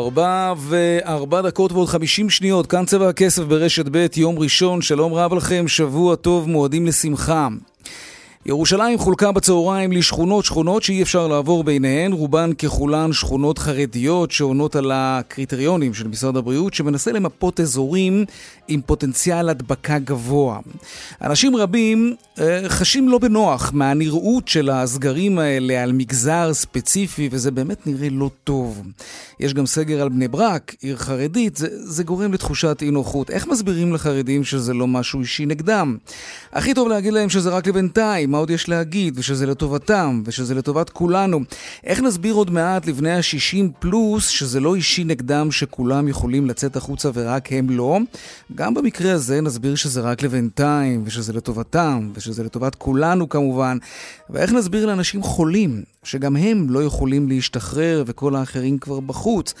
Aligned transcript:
ארבע 0.00 0.54
וארבע 0.58 1.42
דקות 1.42 1.72
ועוד 1.72 1.88
חמישים 1.88 2.30
שניות, 2.30 2.66
כאן 2.66 2.84
צבע 2.84 3.08
הכסף 3.08 3.42
ברשת 3.42 3.84
ב', 3.90 4.06
יום 4.16 4.38
ראשון, 4.38 4.82
שלום 4.82 5.14
רב 5.14 5.34
לכם, 5.34 5.68
שבוע 5.68 6.16
טוב, 6.16 6.48
מועדים 6.48 6.86
לשמחה. 6.86 7.48
ירושלים 8.50 8.98
חולקה 8.98 9.32
בצהריים 9.32 9.92
לשכונות 9.92 10.44
שכונות 10.44 10.82
שאי 10.82 11.02
אפשר 11.02 11.26
לעבור 11.26 11.64
ביניהן, 11.64 12.12
רובן 12.12 12.52
ככולן 12.52 13.12
שכונות 13.12 13.58
חרדיות 13.58 14.30
שעונות 14.30 14.76
על 14.76 14.90
הקריטריונים 14.94 15.94
של 15.94 16.08
משרד 16.08 16.36
הבריאות, 16.36 16.74
שמנסה 16.74 17.12
למפות 17.12 17.60
אזורים 17.60 18.24
עם 18.68 18.80
פוטנציאל 18.86 19.48
הדבקה 19.48 19.98
גבוה. 19.98 20.58
אנשים 21.22 21.56
רבים 21.56 22.14
אה, 22.40 22.68
חשים 22.68 23.08
לא 23.08 23.18
בנוח 23.18 23.70
מהנראות 23.74 24.48
של 24.48 24.70
הסגרים 24.70 25.38
האלה 25.38 25.82
על 25.82 25.92
מגזר 25.92 26.54
ספציפי, 26.54 27.28
וזה 27.32 27.50
באמת 27.50 27.86
נראה 27.86 28.08
לא 28.10 28.30
טוב. 28.44 28.82
יש 29.40 29.54
גם 29.54 29.66
סגר 29.66 30.02
על 30.02 30.08
בני 30.08 30.28
ברק, 30.28 30.74
עיר 30.80 30.96
חרדית, 30.96 31.56
זה, 31.56 31.68
זה 31.70 32.04
גורם 32.04 32.32
לתחושת 32.32 32.78
אי 32.82 32.90
נוחות. 32.90 33.30
איך 33.30 33.46
מסבירים 33.46 33.94
לחרדים 33.94 34.44
שזה 34.44 34.74
לא 34.74 34.86
משהו 34.86 35.20
אישי 35.20 35.46
נגדם? 35.46 35.96
הכי 36.52 36.74
טוב 36.74 36.88
להגיד 36.88 37.12
להם 37.12 37.28
שזה 37.28 37.50
רק 37.50 37.66
לבינתיים, 37.66 38.34
עוד 38.40 38.50
יש 38.50 38.68
להגיד, 38.68 39.14
ושזה 39.18 39.46
לטובתם, 39.46 40.22
ושזה 40.24 40.54
לטובת 40.54 40.90
כולנו. 40.90 41.40
איך 41.84 42.00
נסביר 42.00 42.34
עוד 42.34 42.50
מעט 42.50 42.86
לבני 42.86 43.10
ה-60 43.10 43.68
פלוס 43.78 44.28
שזה 44.28 44.60
לא 44.60 44.74
אישי 44.74 45.04
נגדם, 45.04 45.50
שכולם 45.50 46.08
יכולים 46.08 46.46
לצאת 46.46 46.76
החוצה 46.76 47.10
ורק 47.14 47.52
הם 47.52 47.70
לא? 47.70 47.98
גם 48.54 48.74
במקרה 48.74 49.12
הזה 49.12 49.40
נסביר 49.40 49.74
שזה 49.74 50.00
רק 50.00 50.22
לבינתיים, 50.22 51.02
ושזה 51.04 51.32
לטובתם, 51.32 52.10
ושזה 52.14 52.44
לטובת 52.44 52.74
כולנו 52.74 53.28
כמובן. 53.28 53.78
ואיך 54.30 54.52
נסביר 54.52 54.86
לאנשים 54.86 55.22
חולים, 55.22 55.82
שגם 56.02 56.36
הם 56.36 56.70
לא 56.70 56.84
יכולים 56.84 57.28
להשתחרר 57.28 58.04
וכל 58.06 58.36
האחרים 58.36 58.78
כבר 58.78 59.00
בחוץ. 59.00 59.54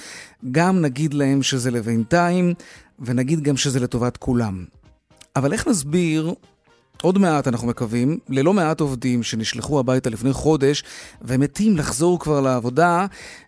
גם 0.52 0.80
נגיד 0.80 1.14
להם 1.14 1.42
שזה 1.42 1.70
לבינתיים, 1.70 2.54
ונגיד 2.98 3.42
גם 3.42 3.56
שזה 3.56 3.80
לטובת 3.80 4.16
כולם. 4.16 4.64
אבל 5.36 5.52
איך 5.52 5.68
נסביר 5.68 6.34
עוד 7.02 7.18
מעט, 7.18 7.48
אנחנו 7.48 7.68
מקווים, 7.68 8.18
ללא 8.28 8.54
מעט 8.54 8.80
עובדים 8.80 9.22
שנשלחו 9.22 9.80
הביתה 9.80 10.10
לפני 10.10 10.32
חודש 10.32 10.84
ומתים 11.22 11.76
לחזור 11.76 12.18
כבר 12.18 12.40
לעבודה, 12.40 13.06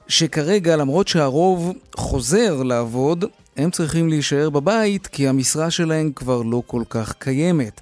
שכרגע, 0.08 0.77
למרות 0.77 1.08
שהרוב 1.08 1.73
חוזר 1.97 2.62
לעבוד, 2.62 3.25
הם 3.56 3.70
צריכים 3.70 4.08
להישאר 4.08 4.50
בבית 4.50 5.06
כי 5.06 5.28
המשרה 5.28 5.70
שלהם 5.70 6.12
כבר 6.12 6.42
לא 6.42 6.62
כל 6.67 6.83
כך 6.91 7.12
קיימת. 7.19 7.80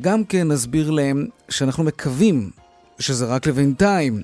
גם 0.00 0.24
כן 0.24 0.48
נסביר 0.48 0.90
להם 0.90 1.26
שאנחנו 1.48 1.84
מקווים 1.84 2.50
שזה 2.98 3.26
רק 3.26 3.46
לבינתיים, 3.46 4.22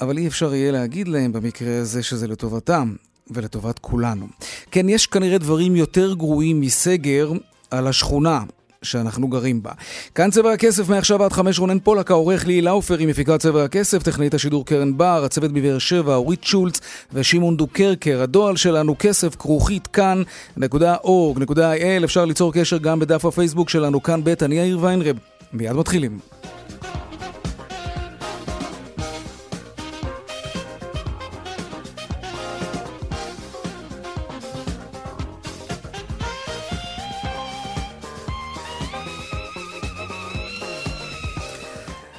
אבל 0.00 0.18
אי 0.18 0.26
אפשר 0.26 0.54
יהיה 0.54 0.72
להגיד 0.72 1.08
להם 1.08 1.32
במקרה 1.32 1.78
הזה 1.78 2.02
שזה 2.02 2.28
לטובתם 2.28 2.94
ולטובת 3.30 3.78
כולנו. 3.78 4.26
כן, 4.70 4.88
יש 4.88 5.06
כנראה 5.06 5.38
דברים 5.38 5.76
יותר 5.76 6.14
גרועים 6.14 6.60
מסגר 6.60 7.32
על 7.70 7.86
השכונה 7.86 8.42
שאנחנו 8.86 9.28
גרים 9.28 9.62
בה. 9.62 9.70
כאן 10.14 10.30
צבע 10.30 10.52
הכסף, 10.52 10.88
מעכשיו 10.88 11.24
עד 11.24 11.32
חמש 11.32 11.58
רונן 11.58 11.78
פולק, 11.78 12.10
העורך 12.10 12.46
ליהי 12.46 12.62
לאופר 12.62 12.98
עם 12.98 13.08
מפיקת 13.08 13.40
צבע 13.40 13.64
הכסף, 13.64 14.02
טכנאית 14.02 14.34
השידור 14.34 14.66
קרן 14.66 14.96
בר, 14.96 15.24
הצוות 15.24 15.52
בבאר 15.52 15.78
שבע, 15.78 16.14
אורית 16.14 16.44
שולץ 16.44 16.80
ושמעון 17.12 17.56
דוקרקר. 17.56 18.22
הדואל 18.22 18.56
שלנו 18.56 18.94
כסף 18.98 19.34
כרוכית 19.34 19.86
כאן, 19.86 20.22
נקודה 20.56 20.96
אורג, 21.04 21.38
נקודה 21.38 21.72
איי-אל, 21.72 22.04
אפשר 22.04 22.24
ליצור 22.24 22.52
קשר 22.52 22.78
גם 22.78 22.98
בדף 22.98 23.24
הפייסבוק 23.24 23.68
שלנו, 23.68 24.02
כאן 24.02 24.24
ב', 24.24 24.34
אני 24.42 24.54
יאיר 24.54 24.78
ויינרב. 24.80 25.16
מיד 25.52 25.72
מתחילים. 25.72 26.35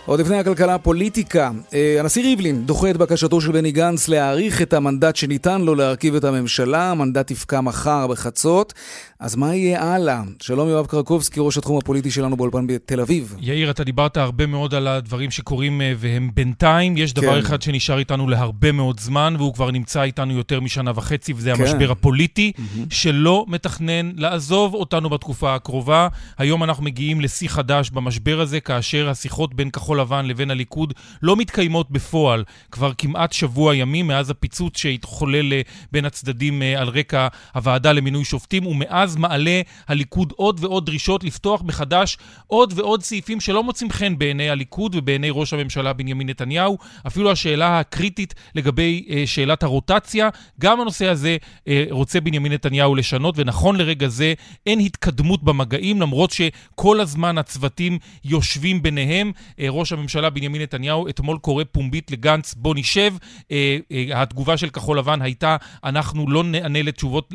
עוד 0.07 0.19
לפני 0.19 0.37
הכלכלה 0.37 0.75
הפוליטיקה, 0.75 1.51
אה, 1.73 1.95
הנשיא 1.99 2.23
ריבלין 2.23 2.65
דוחה 2.65 2.89
את 2.89 2.97
בקשתו 2.97 3.41
של 3.41 3.51
בני 3.51 3.71
גנץ 3.71 4.07
להאריך 4.07 4.61
את 4.61 4.73
המנדט 4.73 5.15
שניתן 5.15 5.61
לו 5.61 5.75
להרכיב 5.75 6.15
את 6.15 6.23
הממשלה, 6.23 6.91
המנדט 6.91 7.31
יפקע 7.31 7.61
מחר 7.61 8.07
בחצות. 8.07 8.73
אז 9.19 9.35
מה 9.35 9.55
יהיה 9.55 9.83
הלאה? 9.83 10.21
שלום 10.41 10.69
יואב 10.69 10.85
קרקובסקי, 10.85 11.39
ראש 11.39 11.57
התחום 11.57 11.77
הפוליטי 11.77 12.11
שלנו 12.11 12.37
באולפן 12.37 12.67
בתל 12.67 12.99
אביב. 13.01 13.35
יאיר, 13.39 13.71
אתה 13.71 13.83
דיברת 13.83 14.17
הרבה 14.17 14.45
מאוד 14.45 14.73
על 14.73 14.87
הדברים 14.87 15.31
שקורים 15.31 15.81
אה, 15.81 15.93
והם 15.97 16.29
בינתיים. 16.33 16.97
יש 16.97 17.13
דבר 17.13 17.33
כן. 17.33 17.39
אחד 17.39 17.61
שנשאר 17.61 17.99
איתנו 17.99 18.27
להרבה 18.27 18.71
מאוד 18.71 18.99
זמן, 18.99 19.35
והוא 19.37 19.53
כבר 19.53 19.71
נמצא 19.71 20.03
איתנו 20.03 20.33
יותר 20.33 20.59
משנה 20.59 20.91
וחצי, 20.95 21.33
וזה 21.33 21.53
כן. 21.55 21.63
המשבר 21.63 21.91
הפוליטי, 21.91 22.51
mm-hmm. 22.55 22.61
שלא 22.89 23.45
מתכנן 23.47 24.11
לעזוב 24.15 24.73
אותנו 24.73 25.09
בתקופה 25.09 25.55
הקרובה. 25.55 26.07
היום 26.37 26.63
אנחנו 26.63 26.83
מגיעים 26.83 27.21
לשיא 27.21 27.49
חדש 27.49 27.89
במשבר 27.89 28.41
הזה, 28.41 28.59
כאשר 28.59 29.09
השיחות 29.09 29.53
בין 29.53 29.69
כחול 29.69 29.99
לבן 29.99 30.25
לבין 30.25 30.51
הליכוד 30.51 30.93
לא 31.21 31.35
מתקיימות 31.35 31.91
בפועל 31.91 32.43
כבר 32.71 32.91
כמעט 32.97 33.33
שבוע 33.33 33.75
ימים 33.75 34.07
מאז 34.07 34.29
הפיצוץ 34.29 34.77
שהתחולל 34.77 35.53
אה, 35.53 35.61
בין 35.91 36.05
הצדדים 36.05 36.61
אה, 36.61 36.81
על 36.81 36.89
רקע 36.89 37.27
הוועדה 37.53 37.91
למינוי 37.93 38.23
שופטים, 38.23 38.67
ומאז 38.67 39.06
מאז 39.07 39.15
מעלה 39.15 39.61
הליכוד 39.87 40.33
עוד 40.35 40.63
ועוד 40.63 40.85
דרישות 40.85 41.23
לפתוח 41.23 41.61
מחדש 41.61 42.17
עוד 42.47 42.73
ועוד 42.75 43.03
סעיפים 43.03 43.39
שלא 43.39 43.63
מוצאים 43.63 43.91
חן 43.91 44.17
בעיני 44.17 44.49
הליכוד 44.49 44.95
ובעיני 44.95 45.29
ראש 45.31 45.53
הממשלה 45.53 45.93
בנימין 45.93 46.29
נתניהו. 46.29 46.77
אפילו 47.07 47.31
השאלה 47.31 47.79
הקריטית 47.79 48.33
לגבי 48.55 49.05
אה, 49.09 49.23
שאלת 49.25 49.63
הרוטציה, 49.63 50.29
גם 50.59 50.81
הנושא 50.81 51.07
הזה 51.07 51.37
אה, 51.67 51.85
רוצה 51.89 52.21
בנימין 52.21 52.51
נתניהו 52.51 52.95
לשנות, 52.95 53.35
ונכון 53.37 53.75
לרגע 53.75 54.07
זה 54.07 54.33
אין 54.65 54.79
התקדמות 54.79 55.43
במגעים, 55.43 56.01
למרות 56.01 56.31
שכל 56.31 56.99
הזמן 56.99 57.37
הצוותים 57.37 57.99
יושבים 58.25 58.81
ביניהם. 58.81 59.31
אה, 59.59 59.67
ראש 59.69 59.91
הממשלה 59.91 60.29
בנימין 60.29 60.61
נתניהו 60.61 61.09
אתמול 61.09 61.37
קורא 61.37 61.63
פומבית 61.71 62.11
לגנץ, 62.11 62.53
בוא 62.53 62.75
נשב. 62.75 63.13
אה, 63.51 63.77
אה, 63.91 64.21
התגובה 64.21 64.57
של 64.57 64.69
כחול 64.69 64.99
לבן 64.99 65.21
הייתה, 65.21 65.57
אנחנו 65.83 66.29
לא 66.29 66.43
נענה 66.43 66.81
לתשובות, 66.81 67.33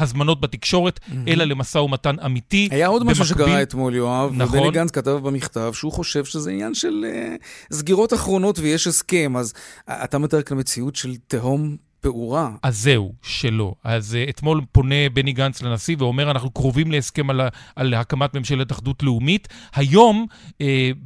להזמנות 0.00 0.40
בתקשורת. 0.40 1.00
אלא 1.28 1.44
למשא 1.44 1.78
ומתן 1.78 2.16
אמיתי. 2.26 2.68
היה 2.70 2.86
עוד 2.86 3.04
משהו 3.04 3.24
שקרה 3.24 3.62
אתמול, 3.62 3.94
יואב, 3.94 4.30
נכון. 4.34 4.58
ובני 4.58 4.70
גנץ 4.70 4.90
כתב 4.90 5.10
במכתב 5.10 5.72
שהוא 5.74 5.92
חושב 5.92 6.24
שזה 6.24 6.50
עניין 6.50 6.74
של 6.74 7.04
uh, 7.04 7.74
סגירות 7.76 8.12
אחרונות 8.12 8.58
ויש 8.58 8.86
הסכם, 8.86 9.36
אז 9.36 9.52
uh, 9.52 9.92
אתה 9.92 10.18
מתאר 10.18 10.42
כאן 10.42 10.58
מציאות 10.58 10.96
של 10.96 11.14
תהום 11.26 11.76
פעורה. 12.02 12.50
אז 12.62 12.78
זהו, 12.78 13.12
שלא. 13.22 13.74
אז 13.84 14.18
uh, 14.26 14.30
אתמול 14.30 14.60
פונה 14.72 15.08
בני 15.12 15.32
גנץ 15.32 15.62
לנשיא 15.62 15.96
ואומר, 15.98 16.30
אנחנו 16.30 16.50
קרובים 16.50 16.92
להסכם 16.92 17.30
על, 17.30 17.40
על 17.76 17.94
הקמת 17.94 18.34
ממשלת 18.34 18.72
אחדות 18.72 19.02
לאומית. 19.02 19.48
היום, 19.74 20.26
uh, 20.48 20.56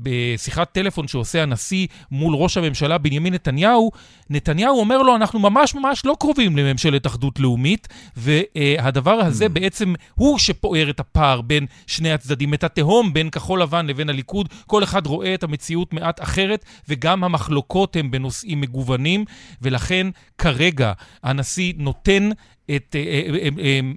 בשיחת 0.03 0.73
טלפון 0.73 1.09
שעושה 1.09 1.43
הנשיא 1.43 1.87
מול 2.11 2.35
ראש 2.35 2.57
הממשלה 2.57 2.99
בנימין 2.99 3.35
נתניהו, 3.35 3.91
נתניהו 4.31 4.81
אומר 4.81 5.03
לו, 5.03 5.17
אנחנו 5.17 5.39
ממש 5.39 5.75
ממש 5.75 6.05
לא 6.05 6.17
קרובים 6.21 6.57
לממשלת 6.57 7.07
אחדות 7.07 7.41
לאומית, 7.41 7.89
והדבר 8.17 9.13
הזה 9.13 9.47
mm. 9.47 9.49
בעצם 9.49 9.95
הוא 10.15 10.39
שפוער 10.39 10.91
את 10.91 11.01
הפער 11.01 11.41
בין 11.41 11.67
שני 11.87 12.13
הצדדים, 12.13 12.55
את 12.55 12.65
התהום 12.65 13.13
בין 13.13 13.31
כחול 13.31 13.63
לבן 13.63 13.87
לבין 13.87 14.09
הליכוד. 14.11 14.49
כל 14.67 14.85
אחד 14.85 15.07
רואה 15.07 15.35
את 15.35 15.43
המציאות 15.43 15.93
מעט 15.93 16.23
אחרת, 16.23 16.65
וגם 16.89 17.25
המחלוקות 17.25 17.97
הן 17.97 18.11
בנושאים 18.11 18.61
מגוונים, 18.61 19.25
ולכן 19.63 20.07
כרגע 20.39 20.86
הנשיא 21.23 21.73
נותן 21.77 22.31
את, 22.77 22.97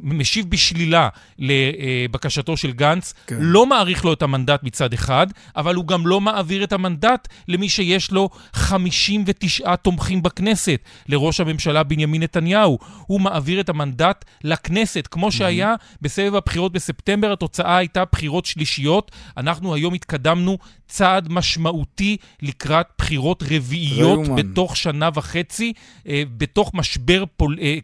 משיב 0.04 0.50
בשלילה 0.50 1.10
לבקשתו 1.40 2.58
של 2.58 2.72
גנץ, 2.72 3.14
כן. 3.28 3.36
לא 3.40 3.66
מעריך 3.66 4.06
לו 4.06 4.14
את 4.14 4.22
המנדט 4.22 4.64
מצד 4.64 4.94
אחד, 4.94 5.28
אבל 5.56 5.76
הוא 5.76 5.86
גם 5.86 6.08
לא 6.08 6.22
מעביר 6.22 6.64
את 6.64 6.74
המנדט 6.74 7.28
למי 7.48 7.70
שיש 7.70 8.12
לו 8.12 8.30
59 8.54 9.76
תומכים 9.76 10.24
בכנסת, 10.24 10.80
לראש 11.10 11.40
הממשלה 11.40 11.84
בנימין 11.84 12.24
נתניהו. 12.24 12.80
הוא 13.08 13.22
מעביר 13.22 13.60
את 13.60 13.70
המנדט 13.70 14.26
לכנסת, 14.44 15.08
כמו 15.12 15.32
שהיה 15.32 15.76
בסבב 16.02 16.36
הבחירות 16.36 16.72
בספטמבר, 16.72 17.32
התוצאה 17.32 17.78
הייתה 17.78 18.04
בחירות 18.12 18.46
שלישיות. 18.46 19.12
אנחנו 19.38 19.76
היום 19.76 19.94
התקדמנו 19.94 20.58
צעד 20.88 21.32
משמעותי 21.32 22.18
לקראת 22.42 22.86
בחירות 22.98 23.44
רביעיות 23.52 24.20
בתוך 24.36 24.78
שנה 24.78 25.10
וחצי, 25.14 25.74
אה, 26.08 26.24
בתוך 26.38 26.72
משבר 26.74 27.24
פול, 27.38 27.58
אה, 27.62 27.78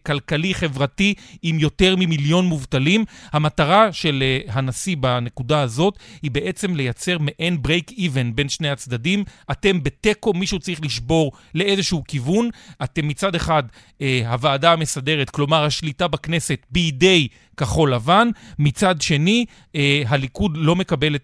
כלכלי-חברתי 0.75 1.13
עם 1.41 1.59
יותר 1.59 1.95
ממיליון 1.95 2.45
מובטלים. 2.45 3.05
המטרה 3.31 3.93
של 3.93 4.23
אה, 4.23 4.53
הנשיא 4.53 4.97
בנקודה 4.97 5.61
הזאת 5.61 5.99
היא 6.21 6.31
בעצם 6.31 6.75
לייצר 6.75 7.17
מעין 7.19 7.61
ברייק 7.61 7.91
איבן 7.91 8.35
בין 8.35 8.49
שני 8.49 8.69
הצדדים. 8.69 9.23
אתם 9.51 9.83
בתיקו, 9.83 10.33
מישהו 10.33 10.59
צריך 10.59 10.79
לשבור 10.83 11.31
לאיזשהו 11.55 12.03
כיוון. 12.07 12.49
אתם 12.83 13.07
מצד 13.07 13.35
אחד, 13.35 13.63
הוועדה 14.27 14.71
המסדרת, 14.71 15.29
כלומר 15.29 15.65
השליטה 15.65 16.07
בכנסת, 16.07 16.65
בידי 16.69 17.27
כחול 17.57 17.93
לבן. 17.93 18.29
מצד 18.59 19.01
שני, 19.01 19.45
אה, 19.75 20.03
הליכוד 20.07 20.57
לא 20.57 20.75
מקבל 20.75 21.15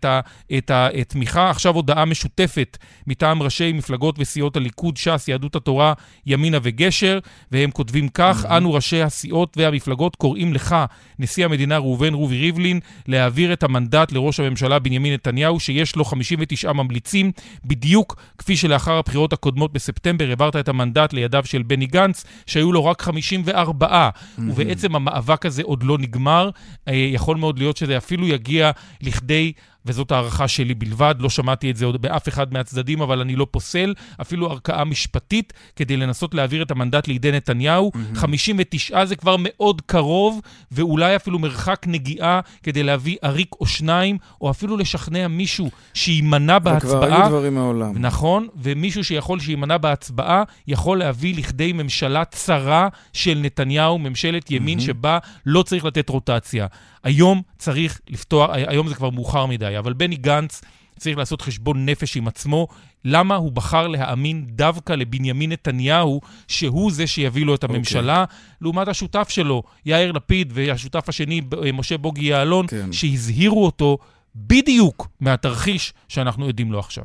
את 0.58 0.72
התמיכה. 0.74 1.50
עכשיו 1.50 1.76
הודעה 1.76 2.06
משותפת 2.06 2.78
מטעם 3.08 3.44
ראשי 3.44 3.74
מפלגות 3.74 4.16
וסיעות 4.20 4.58
הליכוד, 4.58 4.98
ש"ס, 4.98 5.28
יהדות 5.28 5.56
התורה, 5.56 5.94
ימינה 6.26 6.58
וגשר, 6.64 7.20
והם 7.52 7.72
כותבים 7.72 8.10
כך: 8.10 8.46
mm-hmm. 8.46 8.58
אנו 8.58 8.74
ראשי 8.74 9.02
הסיעות 9.02 9.58
והמפלגות 9.58 10.16
קוראים 10.16 10.54
לך, 10.54 10.76
נשיא 11.20 11.46
המדינה 11.46 11.78
ראובן 11.78 12.14
רובי 12.14 12.38
ריבלין, 12.38 12.80
להעביר 13.08 13.54
את 13.54 13.64
המנדט 13.64 14.12
לראש 14.12 14.40
הממשלה 14.40 14.80
בנימין 14.80 15.14
נתניהו, 15.14 15.60
שיש 15.60 15.96
לו 15.96 16.06
59 16.06 16.72
ממליצים, 16.72 17.32
בדיוק 17.66 18.16
כפי 18.38 18.58
שלאחר 18.58 18.94
הבחירות 18.94 19.34
הקודמות 19.34 19.74
בספטמבר 19.74 20.30
העברת 20.30 20.56
את 20.56 20.70
המנדט 20.70 21.14
לידיו 21.14 21.44
של 21.46 21.64
בני 21.64 21.86
גנץ, 21.86 22.26
שהיו 22.46 22.72
לו 22.72 22.86
רק 22.86 23.02
54, 23.02 24.10
mm-hmm. 24.10 24.42
ובעצם 24.48 24.96
המאבק 24.96 25.46
הזה 25.46 25.62
עוד 25.66 25.84
לא 25.84 25.98
נגמר. 25.98 26.21
נגמר, 26.22 26.50
אה, 26.88 26.94
יכול 26.94 27.38
מאוד 27.38 27.60
להיות 27.60 27.78
שזה 27.78 27.98
אפילו 27.98 28.28
יגיע 28.28 28.72
לכדי 29.02 29.54
וזאת 29.86 30.12
הערכה 30.12 30.48
שלי 30.48 30.74
בלבד, 30.74 31.16
לא 31.20 31.30
שמעתי 31.30 31.72
את 31.72 31.78
זה 31.78 31.86
עוד 31.86 32.02
באף 32.02 32.28
אחד 32.28 32.54
מהצדדים, 32.54 33.02
אבל 33.02 33.22
אני 33.22 33.36
לא 33.36 33.48
פוסל, 33.52 33.94
אפילו 34.22 34.52
ערכאה 34.52 34.84
משפטית 34.86 35.54
כדי 35.76 35.98
לנסות 35.98 36.34
להעביר 36.34 36.64
את 36.64 36.72
המנדט 36.72 37.08
לידי 37.08 37.32
נתניהו. 37.32 37.92
Mm-hmm. 37.96 38.18
59 38.20 39.06
זה 39.06 39.16
כבר 39.16 39.36
מאוד 39.40 39.82
קרוב, 39.86 40.42
ואולי 40.72 41.16
אפילו 41.16 41.40
מרחק 41.40 41.86
נגיעה 41.88 42.40
כדי 42.64 42.84
להביא 42.84 43.18
עריק 43.22 43.50
או 43.62 43.66
שניים, 43.66 44.18
או 44.42 44.50
אפילו 44.50 44.78
לשכנע 44.78 45.28
מישהו 45.28 45.72
שיימנע 45.94 46.60
בהצבעה. 46.60 47.02
וכבר 47.04 47.16
היו 47.16 47.30
דברים 47.30 47.56
מעולם. 47.56 47.98
נכון, 47.98 48.48
ומישהו 48.56 49.04
שיכול 49.04 49.40
שיימנע 49.40 49.78
בהצבעה, 49.78 50.44
יכול 50.68 51.00
להביא 51.00 51.38
לכדי 51.38 51.74
ממשלה 51.74 52.26
צרה 52.26 52.88
של 53.14 53.40
נתניהו, 53.42 54.00
ממשלת 54.00 54.52
ימין 54.52 54.80
mm-hmm. 54.80 54.82
שבה 54.82 55.18
לא 55.46 55.64
צריך 55.64 55.86
לתת 55.86 56.10
רוטציה. 56.10 56.68
היום 57.04 57.42
צריך 57.58 58.02
לפתוח, 58.10 58.50
היום 58.54 58.88
זה 58.88 58.96
כבר 58.96 59.10
מאוחר 59.10 59.46
מדי, 59.46 59.78
אבל 59.78 59.94
בני 59.94 60.16
גנץ 60.16 60.62
צריך 61.00 61.18
לעשות 61.18 61.42
חשבון 61.42 61.86
נפש 61.86 62.18
עם 62.18 62.28
עצמו, 62.28 62.68
למה 63.06 63.36
הוא 63.36 63.52
בחר 63.52 63.88
להאמין 63.88 64.46
דווקא 64.48 64.94
לבנימין 64.94 65.52
נתניהו, 65.52 66.22
שהוא 66.48 66.92
זה 66.92 67.08
שיביא 67.08 67.46
לו 67.46 67.56
את 67.56 67.64
אוקיי. 67.64 67.76
הממשלה, 67.76 68.26
okay. 68.28 68.34
לעומת 68.62 68.88
השותף 68.88 69.30
שלו, 69.30 69.64
יאיר 69.86 70.12
לפיד, 70.12 70.52
והשותף 70.56 71.10
השני, 71.10 71.42
משה 71.74 71.98
בוגי 71.98 72.26
יעלון, 72.26 72.68
כן. 72.68 72.92
שהזהירו 72.92 73.66
אותו 73.66 73.98
בדיוק 74.36 75.08
מהתרחיש 75.20 75.94
שאנחנו 76.08 76.46
עדים 76.48 76.72
לו 76.72 76.80
עכשיו. 76.80 77.04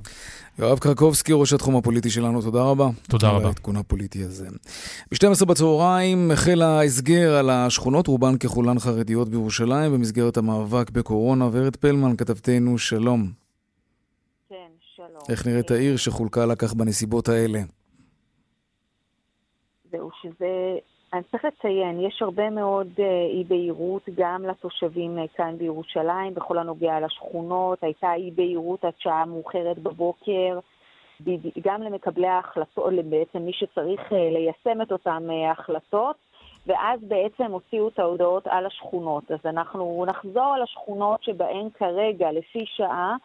יואב 0.59 0.79
קרקובסקי, 0.79 1.33
ראש 1.33 1.53
התחום 1.53 1.77
הפוליטי 1.77 2.11
שלנו, 2.11 2.43
תודה 2.43 2.63
רבה. 2.63 2.89
תודה 3.09 3.29
רבה. 3.29 3.39
על 3.39 3.45
העדכון 3.45 3.77
הפוליטי 3.77 4.25
הזה. 4.25 4.49
ב-12 5.13 5.45
בצהריים 5.45 6.31
החל 6.31 6.63
ההסגר 6.63 7.37
על 7.37 7.51
השכונות, 7.51 8.07
רובן 8.07 8.39
ככולן 8.39 8.79
חרדיות 8.79 9.29
בירושלים, 9.29 9.93
במסגרת 9.93 10.37
המאבק 10.37 10.91
בקורונה. 10.91 11.49
ורד 11.53 11.77
פלמן, 11.77 12.17
כתבתנו, 12.17 12.79
שלום. 12.79 13.33
כן, 14.49 14.71
שלום. 14.97 15.23
איך 15.29 15.47
נראית 15.47 15.71
העיר 15.71 15.97
שחולקה 15.97 16.47
לה 16.47 16.57
כך 16.57 16.75
בנסיבות 16.75 17.29
האלה? 17.29 17.63
זהו, 19.91 20.11
שזה 20.23 20.79
אני 21.17 21.25
צריך 21.31 21.45
לציין, 21.45 22.01
יש 22.01 22.23
הרבה 22.23 22.51
מאוד 22.51 22.89
uh, 22.97 23.01
אי-בהירות 23.33 24.03
גם 24.15 24.45
לתושבים 24.45 25.19
uh, 25.19 25.37
כאן 25.37 25.59
בירושלים, 25.59 26.35
בכל 26.35 26.59
הנוגע 26.59 27.01
לשכונות, 27.01 27.83
הייתה 27.83 28.15
אי-בהירות 28.15 28.85
עד 28.85 28.93
שעה 28.99 29.25
מאוחרת 29.25 29.79
בבוקר, 29.79 30.59
גם 31.63 31.83
למקבלי 31.83 32.27
ההחלטות, 32.27 32.93
בעצם 33.11 33.39
מי 33.39 33.53
שצריך 33.53 34.01
uh, 34.01 34.15
ליישם 34.15 34.83
את 34.83 34.93
אותן 34.93 35.29
החלטות, 35.51 36.17
ואז 36.67 37.01
בעצם 37.03 37.53
הוציאו 37.53 37.89
את 37.89 37.99
ההודעות 37.99 38.47
על 38.47 38.67
השכונות. 38.67 39.31
אז 39.31 39.41
אנחנו 39.45 40.05
נחזור 40.09 40.55
על 40.55 40.63
השכונות 40.63 41.23
שבהן 41.23 41.69
כרגע, 41.75 42.33
לפי 42.33 42.65
שעה, 42.67 43.17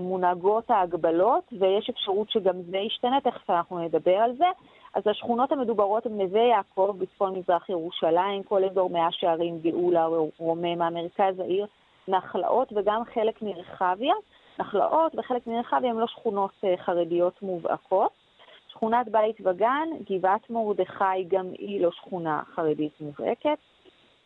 מונהגות 0.00 0.70
ההגבלות, 0.70 1.44
ויש 1.58 1.90
אפשרות 1.90 2.30
שגם 2.30 2.62
זה 2.70 2.76
ישתנה, 2.76 3.20
תכף 3.20 3.50
אנחנו 3.50 3.78
נדבר 3.78 4.16
על 4.16 4.36
זה. 4.36 4.46
אז 4.94 5.02
השכונות 5.06 5.52
המדוברות 5.52 6.06
הן 6.06 6.20
נווה 6.20 6.40
יעקב 6.40 6.96
בצפון 6.98 7.38
מזרח 7.38 7.68
ירושלים, 7.68 8.42
כל 8.42 8.64
אזור 8.64 8.90
מאה 8.90 9.12
שערים, 9.12 9.58
גאולה, 9.60 10.06
רוממה, 10.38 10.90
מרכז 10.90 11.40
העיר, 11.40 11.66
נחלאות 12.08 12.72
וגם 12.76 13.02
חלק 13.14 13.42
מרחביה. 13.42 14.14
נחלאות 14.58 15.14
וחלק 15.18 15.46
מרחביה 15.46 15.90
הן 15.90 15.96
לא 15.96 16.06
שכונות 16.06 16.50
אה, 16.64 16.74
חרדיות 16.76 17.42
מובהקות. 17.42 18.12
שכונת 18.68 19.08
בית 19.08 19.36
וגן, 19.44 19.88
גבעת 20.10 20.50
מרדכי, 20.50 21.24
גם 21.28 21.46
היא 21.58 21.80
לא 21.80 21.90
שכונה 21.90 22.42
חרדית 22.54 22.92
מובהקת. 23.00 23.58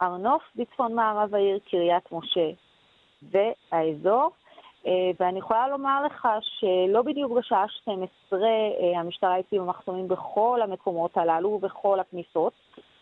הר 0.01 0.17
נוף 0.17 0.43
בצפון 0.57 0.95
מערב 0.95 1.35
העיר, 1.35 1.59
קריית 1.71 2.13
משה 2.13 2.51
והאזור. 3.23 4.31
אה, 4.87 5.11
ואני 5.21 5.39
יכולה 5.39 5.69
לומר 5.69 6.05
לך 6.05 6.29
שלא 6.41 7.03
בדיוק 7.03 7.33
בשעה 7.33 7.69
12 7.69 8.41
אה, 8.43 9.01
המשטרה 9.01 9.37
הציבה 9.37 9.65
מחסומים 9.65 10.09
בכל 10.09 10.61
המקומות 10.63 11.17
הללו 11.17 11.49
ובכל 11.49 12.01
הכניסות. 12.01 12.53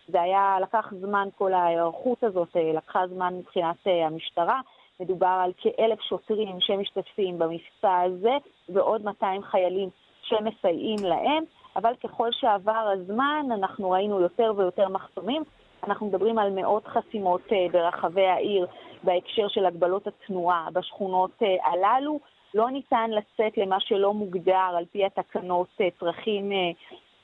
זה 0.09 0.23
היה, 0.23 0.57
לקח 0.63 0.93
זמן, 1.01 1.29
כל 1.39 1.53
ההיערכות 1.53 2.25
הזאת 2.25 2.57
אה, 2.57 2.73
לקחה 2.75 3.07
זמן 3.07 3.35
מבחינת 3.39 3.77
המשטרה. 4.07 4.61
מדובר 5.01 5.41
על 5.45 5.53
כאלף 5.57 6.01
שוטרים 6.01 6.57
שמשתתפים 6.61 7.39
במבצע 7.39 8.01
הזה 8.01 8.37
ועוד 8.69 9.05
200 9.05 9.43
חיילים 9.43 9.89
שמסייעים 10.23 11.05
להם, 11.05 11.45
אבל 11.77 11.95
ככל 12.05 12.29
שעבר 12.33 12.93
הזמן 12.95 13.47
אנחנו 13.55 13.91
ראינו 13.91 14.21
יותר 14.21 14.53
ויותר 14.57 14.89
מחסומים. 14.89 15.43
אנחנו 15.85 16.07
מדברים 16.07 16.39
על 16.39 16.51
מאות 16.51 16.87
חסימות 16.87 17.43
ברחבי 17.73 18.27
העיר. 18.27 18.67
בהקשר 19.03 19.49
של 19.49 19.67
הגבלות 19.67 20.07
התנועה 20.07 20.69
בשכונות 20.73 21.43
אה, 21.43 21.57
הללו. 21.65 22.21
לא 22.55 22.71
ניתן 22.71 23.11
לצאת 23.11 23.59
למה 23.59 23.81
שלא 23.81 24.15
מוגדר 24.15 24.75
על 24.77 24.85
פי 24.93 25.05
התקנות 25.05 25.69
אה, 25.81 25.89
צרכים, 26.01 26.53
אה, 26.53 26.71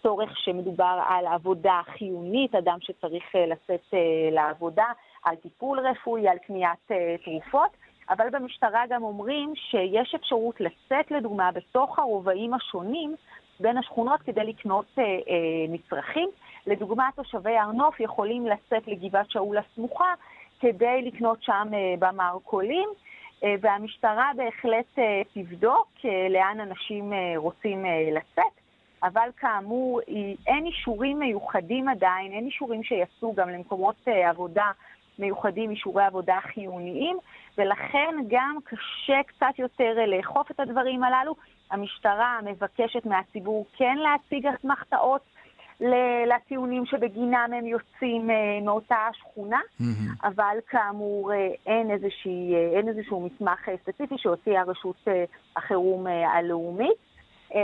צורך 0.03 0.39
שמדובר 0.39 1.01
על 1.09 1.27
עבודה 1.27 1.81
חיונית, 1.99 2.55
אדם 2.55 2.79
שצריך 2.81 3.25
לצאת 3.35 3.95
לעבודה, 4.33 4.87
על 5.25 5.37
טיפול 5.37 5.81
רפואי, 5.81 6.29
על 6.29 6.39
קניית 6.39 6.89
תרופות. 7.25 7.71
אבל 8.11 8.27
במשטרה 8.33 8.83
גם 8.89 9.03
אומרים 9.03 9.53
שיש 9.57 10.15
אפשרות 10.15 10.61
לצאת, 10.61 11.11
לדוגמה, 11.11 11.53
בתוך 11.53 11.99
הרובעים 11.99 12.55
השונים 12.55 13.15
בין 13.61 13.79
השכונות 13.79 14.23
כדי 14.23 14.45
לקנות 14.45 14.87
אה, 14.99 15.05
אה, 15.05 15.11
מצרכים. 15.69 16.29
לדוגמה, 16.67 17.09
תושבי 17.17 17.57
הר 17.57 17.73
נוף 17.73 18.01
יכולים 18.01 18.47
לצאת 18.47 18.89
לגבעת 18.89 19.31
שאול 19.31 19.59
הסמוכה 19.59 20.15
כדי 20.61 21.03
לקנות 21.03 21.43
שם 21.43 21.69
אה, 21.75 21.95
במרכולים, 21.99 22.89
אה, 23.45 23.55
והמשטרה 23.61 24.31
בהחלט 24.37 24.99
אה, 24.99 25.23
תבדוק 25.35 25.89
לאן 26.31 26.61
אנשים 26.61 27.13
רוצים 27.37 27.85
לצאת. 28.13 28.61
אבל 29.03 29.29
כאמור, 29.37 30.01
אין 30.47 30.67
אישורים 30.67 31.19
מיוחדים 31.19 31.89
עדיין, 31.89 32.33
אין 32.33 32.47
אישורים 32.47 32.83
שיצאו 32.83 33.35
גם 33.35 33.49
למקומות 33.49 34.09
עבודה 34.09 34.71
מיוחדים, 35.19 35.71
אישורי 35.71 36.05
עבודה 36.05 36.39
חיוניים, 36.43 37.19
ולכן 37.59 38.15
גם 38.29 38.59
קשה 38.65 39.23
קצת 39.27 39.59
יותר 39.59 39.95
לאכוף 40.07 40.51
את 40.51 40.61
הדברים 40.61 41.05
הללו. 41.05 41.35
המשטרה 41.71 42.39
מבקשת 42.45 43.07
מהציבור 43.07 43.67
כן 43.77 43.97
להציג 43.97 44.47
אסמכתאות 44.47 45.21
לטיעונים 46.27 46.87
שבגינם 46.87 47.51
הם 47.59 47.67
יוצאים 47.67 48.31
אה, 48.31 48.59
מאותה 48.63 49.09
שכונה, 49.13 49.61
mm-hmm. 49.81 50.27
אבל 50.27 50.57
כאמור 50.67 51.33
אה, 51.33 51.49
אין, 51.67 51.91
איזושהי, 51.91 52.55
אה, 52.55 52.79
אין 52.79 52.89
איזשהו 52.89 53.21
מסמך 53.21 53.69
ספציפי 53.83 54.15
שהוציאה 54.19 54.63
רשות 54.63 55.09
החירום 55.57 56.07
הלאומית. 56.07 57.07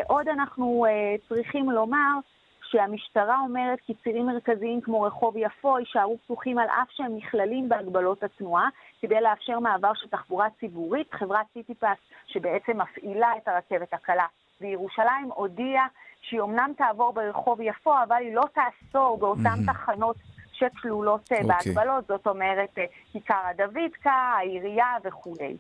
עוד 0.06 0.28
אנחנו 0.28 0.86
צריכים 1.28 1.70
לומר 1.70 2.18
שהמשטרה 2.62 3.40
אומרת 3.40 3.78
כי 3.86 3.94
צירים 3.94 4.26
מרכזיים 4.26 4.80
כמו 4.80 5.02
רחוב 5.02 5.36
יפו 5.36 5.78
יישארו 5.78 6.18
פתוחים 6.24 6.58
על 6.58 6.66
אף 6.66 6.90
שהם 6.90 7.16
נכללים 7.16 7.68
בהגבלות 7.68 8.22
התנועה, 8.22 8.68
כדי 9.02 9.20
לאפשר 9.20 9.58
מעבר 9.58 9.94
של 9.94 10.08
תחבורה 10.08 10.48
ציבורית. 10.60 11.14
חברת 11.14 11.46
סיטיפס, 11.52 11.98
שבעצם 12.26 12.72
מפעילה 12.80 13.28
את 13.36 13.48
הרכבת 13.48 13.94
הקלה 13.94 14.26
בירושלים, 14.60 15.30
הודיעה 15.34 15.86
שהיא 16.22 16.40
אמנם 16.40 16.72
תעבור 16.78 17.12
ברחוב 17.12 17.60
יפו, 17.60 17.94
אבל 18.08 18.16
היא 18.16 18.34
לא 18.34 18.42
תאסור 18.54 19.18
באותן 19.18 19.42
mm-hmm. 19.42 19.72
תחנות 19.72 20.16
שכלולות 20.52 21.32
okay. 21.32 21.34
אה, 21.34 21.40
אוקיי. 21.42 21.72
בהגבלות, 21.74 22.04
זאת 22.08 22.26
אומרת 22.26 22.78
אה, 22.78 22.84
כיכר 23.12 23.34
הדוידקה, 23.50 24.10
העירייה 24.10 24.96
וכולי. 25.04 25.56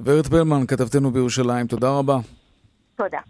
ורד 0.00 0.26
פלמן, 0.26 0.66
כתבתנו 0.66 1.10
בירושלים, 1.10 1.66
תודה 1.66 1.88
רבה. 1.98 2.16
תודה. 2.96 3.20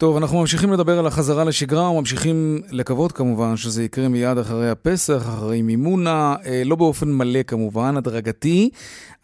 טוב, 0.00 0.16
אנחנו 0.16 0.40
ממשיכים 0.40 0.72
לדבר 0.72 0.98
על 0.98 1.06
החזרה 1.06 1.44
לשגרה 1.44 1.90
וממשיכים 1.90 2.60
לקוות 2.70 3.12
כמובן 3.12 3.56
שזה 3.56 3.84
יקרה 3.84 4.08
מיד 4.08 4.38
אחרי 4.38 4.70
הפסח, 4.70 5.22
אחרי 5.28 5.62
מימונה, 5.62 6.34
אה, 6.46 6.62
לא 6.64 6.76
באופן 6.76 7.08
מלא 7.08 7.42
כמובן, 7.42 7.96
הדרגתי, 7.96 8.70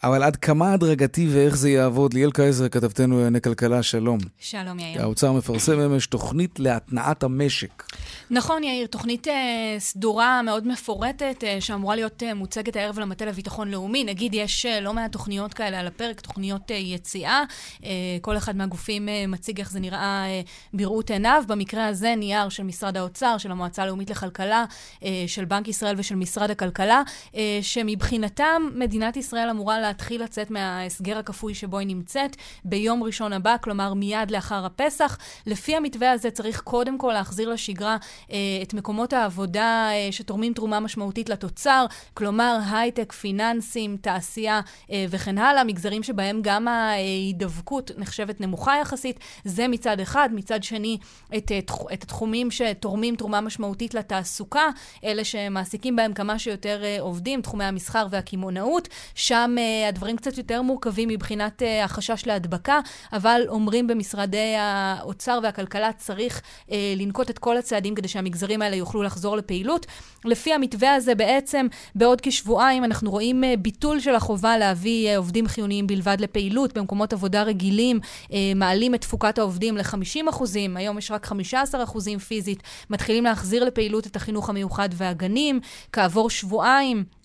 אבל 0.04 0.22
עד 0.22 0.36
כמה 0.36 0.72
הדרגתי 0.72 1.28
ואיך 1.32 1.56
זה 1.56 1.70
יעבוד? 1.70 2.14
ליאל 2.14 2.30
קייזר, 2.30 2.68
כתבתנו 2.68 3.16
לענייני 3.16 3.40
כלכלה, 3.40 3.82
שלום. 3.82 4.18
שלום, 4.38 4.78
יאיר. 4.78 5.02
האוצר 5.02 5.32
מפרסם 5.32 5.80
אמש 5.80 6.06
תוכנית 6.06 6.60
להתנעת 6.60 7.22
המשק. 7.22 7.84
נכון, 8.30 8.64
יאיר, 8.64 8.86
תוכנית 8.86 9.28
אה, 9.28 9.76
סדורה 9.78 10.42
מאוד 10.42 10.66
מפורטת, 10.66 11.44
אה, 11.44 11.60
שאמורה 11.60 11.96
להיות 11.96 12.22
אה, 12.22 12.34
מוצגת 12.34 12.76
הערב 12.76 12.98
למטה 12.98 13.24
לביטחון 13.24 13.70
לאומי. 13.70 14.04
נגיד, 14.04 14.34
יש 14.34 14.66
אה, 14.66 14.80
לא 14.80 14.94
מעט 14.94 15.12
תוכניות 15.12 15.54
כאלה 15.54 15.80
על 15.80 15.86
הפרק, 15.86 16.20
תוכניות 16.20 16.70
אה, 16.70 16.76
יציאה. 16.76 17.42
אה, 17.84 17.90
כל 18.20 18.36
אחד 18.36 18.56
מהגופים 18.56 19.08
אה, 19.08 19.24
מציג 19.28 19.58
איך 19.58 19.70
זה 19.70 19.80
נראה 19.80 20.24
אה, 20.26 20.40
בראות 20.74 21.10
עיניו. 21.10 21.42
במקרה 21.48 21.86
הזה, 21.86 22.14
נייר 22.16 22.48
של 22.48 22.62
משרד 22.62 22.96
האוצר, 22.96 23.38
של 23.38 23.50
המועצה 23.50 23.82
הלאומית 23.82 24.10
לכלכלה, 24.10 24.64
אה, 25.04 25.24
של 25.26 25.44
בנק 25.44 25.68
ישראל 25.68 25.94
ושל 25.98 26.14
משרד 26.14 26.50
הכלכלה, 26.50 27.02
אה, 27.34 27.58
שמבחינתם 27.62 28.62
מדינת 28.74 29.16
ישראל 29.16 29.50
אמורה 29.50 29.85
להתחיל 29.86 30.22
לצאת 30.22 30.50
מההסגר 30.50 31.18
הכפוי 31.18 31.54
שבו 31.54 31.78
היא 31.78 31.86
נמצאת 31.86 32.36
ביום 32.64 33.02
ראשון 33.02 33.32
הבא, 33.32 33.56
כלומר 33.60 33.94
מיד 33.94 34.30
לאחר 34.30 34.66
הפסח. 34.66 35.18
לפי 35.46 35.76
המתווה 35.76 36.12
הזה 36.12 36.30
צריך 36.30 36.60
קודם 36.60 36.98
כל 36.98 37.12
להחזיר 37.12 37.48
לשגרה 37.48 37.96
אה, 38.32 38.36
את 38.62 38.74
מקומות 38.74 39.12
העבודה 39.12 39.88
אה, 39.92 40.08
שתורמים 40.12 40.52
תרומה 40.52 40.80
משמעותית 40.80 41.28
לתוצר, 41.28 41.86
כלומר 42.14 42.58
הייטק, 42.70 43.12
פיננסים, 43.12 43.96
תעשייה 44.00 44.60
אה, 44.90 45.06
וכן 45.10 45.38
הלאה, 45.38 45.64
מגזרים 45.64 46.02
שבהם 46.02 46.40
גם 46.42 46.68
ההידבקות 46.68 47.90
נחשבת 47.96 48.40
נמוכה 48.40 48.74
יחסית. 48.80 49.20
זה 49.44 49.68
מצד 49.68 50.00
אחד. 50.00 50.28
מצד 50.32 50.62
שני, 50.62 50.98
את, 51.36 51.52
את 51.92 52.02
התחומים 52.02 52.50
שתורמים 52.50 53.16
תרומה 53.16 53.40
משמעותית 53.40 53.94
לתעסוקה, 53.94 54.68
אלה 55.04 55.24
שמעסיקים 55.24 55.96
בהם 55.96 56.12
כמה 56.12 56.38
שיותר 56.38 56.82
עובדים, 57.00 57.42
תחומי 57.42 57.64
המסחר 57.64 58.06
והקמעונאות. 58.10 58.88
שם 59.14 59.56
הדברים 59.88 60.16
קצת 60.16 60.38
יותר 60.38 60.62
מורכבים 60.62 61.08
מבחינת 61.08 61.62
uh, 61.62 61.84
החשש 61.84 62.26
להדבקה, 62.26 62.80
אבל 63.12 63.42
אומרים 63.48 63.86
במשרדי 63.86 64.54
האוצר 64.58 65.38
והכלכלה 65.42 65.92
צריך 65.92 66.40
uh, 66.40 66.72
לנקוט 66.96 67.30
את 67.30 67.38
כל 67.38 67.56
הצעדים 67.56 67.94
כדי 67.94 68.08
שהמגזרים 68.08 68.62
האלה 68.62 68.76
יוכלו 68.76 69.02
לחזור 69.02 69.36
לפעילות. 69.36 69.86
לפי 70.24 70.54
המתווה 70.54 70.94
הזה 70.94 71.14
בעצם 71.14 71.66
בעוד 71.94 72.20
כשבועיים 72.20 72.84
אנחנו 72.84 73.10
רואים 73.10 73.44
ביטול 73.58 74.00
של 74.00 74.14
החובה 74.14 74.58
להביא 74.58 75.18
עובדים 75.18 75.46
חיוניים 75.48 75.86
בלבד 75.86 76.16
לפעילות. 76.20 76.78
במקומות 76.78 77.12
עבודה 77.12 77.42
רגילים, 77.42 78.00
מעלים 78.56 78.94
את 78.94 79.00
תפוקת 79.00 79.38
העובדים 79.38 79.76
ל-50 79.76 80.30
היום 80.76 80.98
יש 80.98 81.10
רק 81.10 81.26
15 81.26 81.80
פיזית, 82.18 82.62
מתחילים 82.90 83.24
להחזיר 83.24 83.64
לפעילות 83.64 84.06
את 84.06 84.16
החינוך 84.16 84.50
המיוחד 84.50 84.88
והגנים, 84.92 85.60
כעבור 85.92 86.30
שבועיים 86.30 86.98
אה, 86.98 87.15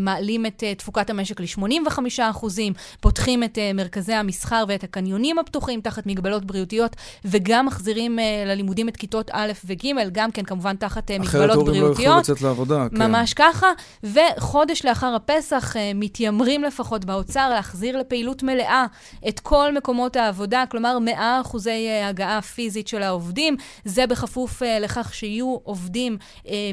מעלים 0.00 0.46
את 0.46 0.62
אה, 0.62 0.74
תפוקת 0.74 1.10
המשק 1.10 1.40
ל-85 1.40 1.98
אחוזים, 2.20 2.72
פותחים 3.00 3.44
את 3.44 3.58
אה, 3.58 3.72
מרכזי 3.72 4.14
המסחר 4.14 4.64
ואת 4.68 4.84
הקניונים 4.84 5.38
הפתוחים 5.38 5.80
תחת 5.80 6.06
מגבלות 6.06 6.44
בריאותיות, 6.44 6.96
וגם 7.24 7.66
מחזירים 7.66 8.18
ללימודים 8.46 8.88
את 8.88 8.96
כיתות 8.96 9.30
א' 9.32 9.52
וג', 9.64 9.86
גם 10.12 10.30
כן 10.30 10.44
כמובן 10.44 10.76
תחת 10.76 11.10
מגבלות 11.10 11.26
בריאותיות. 11.26 11.54
אחרת 11.54 11.68
הורים 11.68 11.82
לא 11.82 11.86
יוכלו 11.86 12.18
לצאת 12.18 12.42
לעבודה, 12.42 12.86
כן. 12.90 13.02
ממש 13.02 13.34
ככה, 13.34 13.66
וחודש 14.04 14.84
לאחר 14.84 15.14
הפסח 15.14 15.74
מתיימרים 15.94 16.64
לפחות 16.64 17.04
באוצר 17.04 17.48
להחזיר 17.48 17.98
לפעילות 17.98 18.42
מלאה 18.42 18.86
את 19.28 19.40
כל 19.40 19.72
מקומות 19.74 20.16
העבודה, 20.16 20.64
כלומר 20.70 20.98
100 20.98 21.40
אחוזי 21.40 21.88
הגעה 22.04 22.42
פיזית 22.42 22.88
של 22.88 23.02
העובדים. 23.02 23.56
זה 23.84 24.06
בכפוף 24.06 24.62
לכך 24.80 25.14
שיהיו 25.14 25.56
עובדים 25.62 26.18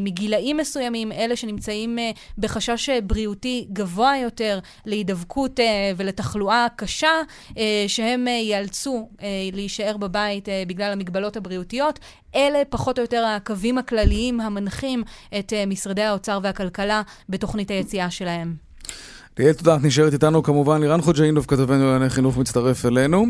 מגילאים 0.01 0.57
מסוימים, 0.57 1.11
אלה 1.11 1.35
שנמצאים 1.35 1.99
בחשש 2.37 2.82
חשש 2.83 2.99
בריאותי 3.03 3.67
גבוה 3.73 4.13
יותר 4.23 4.59
להידבקות 4.85 5.59
uh, 5.59 5.63
ולתחלואה 5.97 6.67
קשה, 6.75 7.21
uh, 7.49 7.55
שהם 7.87 8.27
ייאלצו 8.27 9.09
להישאר 9.53 9.97
בבית 9.97 10.47
בגלל 10.67 10.91
המגבלות 10.91 11.37
הבריאותיות. 11.37 11.99
אלה 12.35 12.61
פחות 12.69 12.99
או 12.99 13.03
יותר 13.03 13.25
הקווים 13.25 13.77
הכלליים 13.77 14.39
המנחים 14.39 15.03
את 15.39 15.53
משרדי 15.67 16.01
האוצר 16.01 16.39
והכלכלה 16.43 17.01
בתוכנית 17.29 17.71
היציאה 17.71 18.11
שלהם. 18.11 18.55
ליאל, 19.39 19.53
תודה, 19.53 19.75
את 19.75 19.83
נשארת 19.83 20.13
איתנו 20.13 20.43
כמובן. 20.43 20.81
לירן 20.81 21.01
חוג'אינוב, 21.01 21.45
כתבנו 21.45 21.85
לענייני 21.85 22.09
חינוך, 22.09 22.37
מצטרף 22.37 22.85
אלינו. 22.85 23.25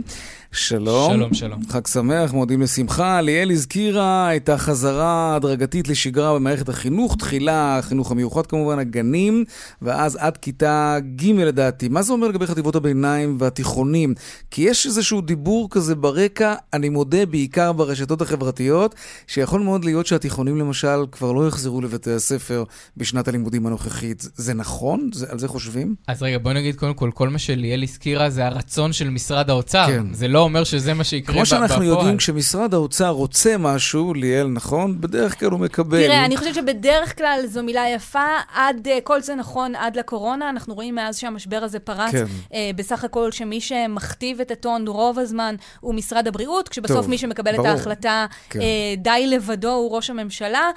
שלום. 0.53 1.13
שלום, 1.13 1.33
שלום. 1.33 1.59
חג 1.69 1.87
שמח, 1.87 2.33
מודים 2.33 2.61
לשמחה. 2.61 3.21
ליאל 3.21 3.51
הזכירה 3.51 4.35
את 4.35 4.49
החזרה 4.49 5.31
ההדרגתית 5.33 5.87
לשגרה 5.87 6.33
במערכת 6.33 6.69
החינוך, 6.69 7.15
תחילה 7.15 7.77
החינוך 7.77 8.11
המיוחד 8.11 8.45
כמובן, 8.45 8.79
הגנים, 8.79 9.45
ואז 9.81 10.15
עד 10.15 10.37
כיתה 10.37 10.97
ג' 11.15 11.25
לדעתי. 11.25 11.89
מה 11.89 12.01
זה 12.01 12.13
אומר 12.13 12.27
לגבי 12.27 12.47
חטיבות 12.47 12.75
הביניים 12.75 13.37
והתיכונים? 13.39 14.13
כי 14.51 14.61
יש 14.61 14.85
איזשהו 14.85 15.21
דיבור 15.21 15.69
כזה 15.69 15.95
ברקע, 15.95 16.55
אני 16.73 16.89
מודה, 16.89 17.25
בעיקר 17.25 17.71
ברשתות 17.71 18.21
החברתיות, 18.21 18.95
שיכול 19.27 19.61
מאוד 19.61 19.85
להיות 19.85 20.05
שהתיכונים 20.05 20.57
למשל 20.57 21.05
כבר 21.11 21.31
לא 21.31 21.47
יחזרו 21.47 21.81
לבתי 21.81 22.11
הספר 22.11 22.63
בשנת 22.97 23.27
הלימודים 23.27 23.67
הנוכחית. 23.67 24.27
זה 24.35 24.53
נכון? 24.53 25.09
זה, 25.13 25.25
על 25.29 25.39
זה 25.39 25.47
חושבים? 25.47 25.95
אז 26.07 26.23
רגע, 26.23 26.37
בוא 26.37 26.53
נגיד 26.53 26.75
קודם 26.75 26.93
כל, 26.93 27.11
כל 27.13 27.29
מה 27.29 27.39
שליאל 27.39 27.83
הזכירה 27.83 28.29
זה 28.29 28.45
הרצון 28.45 28.93
של 28.93 29.09
משרד 29.09 29.49
האוצר. 29.49 29.85
כן. 29.87 30.13
זה 30.13 30.27
לא 30.27 30.42
אומר 30.43 30.63
שזה 30.63 30.93
מה 30.93 31.03
שיקרה 31.03 31.33
בפועל. 31.33 31.45
כמו 31.45 31.45
שאנחנו. 31.45 31.83
יודעים, 31.83 32.17
כשמשרד 32.17 32.73
האוצר 32.73 33.09
רוצה 33.09 33.57
משהו, 33.57 34.13
ליאל, 34.13 34.47
נכון? 34.47 35.01
בדרך 35.01 35.39
כלל 35.39 35.49
הוא 35.49 35.59
מקבל. 35.59 36.03
תראה, 36.03 36.25
אני 36.25 36.37
חושבת 36.37 36.55
שבדרך 36.55 37.17
כלל 37.17 37.39
זו 37.45 37.63
מילה 37.63 37.89
יפה, 37.95 38.25
עד, 38.53 38.87
אה, 38.87 38.99
כל 39.03 39.21
זה 39.21 39.35
נכון 39.35 39.75
עד 39.75 39.95
לקורונה. 39.95 40.49
אנחנו 40.49 40.73
רואים 40.73 40.95
מאז 40.95 41.17
שהמשבר 41.17 41.57
הזה 41.63 41.79
פרץ, 41.79 42.11
כן. 42.11 42.25
אה, 42.53 42.71
בסך 42.75 43.03
הכל 43.03 43.31
שמי 43.31 43.61
שמכתיב 43.61 44.41
את 44.41 44.51
הטון 44.51 44.87
רוב 44.87 45.19
הזמן 45.19 45.55
הוא 45.79 45.93
משרד 45.93 46.27
הבריאות, 46.27 46.69
כשבסוף 46.69 46.97
טוב, 46.97 47.09
מי 47.09 47.17
שמקבל 47.17 47.55
ברור. 47.55 47.67
את 47.67 47.71
ההחלטה 47.71 48.25
כן. 48.49 48.61
אה, 48.61 48.65
די 48.97 49.27
לבדו 49.27 49.71
הוא 49.71 49.95
ראש 49.95 50.09
הממשלה. 50.09 50.69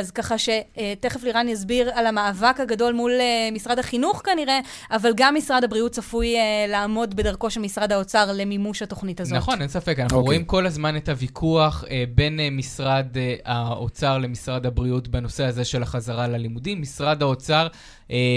אז 0.00 0.10
ככה 0.10 0.34
שתכף 0.38 1.22
לירן 1.22 1.48
יסביר 1.48 1.90
על 1.94 2.06
המאבק 2.06 2.60
הגדול 2.60 2.92
מול 2.92 3.12
משרד 3.52 3.78
החינוך 3.78 4.22
כנראה, 4.24 4.60
אבל 4.90 5.12
גם 5.16 5.34
משרד 5.34 5.64
הבריאות 5.64 5.92
צפוי 5.92 6.34
לעמוד 6.68 7.16
בדרכו 7.16 7.50
של 7.50 7.60
משרד 7.60 7.92
האוצר 7.92 8.30
למימוש 8.34 8.82
התוכנית. 8.82 8.99
התוכנית 9.00 9.20
הזאת. 9.20 9.36
נכון, 9.36 9.60
אין 9.60 9.68
ספק. 9.68 9.98
אנחנו 9.98 10.16
okay. 10.16 10.20
אוקיי. 10.20 10.26
רואים 10.26 10.44
כל 10.44 10.66
הזמן 10.66 10.96
את 10.96 11.08
הוויכוח 11.08 11.84
אה, 11.90 12.04
בין 12.14 12.40
אה, 12.40 12.50
משרד 12.50 13.06
אה, 13.16 13.34
האוצר 13.44 14.18
למשרד 14.18 14.66
הבריאות 14.66 15.08
בנושא 15.08 15.44
הזה 15.44 15.64
של 15.64 15.82
החזרה 15.82 16.28
ללימודים. 16.28 16.80
משרד 16.80 17.22
האוצר 17.22 17.66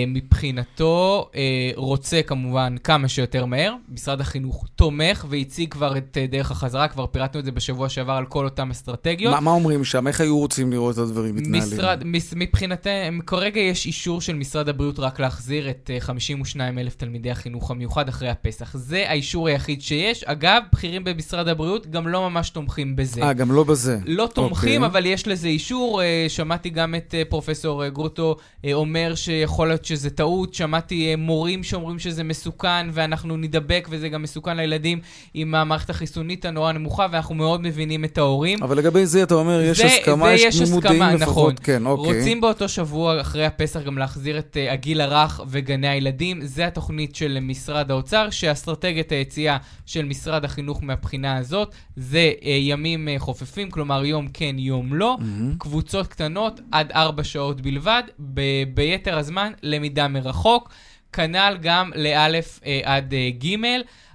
מבחינתו 0.08 1.30
אה, 1.36 1.72
רוצה 1.76 2.22
כמובן 2.22 2.76
כמה 2.84 3.08
שיותר 3.08 3.46
מהר. 3.46 3.74
משרד 3.90 4.22
החינוך 4.22 4.66
תומך 4.76 5.26
והציג 5.30 5.72
כבר 5.72 5.98
את 5.98 6.18
אה, 6.18 6.28
דרך 6.28 6.52
החזרה, 6.52 6.88
כבר 6.88 7.08
פירטנו 7.08 7.40
את 7.40 7.46
זה 7.46 7.52
בשבוע 7.52 7.90
שעבר 7.90 8.14
על 8.14 8.26
כל 8.26 8.46
אותן 8.46 8.72
אסטרטגיות. 8.72 9.36
ما, 9.36 9.40
מה 9.42 9.52
אומרים 9.52 9.84
שם? 9.84 10.08
איך 10.08 10.22
היו 10.22 10.38
רוצים 10.40 10.72
לראות 10.72 10.94
את 10.94 11.00
הדברים 11.00 11.36
מתנהלים? 11.36 11.74
משרד, 11.74 12.04
מבחינתם, 12.36 13.20
כרגע 13.28 13.60
יש 13.60 13.86
אישור 13.86 14.22
של 14.22 14.36
משרד 14.36 14.70
הבריאות 14.70 15.00
רק 15.00 15.20
להחזיר 15.20 15.70
את 15.70 15.90
52 16.00 16.80
אלף 16.80 16.96
תלמידי 16.96 17.32
החינוך 17.32 17.72
המיוחד 17.72 18.10
אחרי 18.10 18.30
הפסח. 18.30 18.78
זה 18.78 19.10
האישור 19.10 19.48
היחיד 19.48 19.82
שיש. 19.82 20.24
אגב, 20.24 20.62
בכירים 20.74 21.04
במשרד 21.04 21.48
הבריאות 21.48 21.88
גם 21.88 22.08
לא 22.08 22.30
ממש 22.30 22.50
תומכים 22.50 22.96
בזה. 22.96 23.24
אה, 23.24 23.34
גם 23.34 23.52
לא 23.52 23.64
בזה. 23.64 23.98
לא 24.06 24.30
תומכים, 24.34 24.82
okay. 24.82 24.86
אוקיי. 24.86 25.00
אבל 25.00 25.06
יש 25.06 25.28
לזה 25.28 25.48
אישור. 25.48 26.02
שמעתי 26.28 26.70
גם 26.70 26.96
את 26.96 27.16
פרופסור 27.30 27.88
גרוטו 27.88 28.36
אומר 28.74 29.16
שיכול... 29.16 29.63
יכול 29.64 29.72
להיות 29.72 29.86
שזה 29.86 30.10
טעות. 30.10 30.54
שמעתי 30.54 31.10
אה, 31.12 31.16
מורים 31.16 31.64
שאומרים 31.64 32.00
שזה 32.00 32.24
מסוכן 32.24 32.88
ואנחנו 32.92 33.38
נדבק 33.38 33.88
וזה 33.92 34.10
גם 34.10 34.22
מסוכן 34.22 34.58
לילדים 34.58 35.00
עם 35.34 35.56
המערכת 35.56 35.90
החיסונית 35.90 36.46
הנורא 36.46 36.72
נמוכה, 36.72 37.08
ואנחנו 37.12 37.36
מאוד 37.36 37.62
מבינים 37.62 38.06
את 38.06 38.18
ההורים. 38.18 38.64
אבל 38.64 38.78
לגבי 38.78 39.06
זה 39.06 39.24
אתה 39.24 39.34
אומר, 39.34 39.62
יש 39.62 39.78
זה, 39.78 39.86
הסכמה, 39.86 40.26
זה 40.26 40.34
יש 40.34 40.60
תמימות 40.60 40.84
דעים 40.84 41.04
לפחות. 41.04 41.54
נכון. 41.54 41.56
כן, 41.64 41.86
אוקיי. 41.86 42.20
רוצים 42.20 42.42
באותו 42.42 42.70
שבוע 42.70 43.22
אחרי 43.22 43.46
הפסח 43.46 43.82
גם 43.82 43.98
להחזיר 43.98 44.40
את 44.40 44.58
uh, 44.58 44.72
הגיל 44.72 45.02
הרך 45.02 45.42
וגני 45.48 45.94
מהילדים. 45.94 46.46
זה 46.46 46.68
התוכנית 46.68 47.16
של 47.16 47.38
משרד 47.42 47.92
האוצר, 47.92 48.30
שאסטרטגיית 48.30 49.12
היציאה 49.12 49.58
של 49.86 50.06
משרד 50.06 50.46
החינוך 50.46 50.84
מהבחינה 50.84 51.38
הזאת 51.38 51.76
זה 51.96 52.32
uh, 52.40 52.46
ימים 52.46 53.08
uh, 53.08 53.20
חופפים, 53.20 53.72
כלומר 53.72 54.06
יום 54.06 54.28
כן, 54.34 54.56
יום 54.60 54.94
לא, 54.94 55.18
mm-hmm. 55.20 55.58
קבוצות 55.58 56.08
קטנות 56.08 56.62
עד 56.72 56.92
4 56.92 57.24
שעות 57.24 57.62
בלבד, 57.62 58.04
ב- 58.20 58.64
ביתר 58.74 59.18
הזמן 59.18 59.53
למידה 59.64 60.08
מרחוק. 60.08 60.70
כנ"ל 61.14 61.58
גם 61.62 61.92
לאלף 61.96 62.60
uh, 62.64 62.66
עד 62.84 63.14
uh, 63.14 63.46
ג'. 63.46 63.58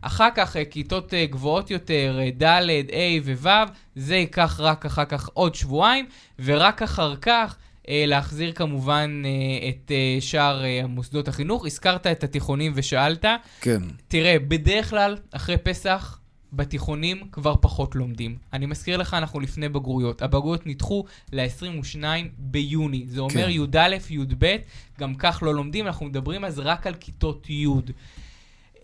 אחר 0.03 0.29
כך 0.35 0.57
uh, 0.57 0.59
כיתות 0.71 1.13
uh, 1.13 1.33
גבוהות 1.33 1.71
יותר, 1.71 2.19
uh, 2.19 2.43
ד', 2.43 2.45
ה' 2.93 3.35
וו', 3.43 3.49
זה 3.97 4.17
ייקח 4.17 4.61
רק 4.61 4.87
אחר 4.87 5.05
כך 5.05 5.29
עוד 5.35 5.55
שבועיים, 5.55 6.07
ורק 6.39 6.83
אחר 6.83 7.17
כך 7.17 7.57
אה, 7.89 8.05
להחזיר 8.07 8.53
כמובן 8.53 9.23
אה, 9.25 9.69
את 9.69 9.91
אה, 9.91 10.17
שאר 10.21 10.65
מוסדות 10.89 11.29
החינוך. 11.29 11.67
הזכרת 11.67 12.07
את 12.07 12.25
התיכונים 12.25 12.73
ושאלת. 12.75 13.25
כן. 13.61 13.83
תראה, 14.09 14.37
בדרך 14.49 14.91
כלל, 14.91 15.17
אחרי 15.33 15.57
פסח, 15.57 16.18
בתיכונים 16.53 17.23
כבר 17.33 17.55
פחות 17.61 17.95
לומדים. 17.95 18.37
אני 18.53 18.67
מזכיר 18.67 18.97
לך, 18.97 19.15
אנחנו 19.15 19.41
לפני 19.41 19.69
בגרויות. 19.69 20.23
הבגרויות 20.23 20.67
נדחו 20.67 21.05
ל-22 21.33 22.05
ביוני. 22.39 23.05
זה 23.09 23.21
אומר 23.21 23.45
כן. 23.45 23.51
י"א, 23.51 23.97
י"ב, 24.11 24.57
גם 24.99 25.15
כך 25.15 25.43
לא 25.43 25.55
לומדים. 25.55 25.87
אנחנו 25.87 26.07
מדברים 26.07 26.45
אז 26.45 26.59
רק 26.59 26.87
על 26.87 26.95
כיתות 26.95 27.51
י'. 27.51 27.67
Um, 28.75 28.81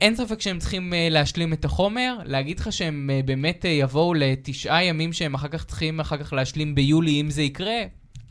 אין 0.00 0.16
ספק 0.16 0.40
שהם 0.40 0.58
צריכים 0.58 0.92
uh, 0.92 0.96
להשלים 1.12 1.52
את 1.52 1.64
החומר, 1.64 2.18
להגיד 2.24 2.60
לך 2.60 2.72
שהם 2.72 3.10
uh, 3.10 3.26
באמת 3.26 3.64
uh, 3.64 3.68
יבואו 3.68 4.14
לתשעה 4.14 4.84
ימים 4.84 5.12
שהם 5.12 5.34
אחר 5.34 5.48
כך 5.48 5.64
צריכים 5.64 6.00
אחר 6.00 6.16
כך 6.16 6.32
להשלים 6.32 6.74
ביולי, 6.74 7.20
אם 7.20 7.30
זה 7.30 7.42
יקרה, 7.42 7.76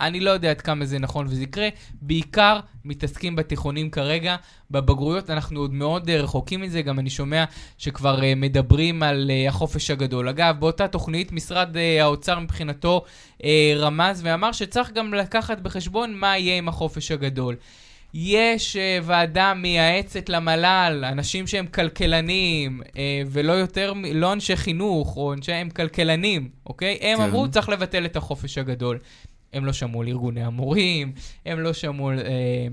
אני 0.02 0.20
לא 0.20 0.32
יודע 0.32 0.50
עד 0.50 0.62
כמה 0.62 0.86
זה 0.86 1.00
נכון 1.00 1.26
וזה 1.26 1.44
יקרה. 1.44 1.70
בעיקר 2.02 2.60
מתעסקים 2.86 3.36
בתיכונים 3.36 3.90
כרגע. 3.90 4.36
בבגרויות 4.72 5.30
אנחנו 5.30 5.60
עוד 5.60 5.74
מאוד 5.74 6.10
uh, 6.10 6.12
רחוקים 6.12 6.62
מזה, 6.62 6.82
גם 6.82 7.00
אני 7.00 7.10
שומע 7.10 7.44
שכבר 7.78 8.20
uh, 8.20 8.24
מדברים 8.36 9.04
על 9.04 9.32
uh, 9.32 9.50
החופש 9.50 9.92
הגדול. 9.92 10.30
אגב, 10.30 10.60
באותה 10.60 10.88
תוכנית 10.88 11.32
משרד 11.32 11.76
uh, 11.76 12.02
האוצר 12.02 12.40
מבחינתו 12.40 13.04
uh, 13.38 13.46
רמז 13.76 14.22
ואמר 14.24 14.52
שצריך 14.52 14.92
גם 14.92 15.14
לקחת 15.14 15.60
בחשבון 15.60 16.14
מה 16.14 16.38
יהיה 16.38 16.58
עם 16.58 16.68
החופש 16.68 17.12
הגדול. 17.12 17.56
יש 18.14 18.76
uh, 18.76 19.04
ועדה 19.04 19.54
מייעצת 19.54 20.30
למל"ל, 20.30 21.06
אנשים 21.12 21.48
שהם 21.48 21.68
כלכלנים, 21.68 22.82
uh, 22.84 22.96
ולא 23.32 23.54
יותר, 23.54 23.94
לא 24.14 24.34
אנשי 24.34 24.56
חינוך, 24.56 25.18
או 25.18 25.34
אנשי 25.34 25.52
הם 25.52 25.70
כלכלנים, 25.70 26.50
אוקיי? 26.66 26.98
הם 27.02 27.18
כן. 27.18 27.24
אמרו, 27.24 27.52
צריך 27.52 27.70
לבטל 27.70 28.06
את 28.06 28.16
החופש 28.16 28.58
הגדול. 28.58 29.00
הם 29.54 29.66
לא 29.66 29.74
שמעו 29.74 30.02
על 30.02 30.08
ארגוני 30.08 30.44
המורים, 30.44 31.12
הם 31.46 31.60
לא 31.60 31.74
שמעו. 31.74 32.12
אה, 32.12 32.68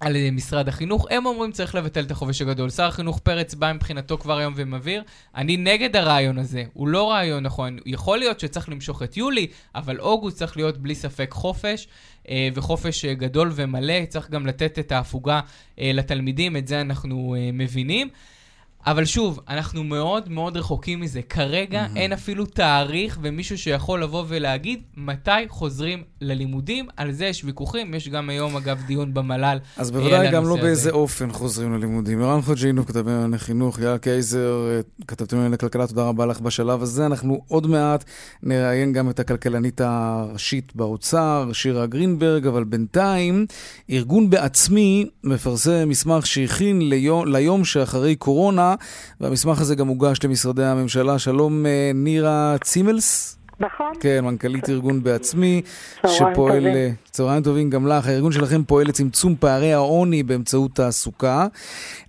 על 0.00 0.16
משרד 0.32 0.68
החינוך, 0.68 1.06
הם 1.10 1.26
אומרים 1.26 1.52
צריך 1.52 1.74
לבטל 1.74 2.04
את 2.04 2.10
החופש 2.10 2.42
הגדול. 2.42 2.70
שר 2.70 2.84
החינוך 2.84 3.18
פרץ 3.18 3.54
בא 3.54 3.72
מבחינתו 3.72 4.18
כבר 4.18 4.38
היום 4.38 4.54
ומבהיר, 4.56 5.02
אני 5.34 5.56
נגד 5.56 5.96
הרעיון 5.96 6.38
הזה, 6.38 6.64
הוא 6.72 6.88
לא 6.88 7.10
רעיון 7.10 7.42
נכון. 7.42 7.78
יכול 7.86 8.18
להיות 8.18 8.40
שצריך 8.40 8.68
למשוך 8.68 9.02
את 9.02 9.16
יולי, 9.16 9.46
אבל 9.74 10.00
אוגוסט 10.00 10.38
צריך 10.38 10.56
להיות 10.56 10.78
בלי 10.78 10.94
ספק 10.94 11.30
חופש, 11.32 11.88
אה, 12.28 12.48
וחופש 12.54 13.04
אה, 13.04 13.14
גדול 13.14 13.52
ומלא, 13.54 14.06
צריך 14.08 14.30
גם 14.30 14.46
לתת 14.46 14.78
את 14.78 14.92
ההפוגה 14.92 15.40
אה, 15.78 15.90
לתלמידים, 15.94 16.56
את 16.56 16.68
זה 16.68 16.80
אנחנו 16.80 17.36
מבינים. 17.52 18.08
אבל 18.86 19.04
שוב, 19.04 19.40
אנחנו 19.48 19.84
מאוד 19.84 20.28
מאוד 20.28 20.56
רחוקים 20.56 21.00
מזה. 21.00 21.22
כרגע 21.22 21.86
mm-hmm. 21.86 21.96
אין 21.96 22.12
אפילו 22.12 22.46
תאריך 22.46 23.18
ומישהו 23.22 23.58
שיכול 23.58 24.02
לבוא 24.02 24.24
ולהגיד 24.28 24.82
מתי 24.96 25.30
חוזרים 25.48 26.02
ללימודים. 26.20 26.86
על 26.96 27.12
זה 27.12 27.26
יש 27.26 27.44
ויכוחים, 27.44 27.94
יש 27.94 28.08
גם 28.08 28.30
היום, 28.30 28.56
אגב, 28.56 28.82
דיון 28.86 29.14
במל"ל. 29.14 29.58
אז 29.76 29.90
בוודאי 29.90 30.30
גם 30.30 30.44
לא 30.44 30.54
הזה. 30.54 30.62
באיזה 30.62 30.90
אופן 30.90 31.32
חוזרים 31.32 31.74
ללימודים. 31.74 32.22
ערן 32.22 32.42
חוג'ינו, 32.42 32.86
כתבי 32.86 33.10
לענייני 33.10 33.38
חינוך, 33.38 33.78
יאללה 33.78 33.98
קייזר, 33.98 34.80
כתבתם 35.08 35.36
לענייני 35.36 35.58
כלכלה, 35.58 35.86
תודה 35.86 36.08
רבה 36.08 36.26
לך 36.26 36.40
בשלב 36.40 36.82
הזה. 36.82 37.06
אנחנו 37.06 37.42
עוד 37.48 37.66
מעט 37.66 38.04
נראיין 38.42 38.92
גם 38.92 39.10
את 39.10 39.20
הכלכלנית 39.20 39.80
הראשית 39.80 40.76
באוצר, 40.76 41.50
שירה 41.52 41.86
גרינברג, 41.86 42.46
אבל 42.46 42.64
בינתיים, 42.64 43.46
ארגון 43.90 44.30
בעצמי 44.30 45.06
מפרסם 45.24 45.88
מסמך 45.88 46.26
שהכין 46.26 46.88
ליום, 46.88 47.26
ליום 47.26 47.64
שאחרי 47.64 48.16
קורונה. 48.16 48.67
והמסמך 49.20 49.60
הזה 49.60 49.74
גם 49.74 49.88
הוגש 49.88 50.18
למשרדי 50.24 50.64
הממשלה. 50.64 51.18
שלום 51.18 51.66
אה, 51.66 51.90
נירה 51.94 52.56
צימלס. 52.64 53.38
נכון. 53.60 53.92
כן, 54.00 54.24
מנכ"לית 54.24 54.68
ארגון 54.68 55.02
בעצמי, 55.02 55.62
שפועל... 56.06 56.64
טובים. 56.64 56.94
צהריים 57.10 57.42
טובים 57.42 57.70
גם 57.70 57.86
לך. 57.86 58.06
הארגון 58.06 58.32
שלכם 58.32 58.64
פועל 58.64 58.86
לצמצום 58.86 59.34
פערי 59.40 59.72
העוני 59.72 60.22
באמצעות 60.22 60.74
תעסוקה. 60.74 61.46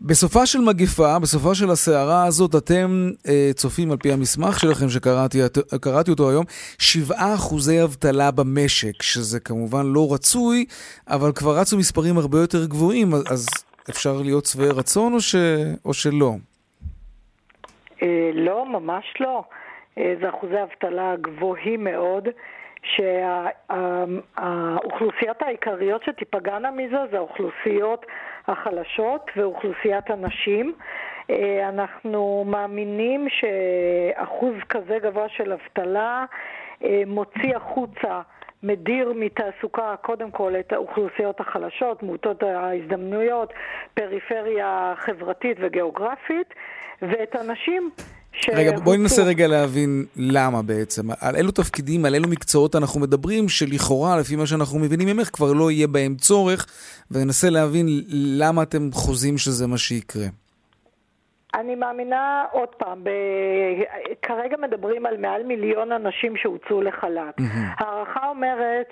בסופה 0.01 0.45
של 0.45 0.59
מגפה, 0.59 1.19
בסופה 1.19 1.55
של 1.55 1.71
הסערה 1.71 2.25
הזאת, 2.25 2.55
אתם 2.55 3.11
אה, 3.27 3.51
צופים 3.55 3.91
על 3.91 3.97
פי 3.97 4.11
המסמך 4.11 4.59
שלכם, 4.59 4.89
שקראתי 4.89 6.11
אותו 6.11 6.29
היום, 6.29 6.45
7% 6.79 7.13
אבטלה 7.83 8.31
במשק, 8.31 9.01
שזה 9.01 9.39
כמובן 9.39 9.85
לא 9.85 10.13
רצוי, 10.13 10.65
אבל 11.07 11.31
כבר 11.31 11.59
רצו 11.59 11.77
מספרים 11.77 12.17
הרבה 12.17 12.39
יותר 12.39 12.65
גבוהים, 12.65 13.13
אז 13.13 13.47
אפשר 13.89 14.21
להיות 14.21 14.45
שבעי 14.45 14.69
רצון 14.69 15.13
או, 15.13 15.21
ש... 15.21 15.35
או 15.85 15.93
שלא? 15.93 16.35
אה, 18.01 18.31
לא, 18.33 18.65
ממש 18.65 19.13
לא. 19.19 19.43
אה, 19.97 20.13
זה 20.21 20.29
אחוזי 20.29 20.63
אבטלה 20.63 21.15
גבוהים 21.21 21.83
מאוד, 21.83 22.27
שהאוכלוסיות 23.69 25.41
העיקריות 25.41 26.03
שתיפגענה 26.03 26.71
מזה 26.71 26.97
זה 27.11 27.17
האוכלוסיות 27.17 28.05
החלשות 28.47 29.31
ואוכלוסיית 29.35 30.09
הנשים. 30.09 30.73
אה, 31.29 31.69
אנחנו 31.69 32.43
מאמינים 32.47 33.27
שאחוז 33.29 34.53
כזה 34.69 34.97
גבוה 35.03 35.29
של 35.29 35.53
אבטלה 35.53 36.25
מוציא 37.07 37.55
החוצה 37.55 38.21
מדיר 38.63 39.13
מתעסוקה 39.15 39.95
קודם 40.01 40.31
כל 40.31 40.55
את 40.59 40.73
האוכלוסיות 40.73 41.39
החלשות, 41.39 42.03
מעוטות 42.03 42.43
ההזדמנויות, 42.43 43.53
פריפריה 43.93 44.93
חברתית 44.97 45.57
וגיאוגרפית, 45.59 46.53
ואת 47.01 47.35
הנשים 47.35 47.89
רגע, 48.47 48.79
בואי 48.79 48.97
ננסה 48.97 49.23
רגע 49.23 49.47
להבין 49.47 50.05
למה 50.15 50.61
בעצם. 50.61 51.03
על 51.21 51.35
אילו 51.35 51.51
תפקידים, 51.51 52.05
על 52.05 52.13
אילו 52.13 52.29
מקצועות 52.29 52.75
אנחנו 52.75 52.99
מדברים, 52.99 53.49
שלכאורה, 53.49 54.17
לפי 54.17 54.35
מה 54.35 54.45
שאנחנו 54.45 54.79
מבינים 54.79 55.17
ממך, 55.17 55.29
כבר 55.33 55.53
לא 55.53 55.71
יהיה 55.71 55.87
בהם 55.87 56.15
צורך, 56.15 56.65
וננסה 57.11 57.49
להבין 57.49 57.87
למה 58.39 58.63
אתם 58.63 58.89
חוזים 58.91 59.37
שזה 59.37 59.67
מה 59.67 59.77
שיקרה. 59.77 60.25
אני 61.55 61.75
מאמינה, 61.75 62.45
עוד 62.51 62.69
פעם, 62.69 63.03
ב... 63.03 63.09
כרגע 64.21 64.57
מדברים 64.57 65.05
על 65.05 65.17
מעל 65.17 65.43
מיליון 65.43 65.91
אנשים 65.91 66.33
שהוצאו 66.37 66.81
לחל"ת. 66.81 67.39
Mm-hmm. 67.39 67.83
הערכה 67.83 68.27
אומרת 68.29 68.87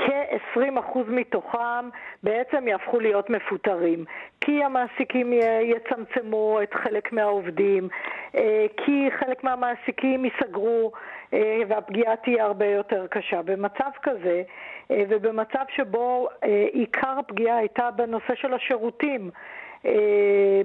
שכ-20% 0.00 0.98
מתוכם 1.08 1.88
בעצם 2.22 2.68
יהפכו 2.68 3.00
להיות 3.00 3.30
מפוטרים. 3.30 4.04
כי 4.40 4.64
המעסיקים 4.64 5.32
יצמצמו 5.62 6.58
את 6.62 6.74
חלק 6.74 7.12
מהעובדים, 7.12 7.88
אה, 8.36 8.66
כי 8.76 9.08
חלק 9.18 9.44
מהמעסיקים 9.44 10.24
ייסגרו 10.24 10.92
אה, 11.34 11.60
והפגיעה 11.68 12.16
תהיה 12.16 12.44
הרבה 12.44 12.66
יותר 12.66 13.06
קשה. 13.06 13.42
במצב 13.42 13.90
כזה, 14.02 14.42
אה, 14.90 15.02
ובמצב 15.08 15.64
שבו 15.76 16.28
עיקר 16.72 17.18
הפגיעה 17.18 17.56
הייתה 17.56 17.90
בנושא 17.90 18.34
של 18.34 18.54
השירותים, 18.54 19.30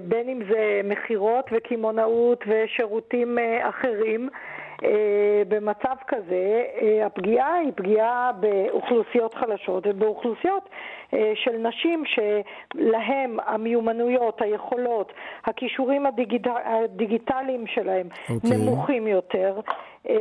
בין 0.02 0.28
אם 0.28 0.40
זה 0.50 0.80
מכירות 0.84 1.50
וקמעונאות 1.52 2.44
ושירותים 2.46 3.38
אחרים. 3.62 4.28
אה, 4.84 4.88
במצב 5.48 5.96
כזה 6.08 6.62
הפגיעה 7.06 7.54
היא 7.54 7.72
פגיעה 7.76 8.30
באוכלוסיות 8.40 9.34
חלשות 9.34 9.86
ובאוכלוסיות 9.86 10.68
של 11.34 11.56
נשים 11.56 12.02
שלהם 12.06 13.36
המיומנויות, 13.46 14.42
היכולות, 14.42 15.12
הכישורים 15.44 16.06
הדיגיטליים 16.06 17.66
שלהם 17.66 18.08
okay. 18.08 18.32
אוקיי. 18.32 18.50
נמוכים 18.56 19.06
יותר. 19.06 19.60
אה, 20.08 20.14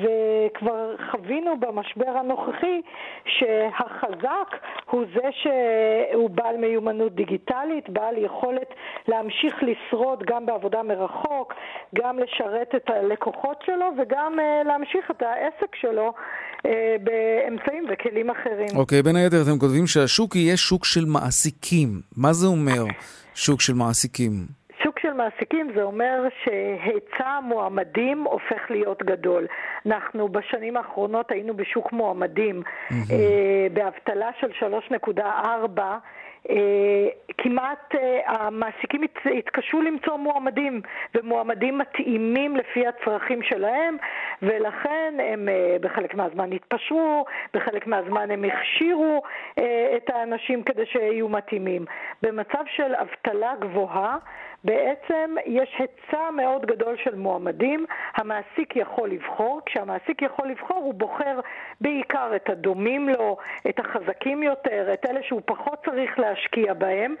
וכבר 0.00 0.94
חווינו 1.10 1.60
במשבר 1.60 2.08
הנוכחי 2.08 2.80
שהחזק 3.24 4.56
הוא 4.90 5.04
זה 5.14 5.28
שהוא 5.32 6.30
בעל 6.30 6.56
מיומנות 6.56 7.14
דיגיטלית, 7.14 7.88
בעל 7.88 8.18
יכולת 8.18 8.74
להמשיך 9.08 9.54
לשרוד 9.62 10.22
גם 10.26 10.46
בעבודה 10.46 10.82
מרחוק, 10.82 11.54
גם 11.94 12.18
לשרת 12.18 12.74
את 12.76 12.90
הלקוחות 12.90 13.62
שלו 13.66 13.86
וגם 13.98 14.40
אה, 14.40 14.62
להמשיך 14.64 15.10
את 15.10 15.22
העסק 15.22 15.74
שלו 15.74 16.12
אה, 16.66 16.96
באמצעים 17.00 17.84
וכלים 17.88 18.30
אחרים. 18.30 18.68
אוקיי, 18.76 19.00
okay, 19.00 19.02
בין 19.02 19.16
היתר 19.16 19.36
אתם 19.42 19.58
כותבים 19.58 19.86
שהשוק 20.16 20.36
יהיה 20.36 20.56
שוק 20.56 20.84
של 20.84 21.04
מעסיקים. 21.04 21.88
מה 22.16 22.32
זה 22.32 22.46
אומר 22.46 22.84
שוק 23.34 23.60
של 23.60 23.74
מעסיקים? 23.74 24.32
שוק 24.82 24.98
של 24.98 25.12
מעסיקים 25.12 25.70
זה 25.74 25.82
אומר 25.82 26.22
שהיצע 26.44 27.28
המועמדים 27.28 28.24
הופך 28.24 28.70
להיות 28.70 29.02
גדול. 29.02 29.46
אנחנו 29.86 30.28
בשנים 30.28 30.76
האחרונות 30.76 31.30
היינו 31.30 31.56
בשוק 31.56 31.92
מועמדים 31.92 32.62
mm-hmm. 32.62 32.94
אה, 33.12 33.66
באבטלה 33.72 34.30
של 34.40 34.50
3.4 35.06 35.20
אה, 35.20 35.98
כמעט 37.38 37.94
אה, 37.94 38.20
המעסיקים 38.26 39.02
התקשו 39.38 39.82
למצוא 39.82 40.16
מועמדים, 40.16 40.80
ומועמדים 41.14 41.78
מתאימים 41.78 42.56
לפי 42.56 42.86
הצרכים 42.86 43.42
שלהם, 43.42 43.96
ולכן 44.42 45.14
הם 45.18 45.48
אה, 45.48 45.76
בחלק 45.80 46.14
מהזמן 46.14 46.52
התפשרו, 46.52 47.24
בחלק 47.54 47.86
מהזמן 47.86 48.30
הם 48.30 48.44
הכשירו 48.44 49.22
את 49.96 50.10
האנשים 50.10 50.62
כדי 50.62 50.86
שיהיו 50.86 51.28
מתאימים. 51.28 51.84
במצב 52.22 52.64
של 52.76 52.94
אבטלה 52.94 53.54
גבוהה, 53.60 54.16
בעצם 54.66 55.34
יש 55.46 55.76
היצע 55.78 56.30
מאוד 56.30 56.66
גדול 56.66 56.96
של 57.04 57.14
מועמדים, 57.14 57.86
המעסיק 58.14 58.76
יכול 58.76 59.10
לבחור, 59.10 59.60
כשהמעסיק 59.66 60.22
יכול 60.22 60.48
לבחור 60.48 60.76
הוא 60.76 60.94
בוחר 60.94 61.40
בעיקר 61.80 62.36
את 62.36 62.50
הדומים 62.50 63.08
לו, 63.08 63.36
את 63.68 63.78
החזקים 63.78 64.42
יותר, 64.42 64.92
את 64.92 65.06
אלה 65.10 65.22
שהוא 65.22 65.40
פחות 65.44 65.84
צריך 65.84 66.18
להשקיע 66.18 66.74
בהם, 66.74 67.14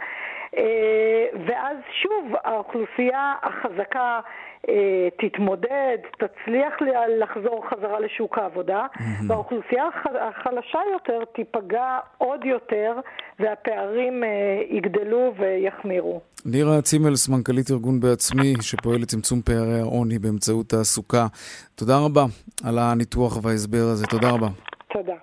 ואז 1.46 1.76
שוב 2.02 2.32
האוכלוסייה 2.44 3.34
החזקה 3.42 4.20
אה, 4.68 5.08
תתמודד, 5.20 5.98
תצליח 6.18 6.74
לחזור 7.20 7.64
חזרה 7.70 8.00
לשוק 8.00 8.38
העבודה, 8.38 8.86
mm-hmm. 8.86 9.02
והאוכלוסייה 9.28 9.84
החלשה 10.20 10.78
יותר 10.92 11.24
תיפגע 11.34 11.98
עוד 12.18 12.44
יותר, 12.44 12.92
והפערים 13.38 14.24
אה, 14.24 14.28
יגדלו 14.70 15.34
ויחמירו. 15.38 16.20
נירה 16.44 16.82
צימלס, 16.82 17.28
מנכ"לית 17.28 17.70
ארגון 17.70 18.00
בעצמי, 18.00 18.54
שפועל 18.60 19.00
לצמצום 19.00 19.42
פערי 19.42 19.80
העוני 19.80 20.18
באמצעות 20.18 20.68
תעסוקה. 20.68 21.26
תודה 21.74 21.98
רבה 21.98 22.24
על 22.64 22.78
הניתוח 22.78 23.44
וההסבר 23.44 23.84
הזה. 23.92 24.06
תודה 24.06 24.30
רבה. 24.30 24.48
תודה. 24.92 25.14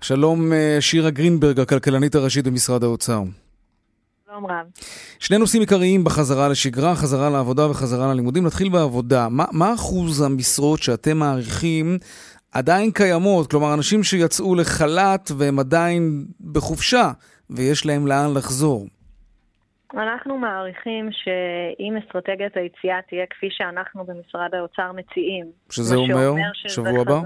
שלום, 0.00 0.52
שירה 0.80 1.10
גרינברג, 1.10 1.60
הכלכלנית 1.60 2.14
הראשית 2.14 2.46
במשרד 2.46 2.84
האוצר. 2.84 3.20
שלום 4.34 4.46
רב. 4.46 4.66
שני 5.18 5.38
נושאים 5.38 5.60
עיקריים 5.60 6.04
בחזרה 6.04 6.48
לשגרה, 6.48 6.94
חזרה 6.94 7.30
לעבודה 7.30 7.70
וחזרה 7.70 8.12
ללימודים. 8.12 8.46
נתחיל 8.46 8.68
בעבודה. 8.68 9.28
מה, 9.30 9.44
מה 9.52 9.74
אחוז 9.74 10.22
המשרות 10.22 10.82
שאתם 10.82 11.16
מעריכים 11.16 11.98
עדיין 12.52 12.90
קיימות? 12.90 13.50
כלומר, 13.50 13.74
אנשים 13.74 14.02
שיצאו 14.02 14.54
לחל"ת 14.54 15.30
והם 15.38 15.58
עדיין 15.58 16.24
בחופשה 16.52 17.10
ויש 17.50 17.86
להם 17.86 18.06
לאן 18.06 18.34
לחזור. 18.36 18.86
אנחנו 19.94 20.38
מעריכים 20.38 21.08
שאם 21.12 21.96
אסטרטגיית 21.96 22.56
היציאה 22.56 23.02
תהיה 23.08 23.24
כפי 23.30 23.46
שאנחנו 23.50 24.04
במשרד 24.04 24.54
האוצר 24.54 24.92
מציעים, 24.92 25.46
שזה 25.70 25.96
אומר, 25.96 26.26
אומר 26.26 26.50
שבוע 26.68 27.00
הבא? 27.00 27.20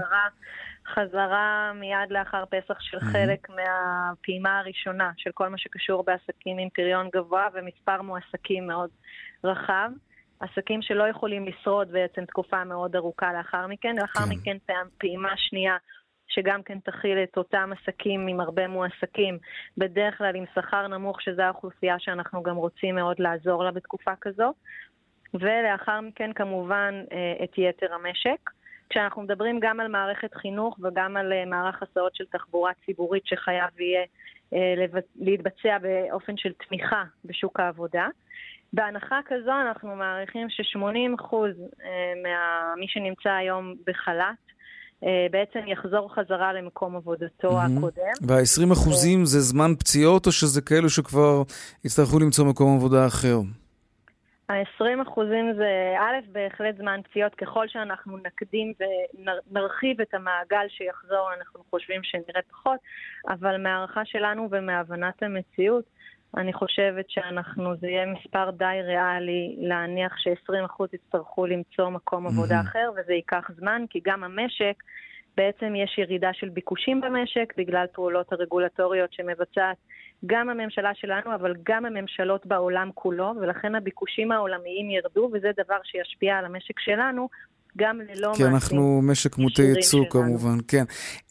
חזרה, 0.93 1.71
מיד 1.75 2.09
לאחר 2.09 2.43
פסח 2.45 2.79
של. 2.79 2.99
חלק 2.99 3.47
מהפעימה 3.49 4.59
הראשונה 4.59 5.11
של 5.17 5.31
כל 5.33 5.49
מה 5.49 5.57
שקשור 5.57 6.03
בעסקים 6.03 6.57
עם 6.57 6.69
פריון 6.69 7.09
גבוה 7.15 7.47
ומספר 7.53 8.01
מועסקים 8.01 8.67
מאוד 8.67 8.89
רחב. 9.43 9.89
עסקים 10.39 10.81
שלא 10.81 11.03
יכולים 11.07 11.45
לשרוד 11.45 11.91
בעצם 11.91 12.25
תקופה 12.25 12.63
מאוד 12.63 12.95
ארוכה 12.95 13.33
לאחר 13.33 13.67
מכן. 13.67 13.95
לאחר 13.95 14.25
כן. 14.25 14.29
מכן 14.29 14.57
פעימה 14.97 15.37
שנייה 15.37 15.77
שגם 16.27 16.63
כן 16.63 16.79
תכיל 16.79 17.17
את 17.23 17.37
אותם 17.37 17.69
עסקים 17.79 18.27
עם 18.27 18.39
הרבה 18.39 18.67
מועסקים, 18.67 19.37
בדרך 19.77 20.17
כלל 20.17 20.35
עם 20.35 20.45
שכר 20.55 20.87
נמוך, 20.87 21.21
שזו 21.21 21.41
האוכלוסייה 21.41 21.99
שאנחנו 21.99 22.43
גם 22.43 22.55
רוצים 22.55 22.95
מאוד 22.95 23.15
לעזור 23.19 23.63
לה 23.63 23.71
בתקופה 23.71 24.11
כזו. 24.21 24.53
ולאחר 25.33 26.01
מכן 26.01 26.33
כמובן 26.33 26.93
אה, 27.11 27.43
את 27.43 27.57
יתר 27.57 27.93
המשק. 27.93 28.49
כשאנחנו 28.89 29.21
מדברים 29.21 29.59
גם 29.61 29.79
על 29.79 29.87
מערכת 29.87 30.33
חינוך 30.33 30.79
וגם 30.83 31.17
על 31.17 31.33
אה, 31.33 31.45
מערך 31.45 31.83
הסעות 31.83 32.15
של 32.15 32.23
תחבורה 32.31 32.71
ציבורית 32.85 33.23
שחייב 33.25 33.79
יהיה 33.79 34.03
אה, 34.53 34.85
להתבצע 35.15 35.77
באופן 35.81 36.37
של 36.37 36.49
תמיכה 36.67 37.03
בשוק 37.25 37.59
העבודה. 37.59 38.07
בהנחה 38.73 39.19
כזו 39.25 39.51
אנחנו 39.67 39.95
מעריכים 39.95 40.49
ש-80% 40.49 41.35
ממי 42.23 42.85
שנמצא 42.87 43.29
היום 43.29 43.73
בחל"ת 43.87 44.49
בעצם 45.31 45.59
יחזור 45.67 46.13
חזרה 46.15 46.53
למקום 46.53 46.95
עבודתו 46.95 47.61
mm-hmm. 47.61 47.77
הקודם. 47.77 48.27
וה-20 48.27 48.73
אחוזים 48.73 49.25
זה 49.25 49.39
זמן 49.39 49.75
פציעות, 49.79 50.27
או 50.27 50.31
שזה 50.31 50.61
כאלו 50.61 50.89
שכבר 50.89 51.43
יצטרכו 51.85 52.19
למצוא 52.19 52.45
מקום 52.45 52.75
עבודה 52.75 53.07
אחר? 53.07 53.37
ה-20 54.49 55.01
אחוזים 55.01 55.53
זה 55.53 55.95
א', 55.99 56.31
בהחלט 56.31 56.77
זמן 56.77 56.99
פציעות. 57.03 57.35
ככל 57.35 57.67
שאנחנו 57.67 58.17
נקדים 58.17 58.73
ונרחיב 58.79 60.01
את 60.01 60.13
המעגל 60.13 60.65
שיחזור, 60.69 61.29
אנחנו 61.37 61.63
חושבים 61.69 62.03
שנראה 62.03 62.41
פחות, 62.51 62.79
אבל 63.27 63.63
מהערכה 63.63 64.05
שלנו 64.05 64.47
ומהבנת 64.51 65.23
המציאות, 65.23 65.83
אני 66.37 66.53
חושבת 66.53 67.09
שאנחנו, 67.09 67.75
זה 67.75 67.87
יהיה 67.87 68.05
מספר 68.05 68.49
די 68.51 68.79
ריאלי 68.83 69.55
להניח 69.59 70.17
ש-20% 70.17 70.83
יצטרכו 70.93 71.45
למצוא 71.45 71.89
מקום 71.89 72.27
עבודה 72.27 72.61
אחר, 72.61 72.91
וזה 72.95 73.13
ייקח 73.13 73.51
זמן, 73.57 73.85
כי 73.89 73.99
גם 74.05 74.23
המשק, 74.23 74.83
בעצם 75.37 75.75
יש 75.75 75.97
ירידה 75.97 76.33
של 76.33 76.49
ביקושים 76.49 77.01
במשק 77.01 77.53
בגלל 77.57 77.85
פעולות 77.93 78.33
הרגולטוריות 78.33 79.13
שמבצעת 79.13 79.77
גם 80.25 80.49
הממשלה 80.49 80.91
שלנו, 80.95 81.35
אבל 81.35 81.53
גם 81.65 81.85
הממשלות 81.85 82.45
בעולם 82.45 82.89
כולו, 82.93 83.33
ולכן 83.41 83.75
הביקושים 83.75 84.31
העולמיים 84.31 84.89
ירדו, 84.89 85.29
וזה 85.33 85.51
דבר 85.57 85.77
שישפיע 85.83 86.35
על 86.35 86.45
המשק 86.45 86.79
שלנו. 86.79 87.29
גם 87.77 87.99
ללא 88.13 88.31
כי 88.35 88.45
אנחנו 88.45 89.01
משק 89.03 89.37
מוטה 89.37 89.61
ייצוא 89.61 90.05
כמובן, 90.09 90.57
כן. 90.67 90.83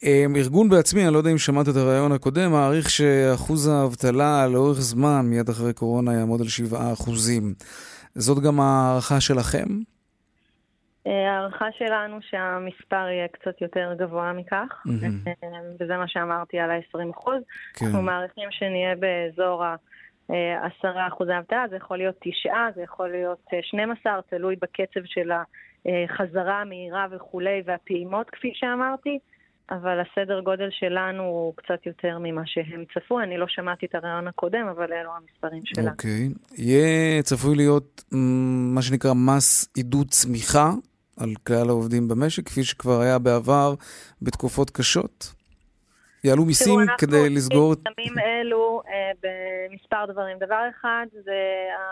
אמ, 0.03 0.35
ארגון 0.35 0.69
בעצמי, 0.69 1.05
אני 1.05 1.13
לא 1.13 1.17
יודע 1.17 1.31
אם 1.31 1.37
שמעת 1.37 1.69
את 1.69 1.75
הרעיון 1.75 2.11
הקודם, 2.11 2.51
מעריך 2.51 2.89
שאחוז 2.89 3.67
האבטלה 3.67 4.47
לאורך 4.47 4.79
זמן, 4.79 5.21
מיד 5.23 5.49
אחרי 5.49 5.73
קורונה, 5.73 6.13
יעמוד 6.13 6.41
על 6.41 6.47
7 6.47 6.93
אחוזים. 6.93 7.53
זאת 8.15 8.43
גם 8.43 8.59
הערכה 8.59 9.21
שלכם? 9.21 9.67
ההערכה 11.09 11.65
שלנו 11.77 12.17
שהמספר 12.21 13.07
יהיה 13.07 13.27
קצת 13.27 13.61
יותר 13.61 13.93
גבוה 13.97 14.33
מכך, 14.33 14.83
mm-hmm. 14.87 15.45
וזה 15.79 15.97
מה 15.97 16.07
שאמרתי 16.07 16.59
על 16.59 16.71
ה-20 16.71 17.11
אחוז. 17.11 17.41
כן. 17.73 17.85
אנחנו 17.85 18.01
מעריכים 18.01 18.51
שנהיה 18.51 18.95
באזור 18.95 19.63
ה-10 19.63 21.07
אחוזי 21.07 21.37
אבטלה, 21.37 21.65
זה 21.69 21.75
יכול 21.75 21.97
להיות 21.97 22.15
9, 22.19 22.53
זה 22.75 22.81
יכול 22.81 23.09
להיות 23.11 23.47
12, 23.61 24.13
אה, 24.13 24.21
תלוי 24.29 24.55
בקצב 24.55 24.99
של 25.05 25.31
החזרה 25.85 26.61
המהירה 26.61 27.07
וכולי, 27.11 27.61
והפעימות, 27.65 28.29
כפי 28.29 28.51
שאמרתי. 28.53 29.19
אבל 29.71 29.99
הסדר 29.99 30.39
גודל 30.39 30.69
שלנו 30.71 31.23
הוא 31.23 31.53
קצת 31.55 31.85
יותר 31.85 32.17
ממה 32.19 32.41
שהם 32.45 32.83
צפו. 32.93 33.19
אני 33.19 33.37
לא 33.37 33.45
שמעתי 33.47 33.85
את 33.85 33.95
הרעיון 33.95 34.27
הקודם, 34.27 34.67
אבל 34.67 34.93
אלו 34.93 35.09
המספרים 35.15 35.65
שלנו. 35.65 35.89
אוקיי. 35.89 36.29
Okay. 36.29 36.61
יהיה 36.61 37.21
צפוי 37.21 37.55
להיות 37.55 38.03
מה 38.73 38.81
שנקרא 38.81 39.11
מס 39.13 39.73
עידוד 39.75 40.07
צמיחה 40.07 40.69
על 41.19 41.29
כלל 41.47 41.69
העובדים 41.69 42.07
במשק, 42.07 42.45
כפי 42.45 42.63
שכבר 42.63 43.01
היה 43.01 43.19
בעבר 43.19 43.73
בתקופות 44.21 44.69
קשות? 44.69 45.33
יעלו 46.23 46.45
מיסים 46.45 46.79
כדי 46.97 47.29
לסגור... 47.29 47.75
תראו, 47.75 47.83
אנחנו 47.87 47.93
בימים 47.97 48.19
אלו 48.19 48.81
אה, 48.87 49.11
במספר 49.23 50.05
דברים. 50.05 50.37
דבר 50.39 50.63
אחד 50.69 51.05
זה 51.11 51.39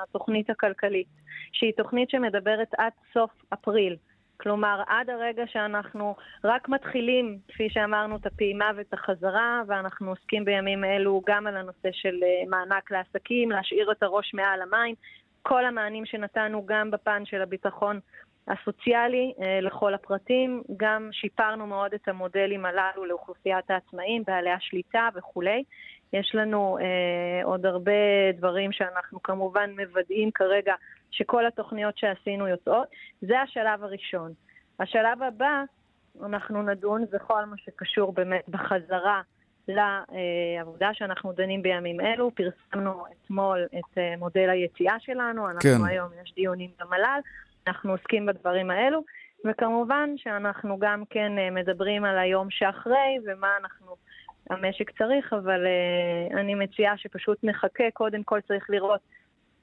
התוכנית 0.03 0.49
הכלכלית, 0.49 1.07
שהיא 1.51 1.73
תוכנית 1.77 2.09
שמדברת 2.09 2.71
עד 2.77 2.91
סוף 3.13 3.31
אפריל. 3.53 3.95
כלומר, 4.39 4.81
עד 4.87 5.09
הרגע 5.09 5.43
שאנחנו 5.47 6.15
רק 6.43 6.69
מתחילים, 6.69 7.37
כפי 7.47 7.67
שאמרנו, 7.69 8.15
את 8.15 8.25
הפעימה 8.25 8.71
ואת 8.75 8.93
החזרה, 8.93 9.61
ואנחנו 9.67 10.09
עוסקים 10.09 10.45
בימים 10.45 10.83
אלו 10.83 11.21
גם 11.27 11.47
על 11.47 11.57
הנושא 11.57 11.89
של 11.91 12.23
אה, 12.23 12.49
מענק 12.49 12.91
לעסקים, 12.91 13.51
להשאיר 13.51 13.91
את 13.91 14.03
הראש 14.03 14.33
מעל 14.33 14.61
המים. 14.61 14.95
כל 15.41 15.65
המענים 15.65 16.05
שנתנו 16.05 16.65
גם 16.65 16.91
בפן 16.91 17.25
של 17.25 17.41
הביטחון 17.41 17.99
הסוציאלי 18.47 19.33
אה, 19.41 19.59
לכל 19.61 19.93
הפרטים. 19.93 20.63
גם 20.77 21.09
שיפרנו 21.11 21.67
מאוד 21.67 21.93
את 21.93 22.07
המודלים 22.07 22.65
הללו 22.65 23.05
לאוכלוסיית 23.05 23.71
העצמאים, 23.71 24.23
בעלי 24.27 24.51
השליטה 24.51 25.09
וכולי. 25.15 25.63
יש 26.13 26.31
לנו 26.35 26.77
אה, 26.81 27.43
עוד 27.43 27.65
הרבה 27.65 28.31
דברים 28.37 28.71
שאנחנו 28.71 29.23
כמובן 29.23 29.69
מוודאים 29.79 30.31
כרגע 30.31 30.73
שכל 31.11 31.45
התוכניות 31.45 31.97
שעשינו 31.97 32.47
יוצאות. 32.47 32.87
זה 33.21 33.41
השלב 33.41 33.83
הראשון. 33.83 34.33
השלב 34.79 35.23
הבא, 35.23 35.63
אנחנו 36.25 36.63
נדון 36.63 37.05
בכל 37.11 37.45
מה 37.45 37.57
שקשור 37.57 38.13
באמת 38.13 38.49
בחזרה 38.49 39.21
לעבודה 39.67 40.89
שאנחנו 40.93 41.33
דנים 41.33 41.61
בימים 41.61 42.01
אלו. 42.01 42.31
פרסמנו 42.35 43.03
אתמול 43.07 43.67
את 43.79 43.97
אה, 43.97 44.13
מודל 44.17 44.49
היציאה 44.49 44.99
שלנו, 44.99 45.49
אנחנו 45.49 45.69
כן. 45.79 45.85
היום, 45.87 46.09
יש 46.23 46.33
דיונים 46.35 46.69
במל"ל. 46.79 47.19
אנחנו 47.67 47.91
עוסקים 47.91 48.25
בדברים 48.25 48.71
האלו, 48.71 49.03
וכמובן 49.45 50.09
שאנחנו 50.17 50.79
גם 50.79 51.03
כן 51.09 51.31
אה, 51.37 51.49
מדברים 51.51 52.05
על 52.05 52.17
היום 52.17 52.47
שאחרי 52.49 53.17
ומה 53.25 53.49
אנחנו, 53.61 53.95
המשק 54.49 54.91
צריך, 54.97 55.33
אבל 55.33 55.65
uh, 55.65 56.37
אני 56.37 56.55
מציעה 56.55 56.97
שפשוט 56.97 57.37
נחכה, 57.43 57.83
קודם 57.93 58.23
כל 58.23 58.39
צריך 58.47 58.69
לראות, 58.69 58.99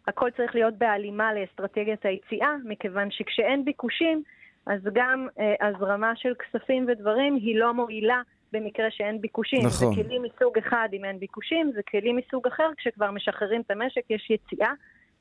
הכל 0.08 0.30
צריך 0.36 0.54
להיות 0.54 0.74
בהלימה 0.74 1.34
לאסטרטגיית 1.34 2.06
היציאה, 2.06 2.54
מכיוון 2.64 3.10
שכשאין 3.10 3.64
ביקושים, 3.64 4.22
אז 4.66 4.80
גם 4.92 5.28
uh, 5.36 5.66
הזרמה 5.66 6.12
של 6.16 6.32
כספים 6.34 6.86
ודברים 6.88 7.34
היא 7.34 7.58
לא 7.58 7.74
מועילה 7.74 8.22
במקרה 8.52 8.90
שאין 8.90 9.20
ביקושים. 9.20 9.66
נכון. 9.66 9.94
זה 9.94 10.02
כלים 10.02 10.22
מסוג 10.22 10.58
אחד 10.58 10.88
אם 10.92 11.04
אין 11.04 11.18
ביקושים, 11.18 11.72
זה 11.74 11.80
כלים 11.90 12.16
מסוג 12.16 12.46
אחר 12.46 12.70
כשכבר 12.76 13.10
משחררים 13.10 13.60
את 13.60 13.70
המשק, 13.70 14.02
יש 14.10 14.30
יציאה 14.30 14.72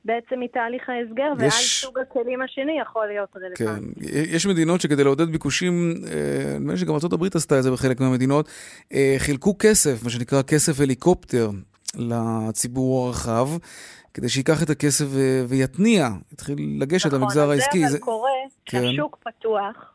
בעצם 0.05 0.39
מתהליך 0.39 0.89
ההסגר, 0.89 1.23
יש- 1.37 1.41
ואז 1.43 1.53
סוג 1.53 1.99
הכלים 1.99 2.41
השני 2.41 2.79
יכול 2.81 3.07
להיות 3.07 3.29
רלוונטי. 3.35 3.65
כן, 3.65 4.01
יש 4.35 4.45
מדינות 4.45 4.81
שכדי 4.81 5.03
לעודד 5.03 5.29
ביקושים, 5.29 5.93
אה, 6.07 6.57
נדמה 6.59 6.71
לי 6.71 6.77
שגם 6.77 6.93
ארה"ב 6.93 7.23
עשתה 7.35 7.57
את 7.57 7.63
זה 7.63 7.71
בחלק 7.71 7.99
מהמדינות, 7.99 8.49
אה, 8.93 9.15
חילקו 9.17 9.55
כסף, 9.59 10.03
מה 10.03 10.09
שנקרא 10.09 10.41
כסף 10.41 10.81
הליקופטר, 10.81 11.49
לציבור 11.97 13.07
הרחב, 13.07 13.47
כדי 14.13 14.29
שייקח 14.29 14.63
את 14.63 14.69
הכסף 14.69 15.05
ו- 15.07 15.43
ויתניע, 15.47 16.07
יתחיל 16.33 16.55
לגשת 16.79 17.13
למגזר 17.13 17.41
נכון, 17.41 17.53
העסקי. 17.53 17.85
אז 17.85 17.91
זה 17.91 17.97
זה- 17.97 17.97
אבל 17.97 18.05
קורה 18.05 18.29
כן. 18.65 18.77
כשהשוק 18.79 19.17
פתוח, 19.23 19.93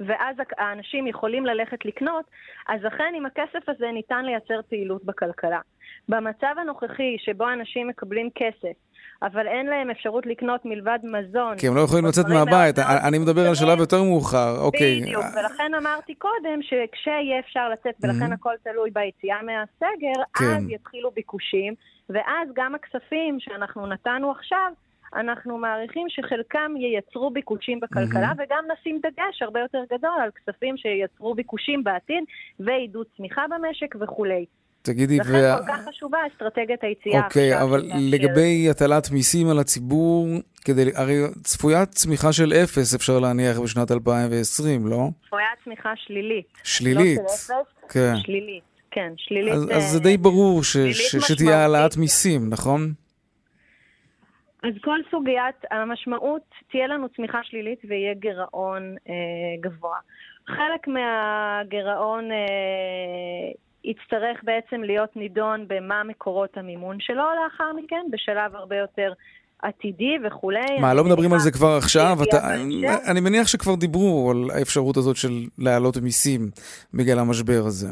ואז 0.00 0.36
האנשים 0.58 1.06
יכולים 1.06 1.46
ללכת 1.46 1.84
לקנות, 1.84 2.24
אז 2.68 2.80
אכן 2.88 3.12
עם 3.16 3.26
הכסף 3.26 3.68
הזה 3.68 3.86
ניתן 3.94 4.24
לייצר 4.24 4.60
פעילות 4.68 5.04
בכלכלה. 5.04 5.60
במצב 6.08 6.54
הנוכחי, 6.60 7.16
שבו 7.18 7.44
אנשים 7.52 7.88
מקבלים 7.88 8.30
כסף, 8.34 8.72
אבל 9.22 9.46
אין 9.46 9.66
להם 9.66 9.90
אפשרות 9.90 10.26
לקנות 10.26 10.64
מלבד 10.64 10.98
מזון. 11.02 11.56
כי 11.58 11.68
הם 11.68 11.76
לא 11.76 11.80
יכולים 11.80 12.06
לצאת 12.06 12.26
מהבית, 12.28 12.78
מאוד 12.78 13.00
אני 13.08 13.18
מדבר 13.18 13.48
על 13.48 13.54
שלב 13.54 13.78
יותר 13.78 14.02
מאוחר, 14.02 14.60
אוקיי. 14.60 15.00
בדיוק, 15.00 15.24
ולכן 15.36 15.74
אמרתי 15.74 16.14
קודם 16.14 16.62
שכשיהיה 16.62 17.38
אפשר 17.38 17.68
לצאת, 17.68 17.94
ולכן 18.02 18.32
הכל 18.32 18.54
תלוי 18.64 18.90
ביציאה 18.90 19.42
מהסגר, 19.42 20.22
כן. 20.34 20.44
אז 20.44 20.64
יתחילו 20.68 21.10
ביקושים, 21.10 21.74
ואז 22.08 22.48
גם 22.54 22.74
הכספים 22.74 23.40
שאנחנו 23.40 23.86
נתנו 23.86 24.30
עכשיו, 24.30 24.72
אנחנו 25.14 25.58
מעריכים 25.58 26.06
שחלקם 26.08 26.72
ייצרו 26.76 27.30
ביקושים 27.30 27.80
בכלכלה, 27.80 28.32
וגם 28.38 28.64
נשים 28.72 29.00
דגש 29.02 29.42
הרבה 29.42 29.60
יותר 29.60 29.84
גדול 29.92 30.20
על 30.22 30.30
כספים 30.30 30.76
שייצרו 30.76 31.34
ביקושים 31.34 31.84
בעתיד, 31.84 32.24
ועידוד 32.60 33.06
צמיחה 33.16 33.44
במשק 33.50 33.94
וכולי. 34.00 34.44
תגידי, 34.92 35.18
לכן 35.18 35.32
וה- 35.32 35.58
כל 35.58 35.72
כך 35.72 35.80
חשובה 35.88 36.18
אסטרטגיית 36.32 36.84
היציאה 36.84 37.24
אוקיי, 37.24 37.52
עכשיו. 37.52 37.68
אבל 37.68 37.82
לגבי 38.12 38.66
הטלת 38.70 39.10
מיסים 39.10 39.48
על 39.48 39.58
הציבור, 39.58 40.26
כדי, 40.64 40.90
הרי 40.94 41.14
צפויה 41.42 41.86
צמיחה 41.86 42.32
של 42.32 42.52
אפס, 42.52 42.94
אפשר 42.94 43.18
להניח, 43.18 43.58
בשנת 43.58 43.90
2020, 43.90 44.86
לא? 44.86 45.08
צפויה 45.26 45.46
צמיחה 45.64 45.92
שלילית. 45.96 46.46
שלילית. 46.64 47.18
לא 47.18 47.28
של 47.28 47.52
אפס, 47.52 47.92
כן. 47.92 48.12
שלילית. 48.16 48.62
כן, 48.90 49.12
שלילית. 49.16 49.54
אז, 49.54 49.70
אה, 49.70 49.76
אז 49.76 49.82
זה 49.92 50.00
די 50.00 50.16
ברור 50.16 50.62
ש, 50.64 50.76
ש, 50.76 50.76
שתהיה 50.76 51.18
משמעותית, 51.18 51.48
העלאת 51.48 51.94
כן. 51.94 52.00
מיסים, 52.00 52.50
נכון? 52.50 52.92
אז 54.62 54.72
כל 54.84 54.98
סוגיית 55.10 55.56
המשמעות, 55.70 56.42
תהיה 56.70 56.86
לנו 56.86 57.08
צמיחה 57.16 57.38
שלילית 57.42 57.78
ויהיה 57.88 58.14
גירעון 58.14 58.94
אה, 59.08 59.14
גבוה. 59.60 59.96
חלק 60.46 60.88
מהגירעון 60.88 62.32
אה, 62.32 63.52
יצטרך 63.88 64.40
בעצם 64.42 64.82
להיות 64.82 65.16
נידון 65.16 65.64
במה 65.68 66.04
מקורות 66.04 66.56
המימון 66.56 66.96
שלו 67.00 67.24
לאחר 67.44 67.72
מכן, 67.72 68.06
בשלב 68.10 68.54
הרבה 68.54 68.76
יותר 68.76 69.12
עתידי 69.62 70.16
וכולי. 70.26 70.80
מה, 70.80 70.90
אני 70.90 70.96
לא 70.96 71.04
מדברים 71.04 71.32
על 71.32 71.38
זה 71.38 71.50
כבר 71.50 71.76
עכשיו? 71.78 72.16
אתה, 72.28 72.36
בהמשך. 72.36 73.10
אני 73.10 73.20
מניח 73.20 73.46
שכבר 73.46 73.74
דיברו 73.74 74.30
על 74.30 74.58
האפשרות 74.58 74.96
הזאת 74.96 75.16
של 75.16 75.32
להעלות 75.58 75.96
מיסים 75.96 76.40
בגלל 76.94 77.18
המשבר 77.18 77.62
הזה. 77.66 77.88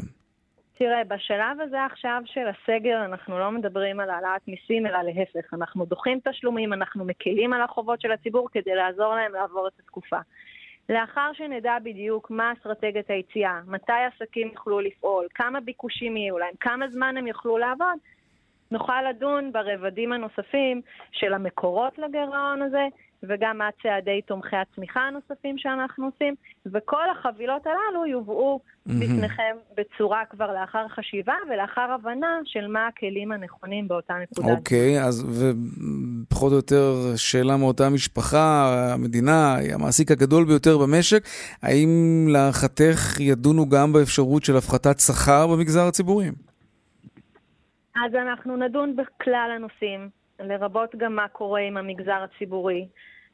תראה, 0.77 1.03
בשלב 1.07 1.61
הזה 1.63 1.85
עכשיו 1.85 2.21
של 2.25 2.47
הסגר 2.47 3.05
אנחנו 3.05 3.39
לא 3.39 3.51
מדברים 3.51 3.99
על 3.99 4.09
העלאת 4.09 4.47
מיסים, 4.47 4.87
אלא 4.87 4.97
להפך. 5.01 5.53
אנחנו 5.53 5.85
דוחים 5.85 6.19
תשלומים, 6.29 6.73
אנחנו 6.73 7.05
מקלים 7.05 7.53
על 7.53 7.61
החובות 7.61 8.01
של 8.01 8.11
הציבור 8.11 8.49
כדי 8.51 8.75
לעזור 8.75 9.15
להם 9.15 9.33
לעבור 9.33 9.67
את 9.67 9.73
התקופה. 9.83 10.19
לאחר 10.89 11.29
שנדע 11.33 11.77
בדיוק 11.83 12.31
מה 12.31 12.53
אסטרטגיית 12.53 13.09
היציאה, 13.09 13.59
מתי 13.67 13.91
עסקים 13.91 14.47
יוכלו 14.47 14.79
לפעול, 14.79 15.27
כמה 15.35 15.59
ביקושים 15.59 16.17
יהיו 16.17 16.37
להם, 16.37 16.53
כמה 16.59 16.89
זמן 16.89 17.17
הם 17.17 17.27
יוכלו 17.27 17.57
לעבוד, 17.57 17.97
נוכל 18.71 19.01
לדון 19.09 19.51
ברבדים 19.51 20.13
הנוספים 20.13 20.81
של 21.11 21.33
המקורות 21.33 21.97
לגירעון 21.97 22.61
הזה, 22.61 22.87
וגם 23.23 23.57
מה 23.57 23.69
צעדי 23.83 24.21
תומכי 24.21 24.55
הצמיחה 24.55 24.99
הנוספים 24.99 25.57
שאנחנו 25.57 26.05
עושים, 26.05 26.35
וכל 26.65 27.09
החבילות 27.11 27.61
הללו 27.67 28.05
יובאו 28.05 28.59
בפניכם 28.85 29.55
בצורה 29.77 30.25
כבר 30.29 30.53
לאחר 30.53 30.87
חשיבה 30.87 31.33
ולאחר 31.49 31.81
הבנה 31.81 32.39
של 32.45 32.67
מה 32.67 32.87
הכלים 32.87 33.31
הנכונים 33.31 33.87
באותה 33.87 34.13
נקודה. 34.21 34.51
אוקיי, 34.51 35.03
אז 35.03 35.25
ופחות 36.27 36.51
או 36.51 36.57
יותר 36.57 37.15
שאלה 37.15 37.57
מאותה 37.57 37.89
משפחה, 37.89 38.69
המדינה 38.93 39.55
היא 39.55 39.73
המעסיק 39.73 40.11
הגדול 40.11 40.45
ביותר 40.45 40.77
במשק, 40.77 41.23
האם 41.63 41.89
להערכתך 42.29 43.19
ידונו 43.19 43.69
גם 43.69 43.93
באפשרות 43.93 44.43
של 44.43 44.57
הפחתת 44.57 44.99
שכר 44.99 45.47
במגזר 45.47 45.87
הציבורי? 45.87 46.27
אז 48.05 48.15
אנחנו 48.15 48.57
נדון 48.57 48.95
בכלל 48.95 49.49
הנושאים, 49.55 50.09
לרבות 50.39 50.95
גם 50.95 51.15
מה 51.15 51.27
קורה 51.27 51.61
עם 51.61 51.77
המגזר 51.77 52.25
הציבורי. 52.33 52.87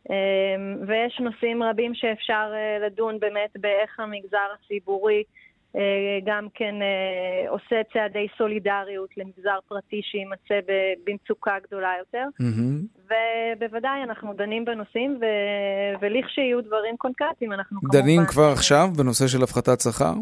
אמ, 0.10 0.78
ויש 0.88 1.20
נושאים 1.20 1.64
רבים 1.64 1.96
שאפשר 1.96 2.52
אה, 2.54 2.86
לדון 2.86 3.20
באמת 3.20 3.50
באיך 3.56 4.00
המגזר 4.00 4.48
הציבורי 4.54 5.24
אה, 5.76 6.20
גם 6.26 6.48
כן 6.54 6.76
אה, 6.82 7.50
עושה 7.50 7.82
צעדי 7.94 8.28
סולידריות 8.38 9.10
למגזר 9.18 9.60
פרטי 9.68 10.02
שיימצא 10.04 10.60
במצוקה 11.06 11.58
גדולה 11.68 11.92
יותר. 12.00 12.26
מהמם. 12.40 12.82
ובוודאי 13.06 14.04
אנחנו 14.04 14.34
דנים 14.34 14.66
בנושאים, 14.66 15.18
ו... 15.22 15.26
ולכשיהיו 16.02 16.62
דברים 16.62 16.98
קונקרטיים, 16.98 17.54
אנחנו 17.54 17.80
כמובן... 17.80 18.00
דנים 18.02 18.22
כבר 18.28 18.52
עכשיו 18.54 18.88
בנושא 18.98 19.28
של 19.28 19.44
הפחתת 19.44 19.80
שכר? 19.80 20.14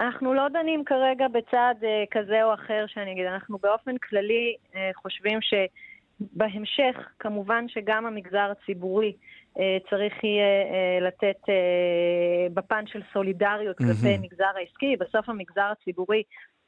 אנחנו 0.00 0.34
לא 0.34 0.48
דנים 0.48 0.84
כרגע 0.84 1.28
בצעד 1.28 1.84
אה, 1.84 2.04
כזה 2.10 2.44
או 2.44 2.54
אחר 2.54 2.84
שאני 2.88 3.12
אגיד, 3.12 3.26
אנחנו 3.26 3.58
באופן 3.58 3.98
כללי 3.98 4.56
אה, 4.74 4.90
חושבים 4.94 5.38
שבהמשך, 5.42 7.08
כמובן 7.18 7.68
שגם 7.68 8.06
המגזר 8.06 8.52
הציבורי 8.52 9.12
אה, 9.58 9.78
צריך 9.90 10.24
יהיה 10.24 11.00
לתת 11.00 11.40
בפן 12.54 12.86
של 12.86 13.02
סולידריות 13.12 13.78
כלפי 13.78 14.08
מהמם. 14.10 14.22
מגזר 14.22 14.50
העסקי, 14.56 14.96
בסוף 14.96 15.28
המגזר 15.28 15.72
הציבורי 15.80 16.22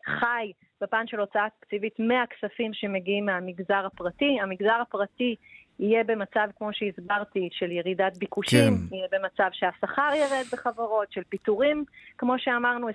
חי 0.06 0.52
בפן 0.80 1.06
של 1.06 1.20
הוצאה 1.20 1.46
תקציבית 1.60 1.94
מהכספים 1.98 2.74
שמגיעים 2.74 3.26
מהמגזר 3.26 3.86
הפרטי. 3.86 4.40
המגזר 4.40 4.78
הפרטי 4.82 5.36
יהיה 5.82 6.04
במצב, 6.04 6.48
כמו 6.58 6.68
שהסברתי, 6.72 7.48
של 7.52 7.70
ירידת 7.70 8.16
ביקושים, 8.16 8.76
כן. 8.90 8.94
יהיה 8.96 9.06
במצב 9.12 9.48
שהשכר 9.52 10.10
ירד 10.16 10.44
בחברות, 10.52 11.12
של 11.12 11.22
פיטורים, 11.28 11.84
כמו 12.18 12.34
שאמרנו, 12.38 12.88
20% 12.88 12.92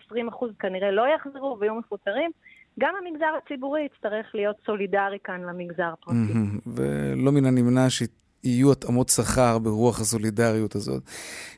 כנראה 0.59 0.91
לא 0.91 1.03
יחזרו 1.15 1.57
ויהיו 1.59 1.75
מפוטרים. 1.75 2.31
גם 2.79 2.93
המגזר 3.01 3.25
הציבורי 3.43 3.81
יצטרך 3.85 4.25
להיות 4.33 4.55
סולידרי 4.65 5.17
כאן 5.23 5.41
למגזר 5.41 5.93
הפרטי. 5.93 6.33
ולא 6.65 7.31
מן 7.31 7.45
הנמנע 7.45 7.87
שיהיו 7.89 8.71
התאמות 8.71 9.09
שכר 9.09 9.59
ברוח 9.59 9.99
הסולידריות 9.99 10.75
הזאת. 10.75 11.03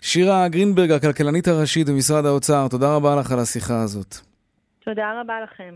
שירה 0.01 0.47
גרינברג, 0.47 0.91
הכלכלנית 0.91 1.47
הראשית 1.47 1.89
במשרד 1.89 2.25
האוצר, 2.25 2.67
תודה 2.67 2.95
רבה 2.95 3.15
לך 3.15 3.31
על 3.31 3.39
השיחה 3.39 3.81
הזאת. 3.83 4.15
תודה 4.85 5.21
רבה 5.21 5.41
לכם. 5.41 5.75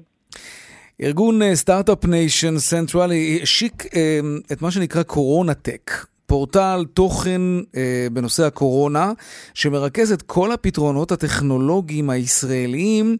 ארגון 1.02 1.56
Start-Up 1.56 2.06
Nation 2.06 2.60
Central 2.60 3.12
השיק 3.42 3.86
אה, 3.96 4.20
את 4.52 4.62
מה 4.62 4.72
שנקרא 4.72 5.04
CoronaTech. 5.04 6.06
פורטל 6.26 6.86
תוכן 6.94 7.42
אה, 7.76 8.08
בנושא 8.14 8.44
הקורונה, 8.44 9.12
שמרכז 9.54 10.12
את 10.12 10.22
כל 10.22 10.52
הפתרונות 10.52 11.12
הטכנולוגיים 11.12 12.10
הישראליים 12.10 13.18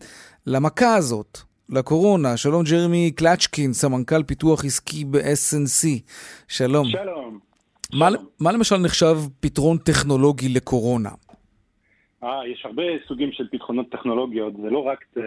למכה 0.48 0.96
הזאת, 0.96 1.40
לקורונה. 1.70 2.38
שלום 2.38 2.64
ג'רמי 2.64 3.12
קלצ'קין, 3.12 3.74
סמנכ"ל 3.74 4.24
פיתוח 4.24 4.66
עסקי 4.66 5.06
ב-SNC. 5.06 5.88
שלום. 6.48 6.90
שלום. 6.90 7.40
מה, 7.94 8.10
שלום. 8.10 8.26
מה 8.40 8.52
למשל 8.52 8.78
נחשב 8.78 9.20
פתרון 9.40 9.78
טכנולוגי 9.78 10.50
לקורונה? 10.50 11.10
אה, 12.24 12.48
יש 12.48 12.66
הרבה 12.66 12.84
סוגים 13.08 13.32
של 13.32 13.48
פתרונות 13.52 13.90
טכנולוגיות, 13.90 14.54
זה 14.62 14.70
לא 14.70 14.86
רק 14.86 15.06
אה, 15.18 15.24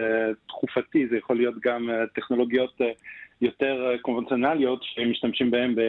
תרופתי, 0.47 1.07
זה 1.07 1.17
יכול 1.17 1.35
להיות 1.35 1.55
גם 1.63 1.89
אה, 1.89 2.07
טכנולוגיות 2.15 2.81
אה, 2.81 2.91
יותר 3.41 3.95
קונבנציונליות 4.01 4.79
שמשתמשים 4.83 5.51
בהן 5.51 5.75
ב... 5.75 5.81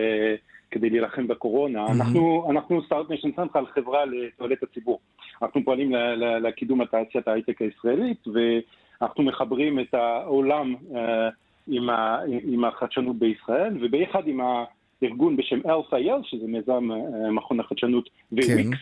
כדי 0.70 0.90
להילחם 0.90 1.26
בקורונה. 1.26 1.86
אהמ. 1.86 1.90
אנחנו, 1.90 2.46
אנחנו 2.50 2.82
Start 2.82 3.10
Nation 3.10 3.30
Central, 3.36 3.66
חברה 3.66 4.04
לתועלת 4.04 4.62
הציבור. 4.62 5.00
אנחנו 5.42 5.64
פועלים 5.64 5.92
לקידום 6.42 6.80
התעשיית 6.80 7.28
ההייטק 7.28 7.62
הישראלית, 7.62 8.24
ואנחנו 8.28 9.24
מחברים 9.24 9.80
את 9.80 9.94
העולם 9.94 10.74
אה, 10.94 11.28
עם, 11.68 11.90
ה, 11.90 12.18
עם 12.42 12.64
החדשנות 12.64 13.18
בישראל, 13.18 13.76
וביחד 13.80 14.22
עם 14.26 14.40
הארגון 15.02 15.36
בשם 15.36 15.60
L.I.L, 15.60 16.22
שזה 16.22 16.46
מיזם 16.46 16.88
אה, 16.92 17.30
מכון 17.30 17.60
החדשנות, 17.60 18.08
וויקס, 18.32 18.78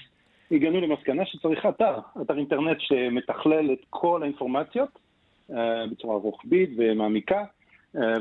הגענו 0.50 0.80
למסקנה 0.80 1.26
שצריך 1.26 1.66
אתר, 1.66 1.98
אתר 2.22 2.38
אינטרנט 2.38 2.76
שמתכלל 2.80 3.72
את 3.72 3.78
כל 3.90 4.22
האינפורמציות 4.22 4.98
אה, 5.50 5.86
בצורה 5.90 6.16
רוחבית 6.16 6.70
ומעמיקה, 6.76 7.44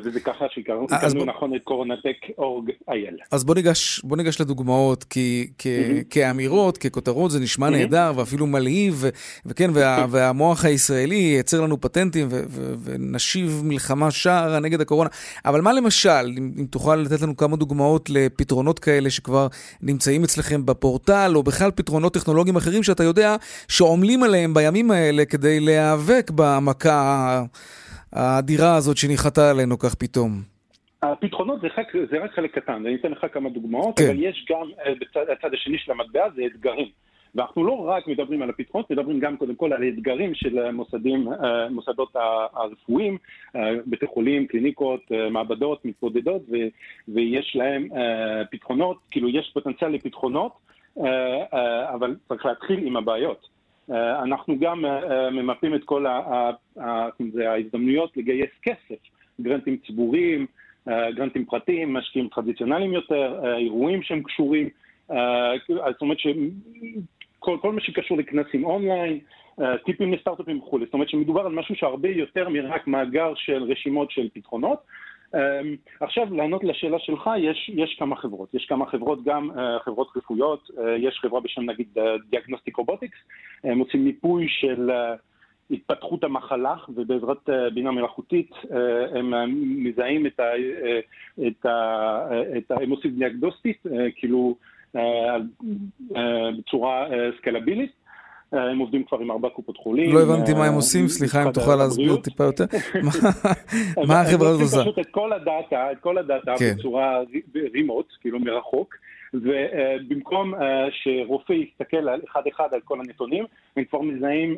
וזה 0.03 0.19
ככה 0.19 0.45
שהכרנו 0.49 0.87
בוא... 1.13 1.25
נכון 1.25 1.55
את 1.55 1.61
קורונטק 1.63 2.17
אורג 2.37 2.71
אייל. 2.89 3.17
אז 3.31 3.43
בוא 3.43 3.55
ניגש, 3.55 4.01
בוא 4.03 4.17
ניגש 4.17 4.41
לדוגמאות, 4.41 5.03
כי 5.03 5.47
כ, 5.57 5.65
mm-hmm. 5.65 6.03
כאמירות, 6.09 6.77
ככותרות 6.77 7.31
זה 7.31 7.39
נשמע 7.39 7.67
mm-hmm. 7.67 7.71
נהדר 7.71 8.13
ואפילו 8.15 8.47
מלהיב, 8.47 9.03
וכן, 9.45 9.69
וה, 9.73 10.05
והמוח 10.11 10.65
הישראלי 10.65 11.15
ייצר 11.15 11.61
לנו 11.61 11.81
פטנטים 11.81 12.27
ו, 12.31 12.43
ו, 12.47 12.73
ונשיב 12.83 13.61
מלחמה 13.63 14.11
שערה 14.11 14.59
נגד 14.59 14.81
הקורונה. 14.81 15.09
אבל 15.45 15.61
מה 15.61 15.73
למשל, 15.73 16.33
אם, 16.37 16.51
אם 16.59 16.65
תוכל 16.65 16.95
לתת 16.95 17.21
לנו 17.21 17.37
כמה 17.37 17.57
דוגמאות 17.57 18.09
לפתרונות 18.09 18.79
כאלה 18.79 19.09
שכבר 19.09 19.47
נמצאים 19.81 20.23
אצלכם 20.23 20.65
בפורטל, 20.65 21.31
או 21.35 21.43
בכלל 21.43 21.71
פתרונות 21.71 22.13
טכנולוגיים 22.13 22.55
אחרים 22.55 22.83
שאתה 22.83 23.03
יודע 23.03 23.35
שעמלים 23.67 24.23
עליהם 24.23 24.53
בימים 24.53 24.91
האלה 24.91 25.25
כדי 25.25 25.59
להיאבק 25.59 26.31
במכה 26.35 27.43
האדירה 28.15 28.75
הזאת 28.75 28.97
שניחתה 28.97 29.49
עלינו 29.49 29.79
כך 29.79 29.95
פתאום? 29.95 30.29
הפתרונות 31.03 31.61
זה 31.61 31.67
רק, 31.77 31.87
זה 32.11 32.23
רק 32.23 32.31
חלק 32.35 32.59
קטן, 32.59 32.73
אני 32.85 32.95
אתן 32.95 33.11
לך 33.11 33.25
כמה 33.33 33.49
דוגמאות, 33.49 33.99
כן. 33.99 34.05
אבל 34.05 34.23
יש 34.23 34.45
גם 34.49 34.67
אה, 34.85 34.93
בצד 35.01 35.29
הצד 35.29 35.53
השני 35.53 35.77
של 35.77 35.91
המטבע, 35.91 36.29
זה 36.35 36.41
אתגרים. 36.45 36.87
ואנחנו 37.35 37.65
לא 37.65 37.73
רק 37.87 38.07
מדברים 38.07 38.41
על 38.41 38.49
הפתרונות, 38.49 38.91
מדברים 38.91 39.19
גם 39.19 39.37
קודם 39.37 39.55
כל 39.55 39.73
על 39.73 39.83
האתגרים 39.83 40.35
של 40.35 40.71
מוסדים, 40.71 41.27
אה, 41.27 41.69
מוסדות 41.69 42.15
הרפואיים, 42.53 43.17
אה, 43.55 43.71
בתי 43.87 44.07
חולים, 44.07 44.47
קליניקות, 44.47 45.01
מעבדות, 45.31 45.85
מתמודדות, 45.85 46.41
ויש 47.07 47.55
להם 47.55 47.87
פתרונות, 48.51 48.97
כאילו 49.11 49.29
יש 49.29 49.51
פוטנציאל 49.53 49.91
לפתרונות, 49.91 50.51
אבל 51.93 52.15
צריך 52.27 52.45
להתחיל 52.45 52.87
עם 52.87 52.97
הבעיות. 52.97 53.54
אה, 53.91 54.23
אנחנו 54.23 54.59
גם 54.59 54.85
אה, 54.85 55.11
אה, 55.11 55.29
ממפים 55.29 55.75
את 55.75 55.83
כל 55.83 56.05
ההזדמנויות 57.37 58.17
לגייס 58.17 58.51
כסף, 58.63 59.01
גרנטים 59.41 59.77
ציבוריים, 59.85 60.45
גרנטים 60.87 61.45
פרטיים, 61.45 61.93
משקיעים 61.93 62.27
טרדיציונליים 62.27 62.93
יותר, 62.93 63.55
אירועים 63.57 64.03
שהם 64.03 64.23
קשורים, 64.23 64.69
זאת 65.67 66.01
אומרת 66.01 66.17
שכל 66.19 67.57
כל 67.61 67.71
מה 67.71 67.81
שקשור 67.81 68.17
לכנסים 68.17 68.65
אונליין, 68.65 69.19
טיפים 69.85 70.13
לסטארט-אפים 70.13 70.59
וכולי, 70.59 70.85
זאת 70.85 70.93
אומרת 70.93 71.09
שמדובר 71.09 71.41
על 71.45 71.51
משהו 71.51 71.75
שהרבה 71.75 72.09
יותר 72.09 72.49
מרק 72.49 72.87
מאגר 72.87 73.33
של 73.35 73.63
רשימות 73.63 74.11
של 74.11 74.29
פתרונות. 74.33 74.79
Um, 75.33 75.37
עכשיו, 75.99 76.33
לענות 76.33 76.63
לשאלה 76.63 76.99
שלך, 76.99 77.29
יש, 77.37 77.71
יש 77.73 77.95
כמה 77.99 78.15
חברות. 78.15 78.53
יש 78.53 78.65
כמה 78.65 78.85
חברות, 78.85 79.23
גם 79.23 79.51
uh, 79.51 79.83
חברות 79.83 80.07
רפואיות, 80.15 80.69
uh, 80.69 80.81
יש 80.99 81.19
חברה 81.21 81.39
בשם 81.41 81.61
נגיד 81.69 81.87
דיאגנוסטיק 82.29 82.75
uh, 82.75 82.77
רובוטיקס, 82.77 83.17
הם 83.63 83.79
עושים 83.79 84.05
מיפוי 84.05 84.47
של 84.49 84.91
התפתחות 85.71 86.23
המחלה, 86.23 86.75
ובעזרת 86.89 87.49
בינה 87.73 87.91
מלאכותית 87.91 88.51
הם 89.15 89.33
מזהים 89.83 90.25
את 90.25 90.39
ה... 90.39 90.43
את 91.47 91.65
ה... 91.65 92.27
את 92.57 92.71
ה... 92.71 92.75
הם 92.81 92.89
עושים 92.89 93.11
דיאגנוסטית, 93.11 93.83
כאילו 94.15 94.55
בצורה 96.57 97.07
סקלבילית. 97.37 97.91
אה, 98.53 98.71
הם 98.71 98.77
עובדים 98.77 99.03
כבר 99.03 99.19
עם 99.19 99.31
ארבע 99.31 99.49
קופות 99.49 99.77
חולים. 99.77 100.13
לא 100.13 100.21
הבנתי 100.21 100.53
מה 100.53 100.65
הם 100.65 100.71
אה, 100.71 100.75
עושים, 100.75 101.07
סליחה 101.07 101.43
אם 101.43 101.51
תוכל 101.51 101.75
להסביר 101.75 102.15
טיפה 102.15 102.43
יותר. 102.43 102.65
מה 104.07 104.21
החברה 104.21 104.49
הזאת 104.49 104.61
עושה? 104.61 104.81
פשוט 104.81 104.99
את 104.99 105.07
כל 105.11 105.33
הדאטה, 105.33 105.91
את 105.91 105.97
כל 105.99 106.17
הדאטה 106.17 106.53
כן. 106.59 106.73
בצורה 106.77 107.21
רימוט, 107.73 108.07
כאילו 108.21 108.39
מרחוק. 108.39 108.95
ובמקום 109.33 110.53
שרופא 110.91 111.53
יסתכל 111.53 112.09
על 112.09 112.21
אחד-אחד 112.31 112.67
על 112.73 112.79
כל 112.83 112.99
הנתונים, 112.99 113.45
הם 113.77 113.83
כבר 113.83 114.01
מזהים 114.01 114.55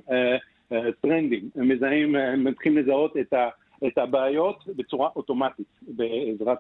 טרנדים, 1.02 1.50
הם 1.56 1.70
מזהים, 1.70 2.16
הם 2.16 2.44
מתחילים 2.44 2.78
לזהות 2.78 3.18
את 3.18 3.34
ה... 3.34 3.50
את 3.88 3.98
הבעיות 3.98 4.64
בצורה 4.76 5.10
אוטומטית 5.16 5.68
בעזרת 5.82 6.58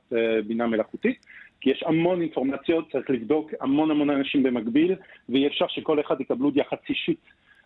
בינה 0.47 0.67
מלאכותית. 0.67 1.25
כי 1.61 1.69
יש 1.69 1.83
המון 1.85 2.21
אינפורמציות, 2.21 2.91
צריך 2.91 3.09
לבדוק 3.09 3.51
המון 3.61 3.91
המון 3.91 4.09
אנשים 4.09 4.43
במקביל, 4.43 4.95
ואי 5.29 5.47
אפשר 5.47 5.65
שכל 5.67 5.99
אחד 5.99 6.21
יקבלו 6.21 6.51
יחס 6.55 6.77
אישית. 6.89 7.19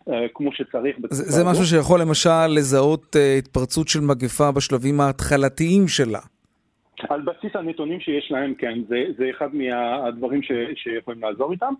Uh, 0.08 0.12
כמו 0.34 0.52
שצריך. 0.52 0.96
זה, 1.10 1.24
זה 1.24 1.44
משהו 1.50 1.64
שיכול 1.64 2.00
למשל 2.00 2.46
לזהות 2.48 3.16
uh, 3.16 3.38
התפרצות 3.38 3.88
של 3.88 4.00
מגפה 4.00 4.52
בשלבים 4.52 5.00
ההתחלתיים 5.00 5.88
שלה. 5.88 6.18
על 7.08 7.20
בסיס 7.20 7.56
הנתונים 7.56 8.00
שיש 8.00 8.30
להם, 8.30 8.54
כן, 8.54 8.78
זה, 8.88 9.04
זה 9.18 9.30
אחד 9.30 9.48
מהדברים 9.54 10.42
ש, 10.42 10.52
שיכולים 10.76 11.22
לעזור 11.22 11.52
איתם. 11.52 11.74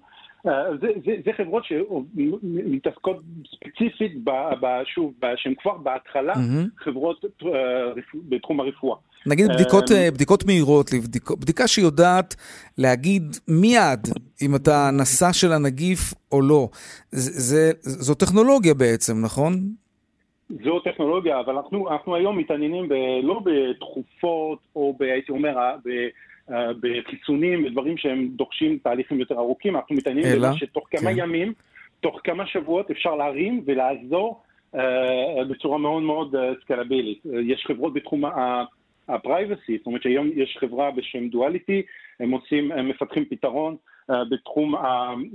Uh, 0.47 0.51
זה, 0.81 0.89
זה, 1.05 1.13
זה 1.25 1.31
חברות 1.37 1.65
שמתעסקות 1.65 3.17
ספציפית, 3.55 4.25
ב, 4.25 4.31
ב, 4.61 4.67
שוב, 4.85 5.15
שהן 5.37 5.55
כבר 5.63 5.77
בהתחלה 5.77 6.33
mm-hmm. 6.33 6.85
חברות 6.85 7.25
uh, 7.25 7.47
בתחום 8.29 8.61
הרפואה. 8.61 8.97
נגיד 9.27 9.47
בדיקות, 9.55 9.93
אה, 9.93 10.11
בדיקות 10.11 10.45
מהירות, 10.47 10.91
בדיקה 11.41 11.67
שיודעת 11.67 12.35
להגיד 12.79 13.23
מיד 13.49 14.09
אם 14.43 14.55
אתה 14.57 14.91
נשא 15.01 15.33
של 15.33 15.53
הנגיף 15.53 16.15
או 16.33 16.41
לא. 16.41 16.69
זה, 17.11 17.31
זה, 17.41 17.73
זו 17.81 18.15
טכנולוגיה 18.15 18.75
בעצם, 18.75 19.13
נכון? 19.25 19.53
זו 20.65 20.81
טכנולוגיה, 20.81 21.41
אבל 21.41 21.57
אנחנו, 21.57 21.91
אנחנו 21.91 22.15
היום 22.15 22.39
מתעניינים 22.39 22.89
ב, 22.89 22.95
לא 23.23 23.41
בתכופות 23.45 24.59
או 24.77 24.97
ב, 25.01 25.03
הייתי 25.03 25.33
אומר, 25.33 25.55
ב, 25.85 25.89
אה, 25.89 26.09
בחיסונים, 26.81 27.65
בדברים 27.65 27.97
שהם 27.97 28.29
דורשים 28.29 28.79
תהליכים 28.83 29.21
יותר 29.21 29.35
ארוכים, 29.35 29.77
אנחנו 29.77 29.95
מתעניינים 29.95 30.33
במה 30.37 30.57
שתוך 30.57 30.89
כמה 30.91 31.11
כן. 31.11 31.19
ימים, 31.19 31.53
תוך 32.01 32.21
כמה 32.25 32.47
שבועות 32.47 32.91
אפשר 32.91 33.15
להרים 33.15 33.63
ולעזור 33.67 34.43
uh, 34.75 34.79
בצורה 35.49 35.79
מאוד 35.79 36.03
מאוד 36.03 36.35
סקלבילית. 36.61 37.23
יש 37.43 37.65
חברות 37.67 37.95
בתחום 37.95 38.25
ה... 38.25 38.65
הפרייבסי, 39.09 39.79
זאת 39.79 39.87
אומרת 39.87 40.03
שהיום 40.03 40.31
יש 40.35 40.57
חברה 40.61 40.91
בשם 40.91 41.29
דואליטי, 41.29 41.83
הם 42.21 42.31
עושים, 42.31 42.73
הם 42.73 42.89
מפתחים 42.89 43.25
פתרון 43.25 43.77
בתחום 44.09 44.75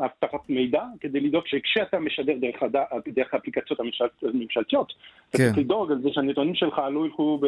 אבטחת 0.06 0.50
מידע, 0.50 0.84
כדי 1.00 1.20
לדאוג 1.20 1.44
שכשאתה 1.48 2.00
משדר 2.00 2.34
דרך, 2.38 2.64
הד... 2.64 2.76
דרך 3.08 3.34
האפליקציות 3.34 3.80
הממשלתיות, 4.24 4.94
כן. 4.94 5.04
אתה 5.30 5.38
צריך 5.38 5.58
לדאוג 5.58 5.92
על 5.92 6.02
זה 6.02 6.10
שהנתונים 6.12 6.56
שלך 6.56 6.82
לא 6.92 7.06
ילכו 7.06 7.40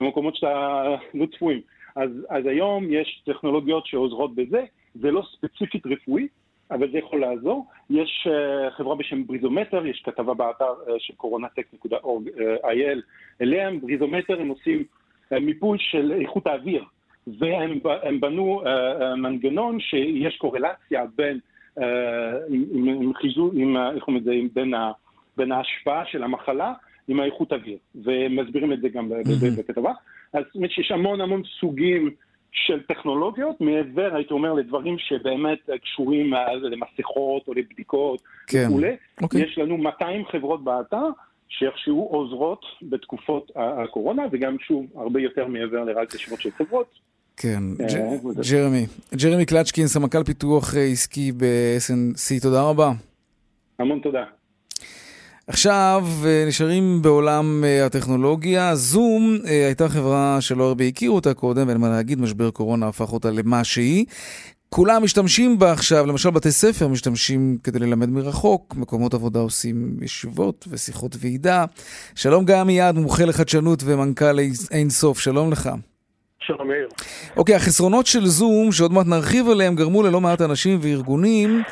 במקומות 0.00 0.36
שאתה 0.36 0.84
לא 1.14 1.26
צפויים. 1.36 1.60
אז, 1.96 2.10
אז 2.28 2.46
היום 2.46 2.86
יש 2.90 3.22
טכנולוגיות 3.26 3.86
שעוזרות 3.86 4.34
בזה, 4.34 4.64
זה 4.94 5.10
לא 5.10 5.22
ספציפית 5.32 5.86
רפואי, 5.86 6.28
אבל 6.70 6.90
זה 6.92 6.98
יכול 6.98 7.20
לעזור. 7.20 7.66
יש 7.90 8.26
uh, 8.26 8.70
חברה 8.70 8.96
בשם 8.96 9.26
בריזומטר, 9.26 9.86
יש 9.86 10.02
כתבה 10.04 10.34
באתר 10.34 10.74
uh, 10.86 10.90
של 10.98 11.14
קורונטק.org.il 11.14 13.00
אליהם, 13.40 13.80
בריזומטר 13.80 14.40
הם 14.40 14.48
עושים 14.48 14.84
מיפוי 15.30 15.78
של 15.80 16.12
איכות 16.20 16.46
האוויר, 16.46 16.84
והם 17.26 17.78
בנו 18.20 18.62
uh, 18.64 18.66
מנגנון 19.16 19.80
שיש 19.80 20.36
קורלציה 20.36 21.04
בין, 21.16 21.38
uh, 21.78 21.82
עם, 22.48 22.64
עם, 22.72 22.88
עם 22.88 23.14
חיזור, 23.14 23.50
עם, 23.54 23.76
איך 23.76 24.08
אומרים 24.08 24.16
את 24.16 24.24
זה, 24.24 24.32
בין, 24.54 24.74
ה, 24.74 24.92
בין 25.36 25.52
ההשפעה 25.52 26.06
של 26.06 26.22
המחלה 26.22 26.72
עם 27.08 27.20
האיכות 27.20 27.52
האוויר, 27.52 27.78
ומסבירים 27.94 28.72
את 28.72 28.80
זה 28.80 28.88
גם 28.88 29.08
בכתבה. 29.58 29.92
אז 30.32 30.42
זאת 30.46 30.54
אומרת 30.54 30.70
שיש 30.70 30.90
המון 30.90 31.20
המון 31.20 31.42
סוגים 31.60 32.10
של 32.52 32.82
טכנולוגיות, 32.82 33.60
מעבר, 33.60 34.14
הייתי 34.14 34.34
אומר, 34.34 34.52
לדברים 34.52 34.98
שבאמת 34.98 35.58
קשורים 35.82 36.32
למסכות 36.62 37.48
או 37.48 37.54
לבדיקות 37.54 38.22
כן. 38.46 38.64
וכולי. 38.68 38.96
אוקיי. 39.22 39.42
יש 39.42 39.58
לנו 39.58 39.76
200 39.76 40.24
חברות 40.26 40.64
באתר. 40.64 41.08
שאיכשהו 41.58 42.08
עוזרות 42.10 42.64
בתקופות 42.82 43.50
הקורונה, 43.56 44.22
וגם 44.32 44.56
שוב, 44.58 44.86
הרבה 44.94 45.20
יותר 45.20 45.46
מעבר 45.46 45.84
לרק 45.84 46.14
רשימות 46.14 46.40
של 46.40 46.50
חברות. 46.50 46.98
כן, 47.36 47.62
אה, 47.80 47.86
ג'רמי. 48.50 48.86
ג'רמי 49.14 49.46
קלצ'קין, 49.46 49.86
סמנכ"ל 49.86 50.24
פיתוח 50.24 50.74
אה, 50.76 50.80
עסקי 50.80 51.32
ב-SNC, 51.32 52.42
תודה 52.42 52.62
רבה. 52.62 52.90
המון 53.78 54.00
תודה. 54.00 54.24
עכשיו 55.46 56.06
אה, 56.24 56.44
נשארים 56.48 57.02
בעולם 57.02 57.64
הטכנולוגיה. 57.86 58.74
זום 58.74 59.38
הייתה 59.44 59.88
חברה 59.88 60.40
שלא 60.40 60.64
הרבה 60.64 60.84
הכירו 60.84 61.14
אותה 61.14 61.34
קודם, 61.34 61.68
ואין 61.68 61.76
מה 61.76 61.88
להגיד, 61.88 62.20
משבר 62.20 62.50
קורונה 62.50 62.88
הפך 62.88 63.12
אותה 63.12 63.30
למה 63.30 63.64
שהיא. 63.64 64.04
כולם 64.68 65.04
משתמשים 65.04 65.58
בה 65.58 65.72
עכשיו, 65.72 66.06
למשל 66.06 66.30
בתי 66.30 66.50
ספר 66.50 66.88
משתמשים 66.88 67.58
כדי 67.64 67.78
ללמד 67.78 68.08
מרחוק, 68.08 68.74
מקומות 68.76 69.14
עבודה 69.14 69.40
עושים 69.40 69.96
ישיבות 70.02 70.68
ושיחות 70.70 71.16
ועידה. 71.20 71.64
שלום 72.14 72.44
גיא 72.44 72.56
עמיעד, 72.56 72.94
מומחה 72.94 73.24
לחדשנות 73.24 73.82
ומנכ"ל 73.84 74.38
אין 74.70 74.90
סוף, 74.90 75.20
שלום 75.20 75.52
לך. 75.52 75.70
שלום 76.40 76.70
יאיר. 76.70 76.88
אוקיי, 77.36 77.54
החסרונות 77.54 78.06
של 78.06 78.26
זום, 78.26 78.72
שעוד 78.72 78.92
מעט 78.92 79.06
נרחיב 79.06 79.48
עליהם, 79.48 79.74
גרמו 79.74 80.02
ללא 80.02 80.20
מעט 80.20 80.40
אנשים 80.40 80.78
וארגונים, 80.82 81.62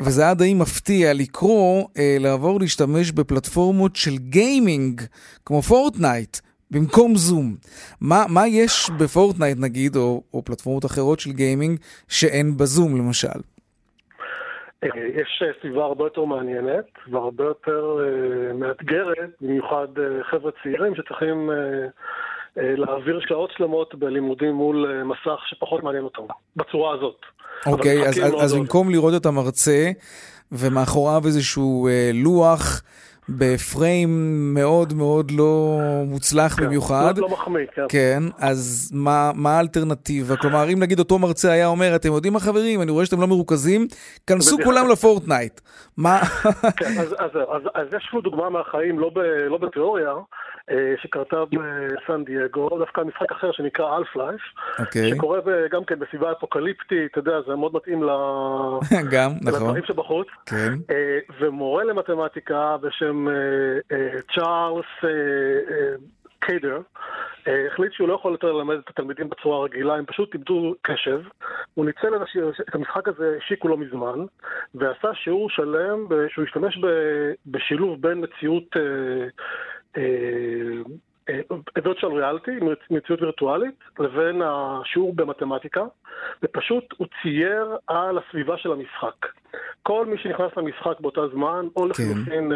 וזה 0.00 0.22
היה 0.22 0.34
די 0.34 0.54
מפתיע 0.54 1.12
לקרוא, 1.14 1.88
אה, 1.98 2.16
לעבור 2.20 2.60
להשתמש 2.60 3.12
בפלטפורמות 3.12 3.96
של 3.96 4.16
גיימינג, 4.18 5.00
כמו 5.44 5.62
פורטנייט. 5.62 6.36
במקום 6.70 7.14
זום. 7.14 7.54
מה, 8.00 8.24
מה 8.28 8.46
יש 8.46 8.90
ב 9.00 9.06
Fortnite 9.06 9.58
נגיד, 9.60 9.96
או, 9.96 10.22
או 10.34 10.44
פלטפורמות 10.44 10.84
אחרות 10.84 11.20
של 11.20 11.30
gaming, 11.30 11.78
שאין 12.08 12.56
בזום 12.56 12.96
למשל? 12.96 13.38
אה, 14.84 14.88
יש 15.14 15.42
אה, 15.42 15.52
סביבה 15.60 15.84
הרבה 15.84 16.04
יותר 16.04 16.24
מעניינת 16.24 16.84
והרבה 17.10 17.44
יותר 17.44 17.96
אה, 17.98 18.52
מאתגרת, 18.52 19.30
במיוחד 19.40 19.88
חבר'ה 20.30 20.50
צעירים 20.62 20.94
שצריכים 20.94 21.50
להעביר 22.56 23.20
שעות 23.28 23.50
שלמות 23.56 23.94
בלימודים 23.94 24.54
מול 24.54 25.02
מסך 25.04 25.40
שפחות 25.46 25.82
מעניין 25.82 26.04
אותם, 26.04 26.22
בצורה 26.56 26.94
הזאת. 26.94 27.20
אוקיי, 27.66 28.08
אז, 28.08 28.20
אז 28.40 28.54
במקום 28.54 28.90
לראות 28.90 29.14
את 29.20 29.26
המרצה 29.26 29.90
ומאחוריו 30.52 31.22
איזשהו 31.26 31.88
אה, 31.88 32.10
לוח 32.14 32.82
בפריים 33.28 34.10
מאוד 34.54 34.92
מאוד 34.94 35.30
לא 35.30 35.78
מוצלח 36.06 36.56
כן, 36.56 36.66
במיוחד. 36.66 37.18
לא, 37.18 37.22
לא 37.22 37.28
מחמיא, 37.28 37.66
כן. 37.74 37.82
כן, 37.88 38.22
אז 38.38 38.90
מה, 38.94 39.30
מה 39.34 39.56
האלטרנטיבה? 39.56 40.36
כלומר, 40.36 40.72
אם 40.72 40.78
נגיד 40.80 40.98
אותו 40.98 41.18
מרצה 41.18 41.52
היה 41.52 41.66
אומר, 41.66 41.96
אתם 41.96 42.08
יודעים 42.12 42.32
מה 42.32 42.40
חברים, 42.40 42.82
אני 42.82 42.90
רואה 42.90 43.06
שאתם 43.06 43.20
לא 43.20 43.26
מרוכזים, 43.26 43.86
כנסו 44.26 44.56
כולם 44.64 44.88
לפורטנייט. 44.92 45.60
מה... 45.96 46.18
כן, 46.76 47.00
אז, 47.00 47.14
אז, 47.18 47.30
אז, 47.36 47.62
אז 47.74 47.86
יש 47.96 48.10
לנו 48.12 48.22
דוגמה 48.22 48.50
מהחיים, 48.50 48.98
לא, 48.98 49.10
ב, 49.14 49.18
לא 49.48 49.58
בתיאוריה, 49.58 50.12
אה, 50.70 50.94
שקרתה 51.02 51.36
בסן 51.44 52.24
דייגו, 52.24 52.68
דווקא 52.78 53.00
משחק 53.00 53.32
אחר 53.32 53.52
שנקרא 53.52 53.96
אלף 53.96 54.16
לייף, 54.16 54.40
אוקיי. 54.78 55.10
שקורה 55.14 55.40
גם 55.70 55.84
כן 55.84 55.98
בסביבה 55.98 56.32
אפוקליפטית, 56.32 57.10
אתה 57.10 57.18
יודע, 57.18 57.32
זה 57.46 57.54
מאוד 57.54 57.74
מתאים 57.74 58.02
ל... 58.02 58.08
גם, 59.12 59.30
נכון. 59.42 59.60
לדברים 59.60 59.84
שבחוץ. 59.84 60.26
כן. 60.46 60.72
אה, 60.90 61.18
ומורה 61.40 61.84
למתמטיקה 61.84 62.76
בשם 62.82 63.15
אה, 63.28 64.20
צ'ארלס 64.34 64.86
קיידר, 66.38 66.80
החליט 67.46 67.92
שהוא 67.92 68.08
לא 68.08 68.14
יכול 68.14 68.32
יותר 68.32 68.52
ללמד 68.52 68.76
את 68.76 68.88
התלמידים 68.88 69.28
בצורה 69.28 69.64
רגילה, 69.64 69.94
הם 69.94 70.04
פשוט 70.04 70.34
איבדו 70.34 70.74
קשב. 70.82 71.20
הוא 71.74 71.86
ניצל 71.86 72.14
את 72.68 72.74
המשחק 72.74 73.08
הזה, 73.08 73.36
השיקו 73.38 73.68
לא 73.68 73.76
מזמן, 73.76 74.24
ועשה 74.74 75.14
שיעור 75.14 75.50
שלם 75.50 76.06
שהוא 76.28 76.44
השתמש 76.44 76.78
בשילוב 77.46 78.02
בין 78.02 78.24
מציאות 78.24 78.76
virtual 81.78 82.12
reality, 82.20 82.64
מציאות 82.90 83.22
וירטואלית, 83.22 83.74
לבין 83.98 84.42
השיעור 84.44 85.14
במתמטיקה, 85.14 85.84
ופשוט 86.42 86.94
הוא 86.96 87.06
צייר 87.22 87.76
על 87.86 88.18
הסביבה 88.18 88.58
של 88.58 88.72
המשחק. 88.72 89.26
כל 89.82 90.06
מי 90.06 90.18
שנכנס 90.18 90.56
למשחק 90.56 91.00
באותה 91.00 91.28
זמן, 91.28 91.66
או 91.76 91.86
לחלופין, 91.86 92.52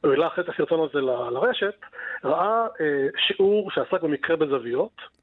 הוא 0.00 0.10
העלה 0.10 0.26
אחרי 0.26 0.44
את 0.44 0.48
הסרטון 0.48 0.88
הזה 0.88 1.00
לרשת, 1.00 1.74
ראה 2.24 2.66
שיעור 3.26 3.70
שעסק 3.70 4.02
במקרה 4.02 4.36
בזוויות. 4.36 5.16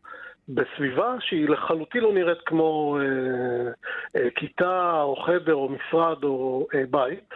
בסביבה 0.49 1.15
שהיא 1.19 1.49
לחלוטין 1.49 2.01
לא 2.01 2.13
נראית 2.13 2.37
כמו 2.45 2.97
אה, 2.99 3.71
אה, 4.15 4.29
כיתה 4.35 5.01
או 5.01 5.15
חדר 5.15 5.53
או 5.53 5.69
משרד 5.69 6.23
או 6.23 6.67
אה, 6.75 6.81
בית, 6.89 7.29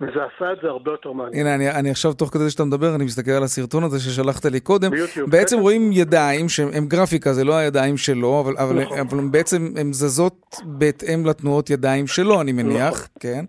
וזה 0.00 0.20
עשה 0.24 0.52
את 0.52 0.58
זה 0.62 0.68
הרבה 0.68 0.90
יותר 0.90 1.12
מעניין. 1.12 1.46
הנה, 1.46 1.54
אני, 1.54 1.70
אני 1.70 1.90
עכשיו, 1.90 2.12
תוך 2.12 2.30
כדי 2.32 2.50
שאתה 2.50 2.64
מדבר, 2.64 2.94
אני 2.94 3.04
מסתכל 3.04 3.30
על 3.30 3.42
הסרטון 3.42 3.84
הזה 3.84 4.00
ששלחת 4.00 4.44
לי 4.44 4.60
קודם. 4.60 4.90
ביוטיוב. 4.90 5.30
בעצם 5.30 5.56
כן. 5.56 5.62
רואים 5.62 5.90
ידיים, 5.92 6.48
שהן 6.48 6.86
גרפיקה, 6.88 7.32
זה 7.32 7.44
לא 7.44 7.54
הידיים 7.54 7.96
שלו, 7.96 8.40
אבל, 8.40 8.54
אבל, 8.58 8.82
נכון. 8.82 8.98
אבל 8.98 9.18
בעצם 9.30 9.72
הן 9.76 9.92
זזות 9.92 10.56
בהתאם 10.64 11.26
לתנועות 11.26 11.70
ידיים 11.70 12.06
שלו, 12.06 12.40
אני 12.40 12.52
מניח, 12.52 12.94
נכון. 12.94 13.08
כן? 13.20 13.44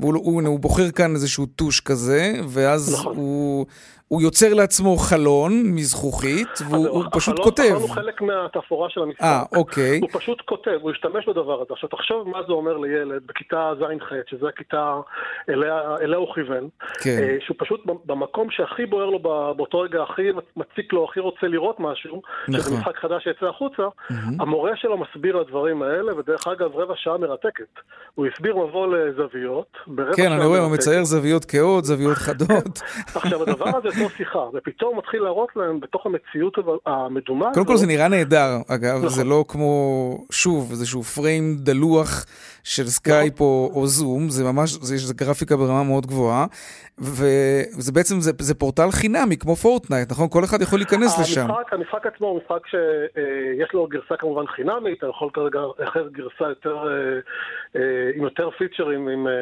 והוא 0.00 0.14
הוא, 0.14 0.42
הוא 0.42 0.60
בוחר 0.60 0.90
כאן 0.90 1.14
איזשהו 1.14 1.46
טוש 1.46 1.80
כזה, 1.80 2.32
ואז 2.48 2.94
נכון. 2.94 3.16
הוא... 3.16 3.66
הוא 4.08 4.22
יוצר 4.22 4.54
לעצמו 4.54 4.96
חלון 4.96 5.62
מזכוכית, 5.64 6.48
והוא 6.70 6.88
הוא 6.88 7.04
פשוט 7.12 7.34
החלון, 7.34 7.44
כותב. 7.44 7.62
החלון 7.62 7.82
הוא 7.82 7.90
חלק 7.90 8.22
מהתפאורה 8.56 8.90
של 8.90 9.02
המשחק. 9.02 9.22
אה, 9.22 9.42
אוקיי. 9.56 9.98
הוא 10.00 10.08
פשוט 10.12 10.42
כותב, 10.46 10.78
הוא 10.80 10.90
השתמש 10.90 11.28
בדבר 11.28 11.62
הזה. 11.62 11.72
עכשיו 11.72 11.88
תחשוב 11.88 12.28
מה 12.28 12.38
זה 12.46 12.52
אומר 12.52 12.76
לילד 12.76 13.22
בכיתה 13.26 13.72
ז'-ח', 13.80 14.12
שזו 14.30 14.48
הכיתה 14.48 15.00
אליה, 15.48 15.96
אליה 16.00 16.18
הוא 16.18 16.34
כיוון. 16.34 16.68
כן. 17.02 17.18
אה, 17.22 17.36
שהוא 17.40 17.56
פשוט 17.58 17.80
במקום 18.04 18.50
שהכי 18.50 18.86
בוער 18.86 19.06
לו 19.06 19.18
באותו 19.56 19.80
רגע, 19.80 20.02
הכי 20.02 20.22
מציק 20.56 20.92
לו, 20.92 21.04
הכי 21.04 21.20
רוצה 21.20 21.46
לראות 21.46 21.80
משהו, 21.80 22.22
שזה 22.46 22.58
נכון. 22.58 22.78
משחק 22.78 22.96
חדש 22.96 23.24
שיצא 23.24 23.46
החוצה, 23.46 23.82
המורה 24.40 24.76
שלו 24.76 24.98
מסביר 24.98 25.36
לדברים 25.36 25.82
האלה, 25.82 26.18
ודרך 26.18 26.46
אגב 26.46 26.76
רבע 26.76 26.94
שעה 26.96 27.18
מרתקת. 27.18 27.64
הוא 28.14 28.26
הסביר 28.26 28.56
מבוא 28.56 28.96
לזוויות. 28.96 29.76
כן, 30.16 30.32
אני 30.32 30.44
רואה, 30.44 30.60
הוא. 30.60 30.72
מצייר 30.72 31.04
זוויות 31.04 31.44
כהות, 31.44 31.84
זוויות 31.84 32.16
חדות. 32.16 32.82
עכשיו 33.14 33.42
הדבר 33.42 33.76
הזה 33.76 33.90
זה 33.90 34.04
שיחה, 34.16 34.44
ופתאום 34.54 34.98
מתחיל 34.98 35.22
להראות 35.22 35.48
להם 35.56 35.80
בתוך 35.80 36.06
המציאות 36.06 36.58
המדומה 36.86 37.50
קודם 37.54 37.66
כל 37.66 37.76
זה 37.76 37.86
נראה 37.86 38.08
נהדר, 38.08 38.43
אגב, 38.68 38.96
נכון. 38.96 39.08
זה 39.08 39.24
לא 39.24 39.44
כמו, 39.48 40.24
שוב, 40.30 40.70
איזשהו 40.70 41.02
פריים 41.02 41.56
דלוח 41.60 42.24
של 42.64 42.84
סקייפ 42.84 43.40
או, 43.40 43.70
או 43.74 43.86
זום, 43.86 44.28
זה 44.28 44.44
ממש, 44.44 44.70
זה, 44.70 44.94
יש 44.94 45.12
גרפיקה 45.12 45.56
ברמה 45.56 45.82
מאוד 45.82 46.06
גבוהה, 46.06 46.46
וזה 46.98 47.92
בעצם, 47.92 48.20
זה, 48.20 48.32
זה 48.38 48.54
פורטל 48.54 48.90
חינמי, 48.90 49.36
כמו 49.36 49.56
פורטנייט, 49.56 50.10
נכון? 50.10 50.28
כל 50.30 50.44
אחד 50.44 50.62
יכול 50.62 50.78
להיכנס 50.78 51.20
לשם. 51.20 51.40
המשחק, 51.40 51.72
המשחק 51.72 52.06
עצמו 52.06 52.26
הוא 52.26 52.40
משחק 52.40 52.66
שיש 52.66 53.74
לו 53.74 53.86
גרסה 53.86 54.16
כמובן 54.18 54.46
חינמית, 54.46 54.98
אתה 54.98 55.06
יכול 55.06 55.30
כרגע 55.34 55.60
לאחר 55.78 56.08
גרסה 56.08 56.44
יותר, 56.48 56.76
אה, 56.76 57.20
אה, 57.76 58.10
עם 58.14 58.22
יותר 58.22 58.50
פיצ'רים 58.58 59.08
עם, 59.08 59.26
אה, 59.26 59.32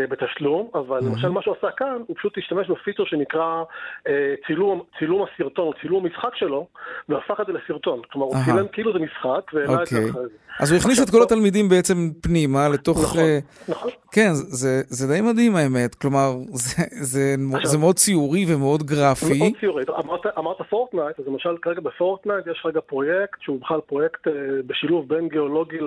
אה, 0.00 0.06
בתשלום, 0.06 0.68
אבל 0.74 0.98
למשל 0.98 1.28
מה 1.28 1.42
שהוא 1.42 1.54
עשה 1.58 1.70
כאן, 1.76 1.96
הוא 2.06 2.16
פשוט 2.16 2.38
השתמש 2.38 2.70
בפיצ'ר 2.70 3.04
שנקרא 3.04 3.62
אה, 4.08 4.34
צילום, 4.46 4.82
צילום 4.98 5.26
הסרטון, 5.26 5.66
או 5.66 5.72
צילום 5.80 6.06
המשחק 6.06 6.34
שלו, 6.34 6.66
והפך 7.08 7.40
את 7.40 7.46
זה 7.46 7.52
לסרטון. 7.52 8.00
כלומר, 8.12 8.26
הוא. 8.26 8.36
צילם 8.44 8.66
כאילו 8.72 8.92
זה 8.92 8.98
משחק, 8.98 9.50
והעלה 9.52 9.82
את 9.82 9.86
זה 9.86 9.96
אוקיי. 9.96 10.10
אחרי 10.10 10.22
זה. 10.22 10.28
אז 10.60 10.72
הוא 10.72 10.78
הכניס 10.78 11.02
את 11.02 11.10
כל 11.10 11.22
התלמידים 11.22 11.68
בעצם 11.68 12.09
פנימה, 12.20 12.68
לתוך... 12.68 12.98
נכון, 13.02 13.18
אה, 13.18 13.38
נכון. 13.68 13.90
כן, 14.12 14.30
זה, 14.32 14.82
זה 14.88 15.06
די 15.14 15.20
מדהים 15.20 15.56
האמת, 15.56 15.94
כלומר, 15.94 16.32
זה, 16.52 16.82
זה, 16.90 17.34
עכשיו- 17.54 17.70
זה 17.70 17.78
מאוד 17.78 17.96
ציורי 17.96 18.44
ומאוד 18.54 18.82
גרפי. 18.82 19.38
מאוד 19.38 19.52
ציורית. 19.60 19.88
אמרת, 19.90 20.20
אמרת 20.38 20.56
פורטנייט, 20.70 21.20
אז 21.20 21.26
למשל 21.26 21.56
כרגע 21.62 21.80
בפורטנייט 21.80 22.46
יש 22.46 22.62
רגע 22.64 22.80
פרויקט 22.80 23.40
שהוא 23.40 23.60
בכלל 23.60 23.80
פרויקט 23.80 24.28
אה, 24.28 24.32
בשילוב 24.66 25.08
בין 25.08 25.28
גיאולוגי 25.28 25.78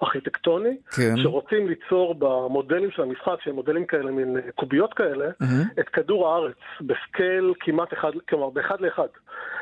לארכיטקטוני, 0.00 0.76
כן. 0.96 1.14
שרוצים 1.22 1.68
ליצור 1.68 2.14
במודלים 2.18 2.90
של 2.90 3.02
המשחק, 3.02 3.36
שהם 3.44 3.54
מודלים 3.54 3.86
כאלה, 3.86 4.10
מין 4.10 4.36
אה, 4.36 4.42
קוביות 4.54 4.94
כאלה, 4.94 5.26
מהמם. 5.40 5.64
את 5.80 5.88
כדור 5.88 6.28
הארץ, 6.28 6.56
בסקייל 6.80 7.54
כמעט 7.60 7.92
אחד, 7.92 8.10
כלומר 8.28 8.50
באחד 8.50 8.80
לאחד. 8.80 9.08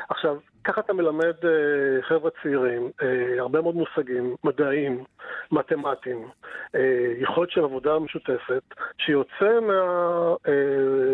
עכשיו, 0.09 0.35
ככה 0.63 0.81
אתה 0.81 0.93
מלמד 0.93 1.33
אה, 1.43 2.01
חבר'ה 2.01 2.31
צעירים, 2.43 2.89
אה, 3.01 3.41
הרבה 3.41 3.61
מאוד 3.61 3.75
מושגים, 3.75 4.35
מדעיים, 4.43 5.03
מתמטיים, 5.51 6.27
אה, 6.75 7.13
יכולת 7.19 7.51
של 7.51 7.63
עבודה 7.63 7.99
משותפת, 7.99 8.63
שיוצא 8.97 9.59
מה, 9.61 10.35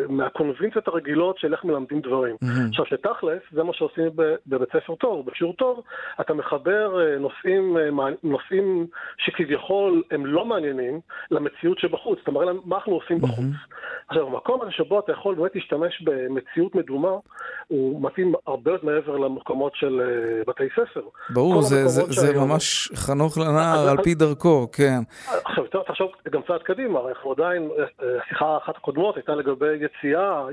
מהקונבנציות 0.09 0.87
הרגילות 0.87 1.37
של 1.37 1.53
איך 1.53 1.65
מלמדים 1.65 2.01
דברים. 2.01 2.35
מהמם. 2.41 2.69
עכשיו, 2.69 2.85
שתכלס, 2.85 3.41
זה 3.51 3.63
מה 3.63 3.73
שעושים 3.73 4.09
בבית 4.47 4.69
ספר 4.69 4.95
טוב, 4.95 5.25
בשיעור 5.25 5.53
טוב, 5.53 5.83
אתה 6.21 6.33
מחבר 6.33 7.17
נושאים, 7.19 7.77
נושאים 8.23 8.87
שכביכול 9.17 10.03
הם 10.11 10.25
לא 10.25 10.45
מעניינים 10.45 10.99
למציאות 11.31 11.79
שבחוץ, 11.79 12.19
אתה 12.23 12.31
מראה 12.31 12.45
להם 12.45 12.59
מה 12.65 12.75
אנחנו 12.75 12.93
עושים 12.93 13.19
בחוץ. 13.19 13.45
עכשיו, 14.07 14.27
המקום 14.27 14.61
הזה 14.61 14.71
שבו 14.71 14.99
אתה 14.99 15.11
יכול 15.11 15.35
באמת 15.35 15.55
להשתמש 15.55 16.01
במציאות 16.01 16.75
מדומה, 16.75 17.11
הוא 17.67 18.01
מתאים 18.01 18.33
הרבה 18.47 18.71
יותר 18.71 18.85
מעבר 18.85 19.17
למקומות 19.39 19.75
של 19.75 20.01
אה, 20.01 20.41
בתי 20.47 20.63
ספר. 20.75 21.01
ברור, 21.29 21.61
זה, 21.61 21.87
זה, 21.87 22.01
המקומות 22.01 22.15
זה 22.15 22.27
שהיום- 22.27 22.49
ממש 22.49 22.91
חנוך 22.95 23.37
לנער 23.37 23.89
על 23.89 23.97
פי 24.03 24.13
דרכו, 24.15 24.67
כן. 24.71 24.99
עכשיו, 25.45 25.63
תחשוב 25.87 26.11
גם 26.29 26.41
צעד 26.47 26.61
קדימה, 26.63 26.99
אנחנו 27.09 27.31
עדיין, 27.31 27.69
אה, 27.79 27.83
השיחה 28.23 28.45
האחת 28.45 28.75
הקודמות 28.77 29.15
הייתה 29.15 29.35
לגבי 29.35 29.75
יציאה, 29.75 30.45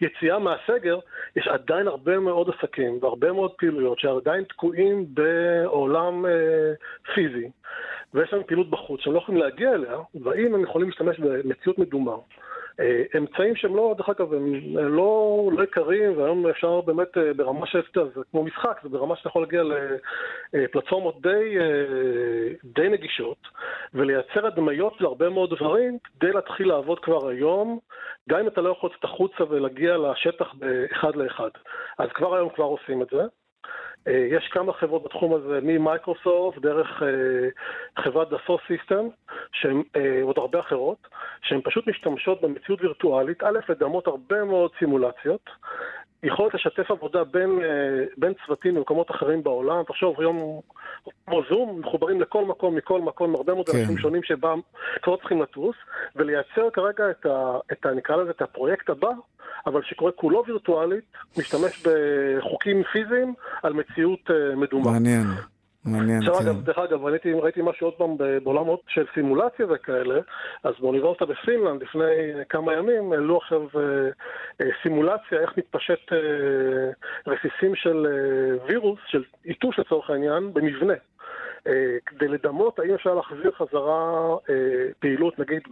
היציאה 0.00 0.38
מהסגר, 0.38 0.98
יש 1.36 1.48
עדיין 1.48 1.88
הרבה 1.88 2.18
מאוד 2.18 2.50
עסקים 2.50 2.98
והרבה 3.02 3.32
מאוד 3.32 3.50
פעילויות 3.58 3.98
שעדיין 3.98 4.44
תקועים 4.44 5.06
בעולם 5.08 6.26
אה, 6.26 6.30
פיזי, 7.14 7.48
ויש 8.14 8.32
להם 8.32 8.42
פעילות 8.46 8.70
בחוץ 8.70 9.00
שהם 9.00 9.12
לא 9.12 9.18
יכולים 9.18 9.40
להגיע 9.40 9.72
אליה, 9.74 9.96
והאם 10.24 10.54
הם 10.54 10.62
יכולים 10.62 10.88
להשתמש 10.88 11.18
במציאות 11.20 11.78
מדומה. 11.78 12.14
אה, 12.80 13.02
אמצעים 13.18 13.56
שהם 13.56 13.76
לא, 13.76 13.94
דרך 13.98 14.08
אגב, 14.08 14.34
הם 14.34 14.54
לא, 14.76 15.48
לא 15.52 15.62
יקרים, 15.62 16.18
והיום 16.18 16.46
אפשר 16.46 16.80
באמת 16.80 17.18
אה, 17.18 17.34
ברמה 17.34 17.66
של, 17.66 17.82
זה 17.94 18.20
כמו 18.30 18.44
משחק, 18.44 18.80
זה 18.82 18.88
ברמה 18.88 19.16
שאתה 19.16 19.28
יכול 19.28 19.42
להגיע 19.42 19.62
לפלטפורמות 20.52 21.22
די, 21.22 21.58
אה, 21.60 22.52
די 22.64 22.88
נגישות, 22.88 23.38
ולייצר 23.94 24.46
הדמיות 24.46 25.00
להרבה 25.00 25.28
מאוד 25.28 25.54
דברים, 25.54 25.98
כדי 26.04 26.32
להתחיל 26.32 26.68
לעבוד 26.68 26.98
כבר 26.98 27.28
היום, 27.28 27.78
גם 28.28 28.40
אם 28.40 28.46
אתה 28.46 28.60
לא 28.60 28.70
יכול 28.70 28.90
לצאת 28.90 29.04
החוצה 29.04 29.44
ולהגיע 29.50 29.96
לשטח 29.96 30.54
באחד 30.54 31.16
לאחד. 31.16 31.50
אז 31.98 32.08
כבר 32.14 32.34
היום 32.34 32.48
כבר 32.48 32.64
עושים 32.64 33.02
את 33.02 33.08
זה. 33.10 33.22
אה, 34.08 34.26
יש 34.30 34.48
כמה 34.48 34.72
חברות 34.72 35.04
בתחום 35.04 35.34
הזה, 35.34 35.58
ממייקרוסופט, 35.62 36.58
דרך 36.58 37.02
אה, 37.02 37.48
חברת 38.02 38.28
Dassault 38.30 38.58
Systèmes, 38.66 39.08
שהן 39.52 39.82
אה, 39.96 40.22
הרבה 40.36 40.60
אחרות, 40.60 41.08
שהן 41.42 41.60
פשוט 41.64 41.86
משתמשות 41.86 42.42
במציאות 42.42 42.80
וירטואלית, 42.82 43.42
א', 43.42 43.58
לדמות 43.68 44.06
הרבה 44.06 44.44
מאוד 44.44 44.70
סימולציות, 44.78 45.50
יכולת 46.24 46.54
לשתף 46.54 46.90
עבודה 46.90 47.24
בין, 47.24 47.50
אה, 47.62 48.04
בין 48.16 48.32
צוותים 48.46 48.74
במקומות 48.74 49.10
אחרים 49.10 49.42
בעולם. 49.42 49.82
תחשוב, 49.82 50.20
היום 50.20 50.60
כמו 51.26 51.42
זום, 51.50 51.80
מחוברים 51.80 52.20
לכל 52.20 52.44
מקום, 52.44 52.76
מכל 52.76 53.00
מקום, 53.00 53.34
הרבה 53.34 53.54
מאוד 53.54 53.68
כן. 53.68 53.78
אנשים 53.78 53.98
שונים 53.98 54.22
שבה 54.22 54.54
כבר 55.02 55.16
צריכים 55.16 55.42
לטוס, 55.42 55.76
ולייצר 56.16 56.70
כרגע 56.72 57.10
את, 57.10 57.26
ה, 57.26 57.58
את 57.72 57.86
ה... 57.86 57.90
נקרא 57.90 58.16
לזה, 58.16 58.30
את 58.30 58.42
הפרויקט 58.42 58.90
הבא, 58.90 59.10
אבל 59.66 59.82
שקורה 59.82 60.12
כולו 60.12 60.44
וירטואלית, 60.46 61.04
משתמש 61.38 61.86
בחוקים 61.86 62.82
פיזיים 62.92 63.34
על 63.62 63.72
מציאות 63.72 64.30
אה, 64.30 64.56
מדומה. 64.56 64.90
מעניין. 64.90 65.24
מעניין, 65.84 66.18
עכשיו, 66.18 66.34
כן. 66.34 66.46
אגב, 66.46 66.64
דרך 66.64 66.78
אגב, 66.78 67.04
ראיתי, 67.04 67.32
ראיתי 67.32 67.60
משהו 67.62 67.86
עוד 67.86 67.94
פעם 67.94 68.16
בעולם 68.44 68.66
של 68.88 69.04
סימולציה 69.14 69.66
וכאלה, 69.70 70.20
אז 70.64 70.74
באוניברסיטה 70.80 71.26
בפינלנד 71.26 71.82
לפני 71.82 72.32
כמה 72.48 72.72
ימים 72.72 73.12
העלו 73.12 73.36
עכשיו 73.36 73.60
אה, 73.60 73.80
אה, 74.60 74.70
סימולציה 74.82 75.40
איך 75.40 75.58
מתפשט 75.58 76.12
אה, 76.12 76.18
רסיסים 77.26 77.74
של 77.74 78.06
אה, 78.06 78.66
וירוס, 78.66 78.98
של 79.06 79.22
איתוש 79.44 79.78
לצורך 79.78 80.10
העניין, 80.10 80.52
במבנה. 80.54 80.94
אה, 81.66 81.96
כדי 82.06 82.28
לדמות 82.28 82.78
האם 82.78 82.94
אפשר 82.94 83.14
להחזיר 83.14 83.52
חזרה 83.58 84.36
אה, 84.50 84.54
פעילות 84.98 85.38
נגיד 85.38 85.62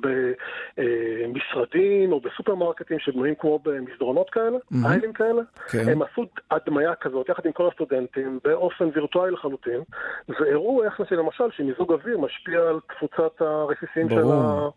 במשרדים 0.76 2.12
או 2.12 2.20
בסופרמרקטים 2.20 2.98
שבנויים 2.98 3.34
כמו 3.34 3.58
במסדרונות 3.58 4.30
כאלה, 4.30 4.56
mm-hmm. 4.56 4.86
איילים 4.86 5.12
כאלה, 5.12 5.42
כן. 5.70 5.88
הם 5.88 6.02
עשו 6.02 6.26
הדמיה 6.50 6.94
כזאת 6.94 7.28
יחד 7.28 7.46
עם 7.46 7.52
כל 7.52 7.68
הסטודנטים 7.68 8.38
באופן 8.44 8.88
וירטואלי 8.94 9.32
לחלוטין, 9.32 9.80
והראו 10.28 10.84
איך 10.84 11.00
למשל 11.10 11.44
שמיזוג 11.50 11.92
אוויר 11.92 12.18
משפיע 12.18 12.60
על 12.60 12.80
תפוצת 12.88 13.40
הרסיסים 13.40 14.10
של 14.10 14.32
ה... 14.32 14.68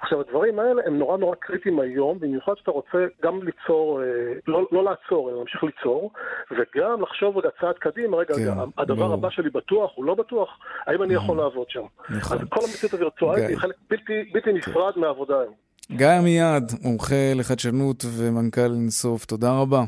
עכשיו 0.00 0.20
הדברים 0.20 0.58
האלה 0.58 0.82
הם 0.86 0.98
נורא 0.98 1.16
נורא 1.16 1.34
קריטיים 1.34 1.80
היום, 1.80 2.18
במיוחד 2.18 2.52
שאתה 2.56 2.70
רוצה 2.70 2.98
גם 3.22 3.42
ליצור, 3.42 4.02
אה, 4.02 4.06
לא, 4.46 4.66
לא 4.72 4.84
לעצור, 4.84 5.30
אלא 5.30 5.38
להמשיך 5.38 5.64
ליצור, 5.64 6.10
וגם 6.50 7.02
לחשוב 7.02 7.38
רגע 7.38 7.48
צעד 7.60 7.74
קדימה, 7.74 8.16
רגע, 8.16 8.34
כן, 8.34 8.42
הדבר 8.78 8.94
ברור. 8.94 9.14
הבא 9.14 9.30
שלי 9.30 9.50
בטוח, 9.50 9.92
הוא 9.94 10.04
לא 10.04 10.14
בטוח, 10.14 10.57
האם 10.86 11.02
אני 11.02 11.14
יכול 11.14 11.36
לעבוד 11.36 11.66
שם? 11.70 11.80
נכון. 12.10 12.38
אז 12.38 12.44
כל 12.48 12.60
המציאות 12.64 12.92
הווירטואלית 12.92 13.48
היא 13.48 13.56
חלק 13.56 13.74
בלתי, 13.90 14.52
נפרד. 14.52 14.92
מהעבודה 14.96 15.34
היום. 15.40 15.54
גיא 15.92 16.10
עמיעד, 16.10 16.72
מומחה 16.82 17.32
לחדשנות 17.34 18.04
ומנכ"ל 18.16 18.60
אינסוף, 18.60 19.24
תודה 19.24 19.52
רבה. 19.52 19.84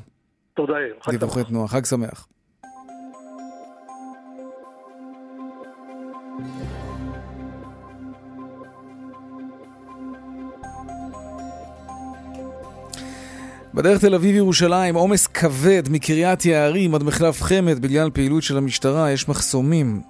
תודה, 0.55 0.73
יאיר. 0.73 0.95
דיווחי 1.11 1.45
תנועה, 1.45 1.69
חג 1.69 1.85
שמח. 1.85 2.27
בדרך 13.75 14.01
תל 14.01 14.15
אביב-ירושלים, 14.15 14.95
עומס 14.95 15.27
כבד 15.27 15.83
מקריית 15.91 16.45
יערים 16.45 16.95
עד 16.95 17.03
מחלף 17.03 17.43
חמד 17.43 17.83
בגלל 17.83 18.11
פעילות 18.11 18.43
של 18.43 18.57
המשטרה, 18.57 19.11
יש 19.11 19.29
מחסומים. 19.29 20.01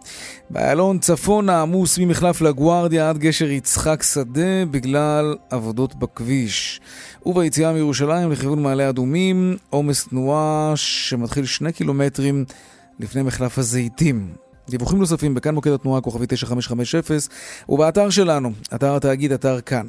באיילון 0.50 0.98
צפונה 0.98 1.62
עמוס 1.62 1.98
ממחלף 1.98 2.40
לגוארדיה 2.40 3.10
עד 3.10 3.18
גשר 3.18 3.50
יצחק 3.50 4.02
שדה 4.02 4.64
בגלל 4.70 5.36
עבודות 5.50 5.94
בכביש. 5.94 6.80
וביציאה 7.26 7.72
מירושלים 7.72 8.32
לכיוון 8.32 8.62
מעלה 8.62 8.88
אדומים, 8.88 9.56
עומס 9.70 10.08
תנועה 10.08 10.72
שמתחיל 10.76 11.44
שני 11.44 11.72
קילומטרים 11.72 12.44
לפני 13.00 13.22
מחלף 13.22 13.58
הזיתים. 13.58 14.32
דיווחים 14.68 14.98
נוספים 14.98 15.34
בכאן 15.34 15.54
מוקד 15.54 15.70
התנועה 15.70 16.00
כוכבי 16.00 16.26
9550 16.28 17.00
ובאתר 17.68 18.10
שלנו, 18.10 18.52
אתר 18.74 18.96
התאגיד, 18.96 19.32
אתר 19.32 19.60
כאן. 19.60 19.86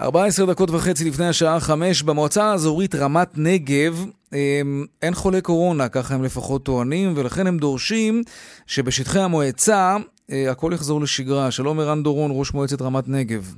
14 0.00 0.46
דקות 0.46 0.70
וחצי 0.70 1.08
לפני 1.08 1.26
השעה 1.26 1.60
5, 1.60 2.02
במועצה 2.02 2.44
האזורית 2.44 2.94
רמת 2.94 3.28
נגב 3.36 4.06
אמ, 4.32 4.84
אין 5.02 5.14
חולי 5.14 5.42
קורונה, 5.42 5.88
ככה 5.88 6.14
הם 6.14 6.24
לפחות 6.24 6.64
טוענים, 6.64 7.12
ולכן 7.16 7.46
הם 7.46 7.58
דורשים 7.58 8.22
שבשטחי 8.66 9.18
המועצה 9.18 9.96
אה, 10.32 10.50
הכל 10.50 10.70
יחזור 10.74 11.00
לשגרה. 11.00 11.50
שלום 11.50 11.80
ערן 11.80 12.02
דורון, 12.02 12.30
ראש 12.34 12.54
מועצת 12.54 12.82
רמת 12.82 13.08
נגב. 13.08 13.54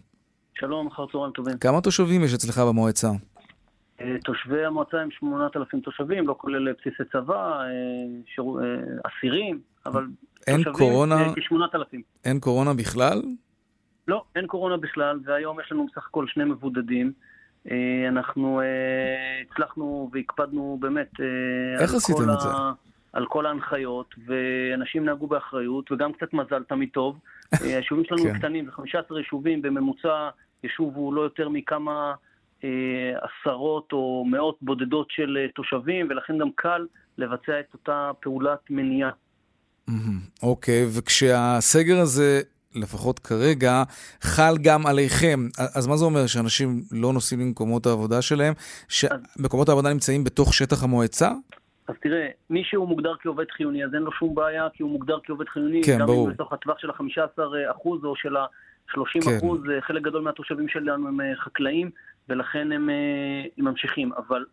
שלום, 0.59 0.87
אחר 0.87 1.07
צהריים 1.13 1.33
טובים. 1.33 1.59
כמה 1.59 1.81
תושבים 1.81 2.25
יש 2.25 2.35
אצלך 2.35 2.59
במועצה? 2.59 3.09
אה, 4.01 4.07
תושבי 4.25 4.65
המועצה 4.65 4.97
הם 4.97 5.09
8,000 5.11 5.81
תושבים, 5.81 6.29
לא 6.29 6.35
כולל 6.39 6.73
בסיסי 6.73 7.03
צבא, 7.13 7.61
אה, 7.61 7.67
אסירים, 9.05 9.61
אבל 9.87 10.07
אין 10.47 10.57
תושבים 10.57 10.73
קורונה... 10.73 11.25
כ-8,000. 11.35 11.97
אין 12.25 12.41
קורונה 12.41 12.75
בכלל? 12.75 13.23
לא, 14.11 14.25
אין 14.37 14.47
קורונה 14.47 14.77
בכלל, 14.77 15.21
והיום 15.25 15.61
יש 15.61 15.73
לנו 15.73 15.87
בסך 15.87 16.07
הכל 16.07 16.27
שני 16.27 16.45
מבודדים. 16.45 17.13
אה, 17.71 18.09
אנחנו 18.09 18.61
אה, 18.61 18.67
הצלחנו 19.51 20.11
והקפדנו 20.13 20.79
באמת 20.81 21.11
אה, 21.21 21.83
איך 21.83 21.95
עשיתם 21.95 22.31
את 22.31 22.41
זה? 22.41 22.49
על 23.13 23.27
כל 23.27 23.47
ההנחיות, 23.47 24.15
ואנשים 24.27 25.05
נהגו 25.05 25.27
באחריות, 25.27 25.93
וגם 25.93 26.13
קצת 26.13 26.33
מזל 26.33 26.63
תמיד 26.63 26.89
טוב. 26.93 27.19
היישובים 27.61 28.05
שלנו 28.05 28.23
כן. 28.23 28.39
קטנים, 28.39 28.65
זה 28.65 28.73
15 28.73 29.19
יישובים, 29.19 29.63
בממוצע 29.63 30.29
יישוב 30.65 30.97
הוא 30.97 31.15
לא 31.15 31.21
יותר 31.21 31.49
מכמה 31.49 32.15
עשרות 33.21 33.93
או 33.93 34.25
מאות 34.31 34.59
בודדות 34.63 35.07
של 35.11 35.47
תושבים, 35.55 36.07
ולכן 36.11 36.39
גם 36.39 36.49
קל 36.55 36.87
לבצע 37.19 37.61
את 37.61 37.75
אותה 37.75 38.11
פעולת 38.21 38.59
מניעה. 38.71 39.11
אוקיי, 40.43 40.87
וכשהסגר 40.97 41.99
הזה 41.99 42.41
לפחות 42.75 43.19
כרגע, 43.19 43.83
חל 44.21 44.55
גם 44.63 44.87
עליכם. 44.87 45.41
אז 45.77 45.87
מה 45.87 45.97
זה 45.97 46.05
אומר, 46.05 46.27
שאנשים 46.27 46.81
לא 46.93 47.13
נוסעים 47.13 47.41
למקומות 47.41 47.87
העבודה 47.87 48.23
שלהם? 48.23 48.55
שמקומות 48.89 49.69
העבודה 49.69 49.93
נמצאים 49.93 50.25
בתוך 50.25 50.55
שטח 50.55 50.83
המועצה? 50.83 51.31
אז 51.89 51.95
תראה, 52.03 52.27
מי 52.51 52.65
שהוא 52.65 52.89
מוגדר 52.89 53.15
כעובד 53.21 53.51
חיוני, 53.51 53.85
אז 53.85 53.95
אין 53.95 54.03
לו 54.03 54.13
שום 54.13 54.35
בעיה, 54.35 54.69
כי 54.75 54.83
הוא 54.83 54.91
מוגדר 54.91 55.19
כעובד 55.25 55.49
חיוני, 55.49 55.83
כן, 55.85 55.99
גם 55.99 56.07
ברור. 56.07 56.29
אם 56.29 56.33
בתוך 56.33 56.53
הטווח 56.53 56.79
של 56.79 56.91
ה-15% 56.91 57.41
או 57.85 58.17
של 58.17 58.37
ה-30%, 58.37 58.97
כן. 59.25 59.81
חלק 59.81 60.03
גדול 60.03 60.23
מהתושבים 60.23 60.69
שלנו 60.69 61.09
הם 61.09 61.21
אה, 61.21 61.37
חקלאים, 61.37 61.91
ולכן 62.29 62.73
הם, 62.73 62.91
אה, 62.91 62.95
הם 63.59 63.65
ממשיכים. 63.65 64.13
אבל 64.13 64.45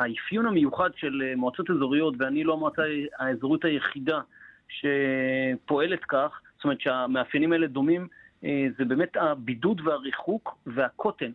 האפיון 0.00 0.46
המיוחד 0.46 0.90
של 0.96 1.22
אה, 1.24 1.36
מועצות 1.36 1.70
אזוריות, 1.70 2.14
ואני 2.18 2.44
לא 2.44 2.52
המועצה 2.52 2.82
האזורית 3.18 3.64
היחידה 3.64 4.20
שפועלת 4.68 6.04
כך, 6.08 6.40
זאת 6.64 6.66
אומרת 6.66 6.80
שהמאפיינים 6.80 7.52
האלה 7.52 7.66
דומים, 7.66 8.08
אה, 8.44 8.66
זה 8.78 8.84
באמת 8.84 9.16
הבידוד 9.16 9.80
והריחוק 9.84 10.58
והקוטן. 10.66 11.30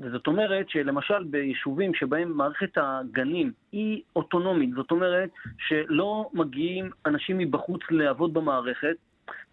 וזאת 0.00 0.26
אומרת 0.26 0.70
שלמשל 0.70 1.24
ביישובים 1.24 1.94
שבהם 1.94 2.32
מערכת 2.32 2.70
הגנים 2.76 3.52
היא 3.72 4.02
אוטונומית, 4.16 4.70
זאת 4.74 4.90
אומרת 4.90 5.30
שלא 5.58 6.30
מגיעים 6.32 6.90
אנשים 7.06 7.38
מבחוץ 7.38 7.80
לעבוד 7.90 8.34
במערכת, 8.34 8.96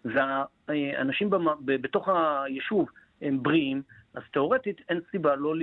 והאנשים 0.04 1.30
במה, 1.30 1.54
בתוך 1.64 2.08
היישוב 2.08 2.88
הם 3.22 3.42
בריאים, 3.42 3.82
אז 4.14 4.22
תאורטית 4.32 4.80
אין 4.88 5.00
סיבה, 5.10 5.36
לא, 5.36 5.54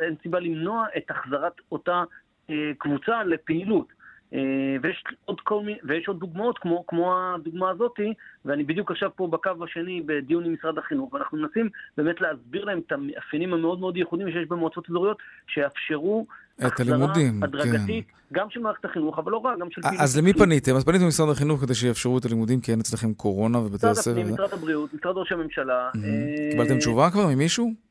אין 0.00 0.14
סיבה 0.22 0.40
למנוע 0.40 0.86
את 0.96 1.10
החזרת 1.10 1.54
אותה 1.72 2.04
אה, 2.50 2.70
קבוצה 2.78 3.24
לפעילות. 3.24 3.97
אה, 4.34 4.76
ויש 4.82 5.04
עוד, 5.24 5.40
כל 5.40 5.60
מיני, 5.60 5.78
ויש 5.84 6.08
עוד 6.08 6.20
דוגמאות 6.20 6.58
כמו, 6.58 6.84
כמו 6.86 7.14
הדוגמה 7.34 7.70
הזאתי, 7.70 8.14
ואני 8.44 8.64
בדיוק 8.64 8.90
עכשיו 8.90 9.10
פה 9.16 9.26
בקו 9.26 9.50
השני 9.64 10.02
בדיון 10.06 10.44
עם 10.44 10.52
משרד 10.52 10.78
החינוך, 10.78 11.12
ואנחנו 11.12 11.38
מנסים 11.38 11.68
באמת 11.96 12.20
להסביר 12.20 12.64
להם 12.64 12.80
את 12.86 12.92
המאפיינים 12.92 13.54
המאוד 13.54 13.80
מאוד 13.80 13.96
ייחודיים 13.96 14.30
שיש 14.30 14.48
במועצות 14.48 14.90
אזוריות, 14.90 15.18
שיאפשרו 15.46 16.26
את 16.66 16.80
הלימודים, 16.80 17.40
כן. 17.40 17.42
הדרגתית, 17.42 18.06
כן. 18.06 18.34
גם 18.34 18.46
של 18.50 18.60
מערכת 18.60 18.84
החינוך, 18.84 19.18
אבל 19.18 19.32
לא 19.32 19.36
רק, 19.36 19.58
גם 19.58 19.70
של. 19.70 19.80
אז 19.98 20.18
למי 20.18 20.32
פניתם? 20.32 20.76
אז 20.76 20.84
פניתם 20.84 21.04
למשרד 21.04 21.28
החינוך 21.28 21.60
כדי 21.60 21.74
שיאפשרו 21.74 22.18
את 22.18 22.24
הלימודים, 22.24 22.60
כי 22.60 22.72
אין 22.72 22.80
אצלכם 22.80 23.14
קורונה 23.14 23.58
ובתי 23.58 23.86
הספר. 23.86 24.10
משרד 24.10 24.18
הפנים, 24.18 24.34
משרד 24.34 24.52
הבריאות, 24.52 24.94
משרד 24.94 25.16
ראש 25.16 25.32
הממשלה. 25.32 25.90
אה, 25.96 26.50
קיבלתם 26.50 26.78
תשובה 26.78 27.10
כבר 27.10 27.26
ממישהו? 27.26 27.87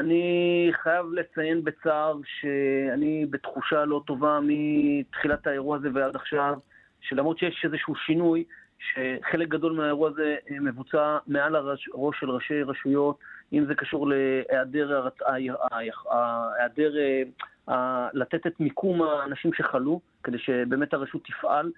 אני 0.00 0.70
חייב 0.82 1.06
לציין 1.12 1.64
בצער 1.64 2.16
שאני 2.24 3.26
בתחושה 3.30 3.84
לא 3.84 4.02
טובה 4.06 4.38
מתחילת 4.42 5.46
האירוע 5.46 5.76
הזה 5.76 5.88
ועד 5.94 6.16
עכשיו, 6.16 6.58
שלמרות 7.00 7.38
שיש 7.38 7.64
איזשהו 7.64 7.94
שינוי, 7.94 8.44
שחלק 8.78 9.48
גדול 9.48 9.72
מהאירוע 9.72 10.08
הזה 10.08 10.36
מבוצע 10.50 11.18
מעל 11.26 11.56
הראש 11.56 12.20
של 12.20 12.30
ראשי 12.30 12.62
רשויות, 12.62 13.18
אם 13.52 13.64
זה 13.66 13.74
קשור 13.74 14.08
להיעדר 14.08 15.08
היעדר, 15.26 16.92
לתת 18.12 18.46
את 18.46 18.60
מיקום 18.60 19.02
האנשים 19.02 19.52
שחלו, 19.52 20.00
כדי 20.24 20.38
שבאמת 20.38 20.94
הרשות 20.94 21.24
תפעל, 21.24 21.70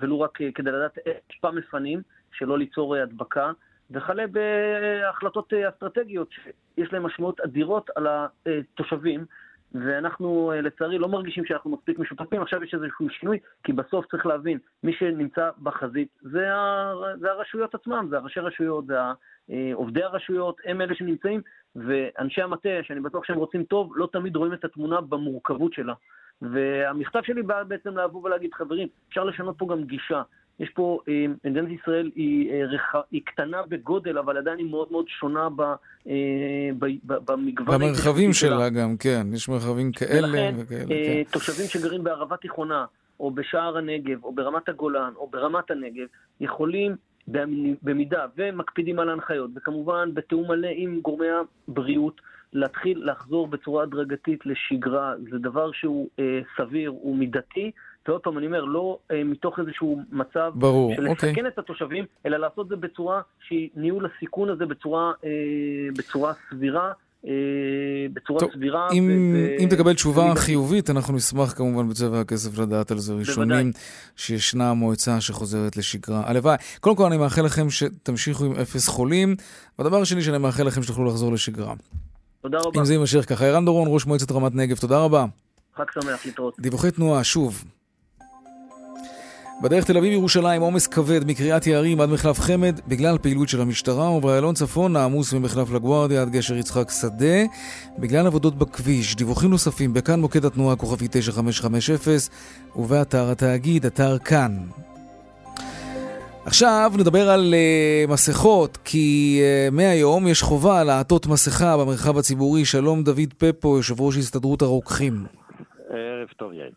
ולו 0.00 0.20
רק 0.20 0.38
כדי 0.54 0.70
לדעת 0.70 0.98
איך 1.06 1.16
פעם 1.40 1.56
מפנים, 1.56 2.02
שלא 2.32 2.58
ליצור 2.58 2.96
הדבקה. 2.96 3.52
וכלה 3.90 4.24
בהחלטות 4.26 5.52
אסטרטגיות 5.54 6.30
שיש 6.32 6.92
להן 6.92 7.02
משמעות 7.02 7.40
אדירות 7.40 7.90
על 7.96 8.06
התושבים, 8.06 9.24
ואנחנו 9.74 10.52
לצערי 10.62 10.98
לא 10.98 11.08
מרגישים 11.08 11.44
שאנחנו 11.44 11.70
מספיק 11.70 11.98
משותפים. 11.98 12.42
עכשיו 12.42 12.64
יש 12.64 12.74
איזשהו 12.74 13.10
שינוי, 13.10 13.38
כי 13.64 13.72
בסוף 13.72 14.06
צריך 14.06 14.26
להבין, 14.26 14.58
מי 14.82 14.92
שנמצא 14.92 15.50
בחזית 15.62 16.08
זה, 16.22 16.54
ה... 16.54 16.92
זה 17.20 17.30
הרשויות 17.30 17.74
עצמם, 17.74 18.06
זה 18.10 18.16
הראשי 18.16 18.40
רשויות, 18.40 18.86
זה 18.86 18.98
עובדי 19.74 20.02
הרשויות, 20.02 20.60
הם 20.64 20.80
אלה 20.80 20.94
שנמצאים, 20.94 21.40
ואנשי 21.76 22.42
המטה, 22.42 22.68
שאני 22.82 23.00
בטוח 23.00 23.24
שהם 23.24 23.36
רוצים 23.36 23.64
טוב, 23.64 23.92
לא 23.96 24.08
תמיד 24.12 24.36
רואים 24.36 24.52
את 24.52 24.64
התמונה 24.64 25.00
במורכבות 25.00 25.72
שלה. 25.72 25.94
והמכתב 26.42 27.20
שלי 27.22 27.42
בא 27.42 27.62
בעצם 27.62 27.98
לבוא 27.98 28.24
ולהגיד, 28.24 28.54
חברים, 28.54 28.88
אפשר 29.08 29.24
לשנות 29.24 29.58
פה 29.58 29.66
גם 29.70 29.84
גישה. 29.84 30.22
יש 30.60 30.70
פה, 30.74 31.00
אה, 31.08 31.24
מדינת 31.44 31.68
ישראל 31.80 32.10
היא, 32.14 32.52
אה. 32.52 33.00
היא 33.10 33.20
קטנה 33.24 33.62
בגודל, 33.68 34.18
אבל 34.18 34.36
עדיין 34.36 34.58
היא 34.58 34.70
מאוד 34.70 34.88
מאוד 34.90 35.04
שונה 35.08 35.48
ב, 35.56 35.62
אה, 35.62 35.74
ב, 36.78 36.86
ב, 37.04 37.14
במגוון... 37.24 37.80
במרחבים 37.80 38.32
שלה 38.32 38.50
שלה 38.50 38.68
גם, 38.68 38.96
כן. 38.96 39.26
יש 39.34 39.48
מרחבים 39.48 39.92
כאלה 39.92 40.28
ולכן, 40.28 40.54
וכאלה, 40.58 40.80
כן. 40.80 40.88
כן. 40.88 41.22
תושבים 41.32 41.66
שגרים 41.66 42.04
בערבה 42.04 42.36
תיכונה, 42.36 42.84
או 43.20 43.30
בשער 43.30 43.76
הנגב, 43.78 44.24
או 44.24 44.32
ברמת 44.32 44.68
הגולן, 44.68 45.12
או 45.16 45.28
ברמת 45.30 45.70
הנגב, 45.70 46.06
יכולים 46.40 46.96
במידה 47.82 48.26
ומקפידים 48.36 48.98
על 48.98 49.08
ההנחיות, 49.08 49.50
וכמובן 49.56 50.10
בתיאום 50.14 50.48
מלא 50.48 50.68
עם 50.74 51.00
גורמי 51.00 51.26
הבריאות, 51.68 52.20
להתחיל 52.52 53.10
לחזור 53.10 53.48
בצורה 53.48 53.82
הדרגתית 53.82 54.46
לשגרה. 54.46 55.14
זה 55.30 55.38
דבר 55.38 55.72
שהוא 55.72 56.08
אה, 56.18 56.40
סביר, 56.56 56.90
הוא 56.90 57.16
מידתי. 57.16 57.70
ועוד 58.08 58.20
פעם, 58.20 58.38
אני 58.38 58.46
אומר, 58.46 58.64
לא 58.64 58.98
אה, 59.10 59.24
מתוך 59.24 59.58
איזשהו 59.58 60.00
מצב 60.12 60.52
ברור, 60.54 60.94
של 60.96 61.08
אוקיי. 61.08 61.30
לסכן 61.30 61.46
את 61.46 61.58
התושבים, 61.58 62.04
אלא 62.26 62.36
לעשות 62.36 62.68
זה 62.68 62.76
בצורה 62.76 63.20
שהיא 63.48 63.68
ניהול 63.76 64.06
הסיכון 64.06 64.48
הזה 64.48 64.66
בצורה, 64.66 65.12
אה, 65.24 65.30
בצורה 65.96 66.32
סבירה. 66.50 66.92
אה, 67.26 67.32
בצורה 68.12 68.40
טוב, 68.40 68.50
סבירה. 68.52 68.88
אם, 68.92 69.34
ו- 69.34 69.62
אם 69.62 69.68
תקבל 69.70 69.94
תשובה. 69.94 70.34
חיובית, 70.34 70.90
אנחנו 70.90 71.14
נשמח 71.14 71.52
כמובן 71.52 71.88
בצבע 71.88 72.20
הכסף 72.20 72.58
לדעת 72.58 72.90
על 72.90 72.98
זה 72.98 73.14
ראשונים, 73.14 73.72
שישנה 74.16 74.74
מועצה 74.74 75.20
שחוזרת 75.20 75.76
לשגרה. 75.76 76.22
הלוואי. 76.26 76.56
קודם 76.80 76.96
כל 76.96 77.06
אני 77.06 77.16
מאחל 77.16 77.42
לכם 77.42 77.70
שתמשיכו 77.70 78.44
עם 78.44 78.52
אפס 78.52 78.88
חולים, 78.88 79.36
והדבר 79.78 80.00
השני 80.00 80.22
שאני 80.22 80.38
מאחל 80.38 80.66
לכם 80.66 80.82
שתוכלו 80.82 81.04
לחזור 81.04 81.32
לשגרה. 81.32 81.74
תודה 82.42 82.58
רבה. 82.58 82.80
אם 82.80 82.84
זה 82.84 82.94
יימשך 82.94 83.28
ככה. 83.28 83.46
ערן 83.46 83.64
דורון, 83.64 83.88
ראש 83.90 84.06
מועצת 84.06 84.32
רמת 84.32 84.54
נגב, 84.54 84.76
תודה 84.76 84.98
רבה. 84.98 85.24
חג 85.76 85.84
שמח, 85.94 86.26
להתראות. 86.26 86.54
דיווחי 86.60 86.90
תנועה, 86.90 87.24
שוב. 87.24 87.64
בדרך 89.62 89.84
תל 89.84 89.96
אביב-ירושלים 89.96 90.62
עומס 90.62 90.86
כבד 90.86 91.20
מקריית 91.26 91.66
יערים 91.66 92.00
עד 92.00 92.08
מחלף 92.08 92.40
חמד 92.40 92.80
בגלל 92.88 93.18
פעילות 93.18 93.48
של 93.48 93.60
המשטרה 93.60 94.10
ובאיילון 94.10 94.54
צפון 94.54 94.96
העמוס 94.96 95.32
ממחלף 95.32 95.70
לגוארדיה 95.70 96.22
עד 96.22 96.30
גשר 96.30 96.56
יצחק 96.56 96.90
שדה 97.00 97.44
בגלל 97.98 98.26
עבודות 98.26 98.58
בכביש. 98.58 99.16
דיווחים 99.16 99.50
נוספים 99.50 99.94
בכאן 99.94 100.20
מוקד 100.20 100.44
התנועה 100.44 100.76
כוכבי 100.76 101.06
9550 101.10 102.16
ובאתר 102.76 103.30
התאגיד, 103.30 103.86
אתר 103.86 104.18
כאן. 104.18 104.56
עכשיו 106.44 106.92
נדבר 106.98 107.30
על 107.30 107.54
uh, 107.54 108.10
מסכות, 108.10 108.78
כי 108.84 109.40
uh, 109.40 109.74
מהיום 109.74 110.28
יש 110.28 110.42
חובה 110.42 110.84
לעטות 110.84 111.26
מסכה 111.26 111.76
במרחב 111.76 112.18
הציבורי. 112.18 112.64
שלום 112.64 113.02
דוד 113.02 113.34
פפו, 113.38 113.76
יושב 113.76 114.00
ראש 114.00 114.16
הסתדרות 114.16 114.62
הרוקחים. 114.62 115.24
ערב 115.90 116.28
טוב, 116.36 116.52
יאיר. 116.52 116.70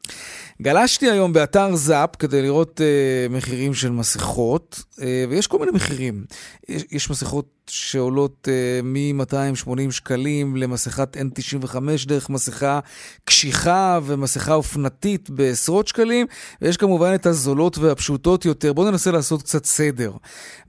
גלשתי 0.62 1.10
היום 1.10 1.34
באתר 1.34 1.76
זאפ 1.76 2.16
כדי 2.16 2.42
לראות 2.42 2.82
uh, 2.82 3.34
מחירים 3.34 3.74
של 3.74 3.92
מסכות, 3.92 4.84
uh, 4.92 5.02
ויש 5.30 5.48
כל 5.48 5.60
מיני 5.60 5.72
מחירים. 5.72 6.26
יש, 6.70 6.84
יש 6.92 7.10
מסכות 7.10 7.63
שעולות 7.70 8.48
uh, 8.48 8.86
מ-280 8.86 9.92
שקלים 9.92 10.56
למסכת 10.56 11.18
N95 11.18 11.78
דרך 12.08 12.30
מסכה 12.30 12.80
קשיחה 13.26 14.00
ומסכה 14.04 14.54
אופנתית 14.54 15.30
בעשרות 15.30 15.88
שקלים, 15.88 16.26
ויש 16.62 16.78
כמובן 16.78 17.12
את 17.16 17.26
הזולות 17.26 17.78
והפשוטות 17.78 18.46
יותר. 18.46 18.74
בואו 18.74 18.92
ננסה 18.92 19.12
לעשות 19.12 19.42
קצת 19.42 19.66
סדר. 19.66 20.12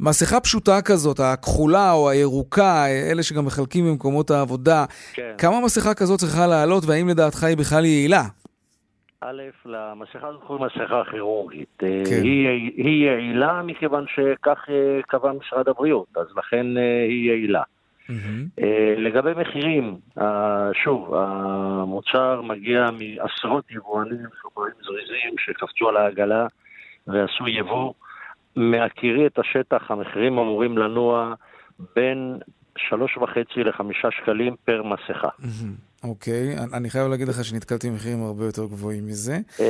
מסכה 0.01 0.40
פשוטה 0.40 0.82
כזאת, 0.82 1.20
הכחולה 1.20 1.92
או 1.92 2.11
הירוקה, 2.11 2.86
אלה 2.86 3.22
שגם 3.22 3.45
מחלקים 3.45 3.86
במקומות 3.86 4.30
העבודה, 4.30 4.84
כן. 5.14 5.22
כמה 5.38 5.61
מסכה 5.61 5.95
כזאת 5.95 6.20
צריכה 6.20 6.47
לעלות, 6.47 6.84
והאם 6.84 7.09
לדעתך 7.09 7.45
היא 7.45 7.57
בכלל 7.57 7.84
יעילה? 7.84 8.24
א', 9.26 9.42
למסכה 9.66 10.28
הזאת 10.28 10.42
קוראים 10.42 10.64
מסכה 10.64 11.02
כירורגית. 11.10 11.68
כן. 11.78 11.86
היא, 12.22 12.48
היא 12.76 13.06
יעילה 13.06 13.62
מכיוון 13.62 14.04
שכך 14.14 14.58
אה, 14.68 15.00
קבע 15.02 15.32
משרד 15.32 15.68
הבריאות, 15.68 16.06
אז 16.16 16.26
לכן 16.36 16.76
אה, 16.76 17.04
היא 17.08 17.30
יעילה. 17.30 17.62
אה, 18.58 18.94
לגבי 18.96 19.32
מחירים, 19.36 19.96
אה, 20.18 20.70
שוב, 20.84 21.14
המוצר 21.14 22.42
מגיע 22.42 22.86
מעשרות 22.90 23.70
יבואנים, 23.70 24.26
שומרים 24.42 24.72
זריזים 24.82 25.34
שקפצו 25.38 25.88
על 25.88 25.96
העגלה 25.96 26.46
ועשו 27.06 27.48
יבוא. 27.48 27.92
מהכירי 28.56 29.26
את 29.26 29.38
השטח, 29.38 29.90
המחירים 29.90 30.38
אמורים 30.38 30.78
לנוע 30.78 31.34
בין 31.96 32.38
שלוש 32.78 33.16
וחצי 33.16 33.64
לחמישה 33.64 34.10
שקלים 34.10 34.56
פר 34.64 34.82
מסכה. 34.82 35.28
אוקיי, 36.05 36.55
אני- 36.72 36.90
חייב 36.90 37.09
להגיד 37.09 37.28
לך 37.28 37.44
שנתקלתי 37.44 37.90
במחירים 37.90 38.22
הרבה 38.22 38.44
יותר 38.44 38.64
גבוהים 38.64 39.07
מזה. 39.07 39.38
אה, 39.61 39.64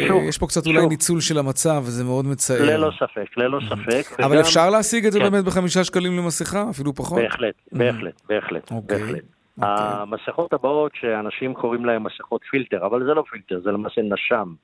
אה, 0.00 0.04
שוב, 0.08 0.22
יש 0.28 0.38
פה 0.38 0.46
קצת 0.46 0.66
אולי 0.66 0.86
ניצול 0.86 1.20
של 1.20 1.38
המצב, 1.38 1.82
וזה 1.86 2.04
מאוד 2.04 2.26
מצער. 2.26 2.62
ללא 2.64 2.90
ספק, 2.98 3.36
ללא 3.36 3.58
ספק. 3.70 4.20
אבל 4.20 4.40
אפשר 4.40 4.70
להשיג 4.70 5.06
את 5.06 5.12
זה 5.12 5.18
כן. 5.18 5.30
באמת 5.30 5.44
בחמישה 5.44 5.84
שקלים 5.84 6.16
למסכה? 6.16 6.70
אפילו 6.70 6.94
פחות? 6.94 7.18
בהחלט, 7.22 7.54
בהחלט, 7.72 8.20
בהחלט, 8.28 8.70
אוקיי, 8.70 8.98
בהחלט. 8.98 9.22
המסכות 9.62 10.52
הבאות 10.52 10.92
שאנשים 11.00 11.54
קוראים 11.54 11.84
להן 11.84 12.02
מסכות 12.02 12.40
פילטר, 12.50 12.86
אבל 12.86 13.04
זה 13.06 13.14
לא 13.14 13.24
פילטר, 13.30 13.60
זה 13.64 13.70
למעשה 13.70 14.00
נשם. 14.02 14.54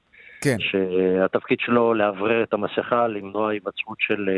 כן. 0.40 0.56
שהתפקיד 0.58 1.58
שלו 1.60 1.94
לאוורר 1.94 2.42
את 2.42 2.52
המסכה, 2.52 3.08
למנוע 3.08 3.50
היווצרות 3.50 3.96
של, 4.00 4.28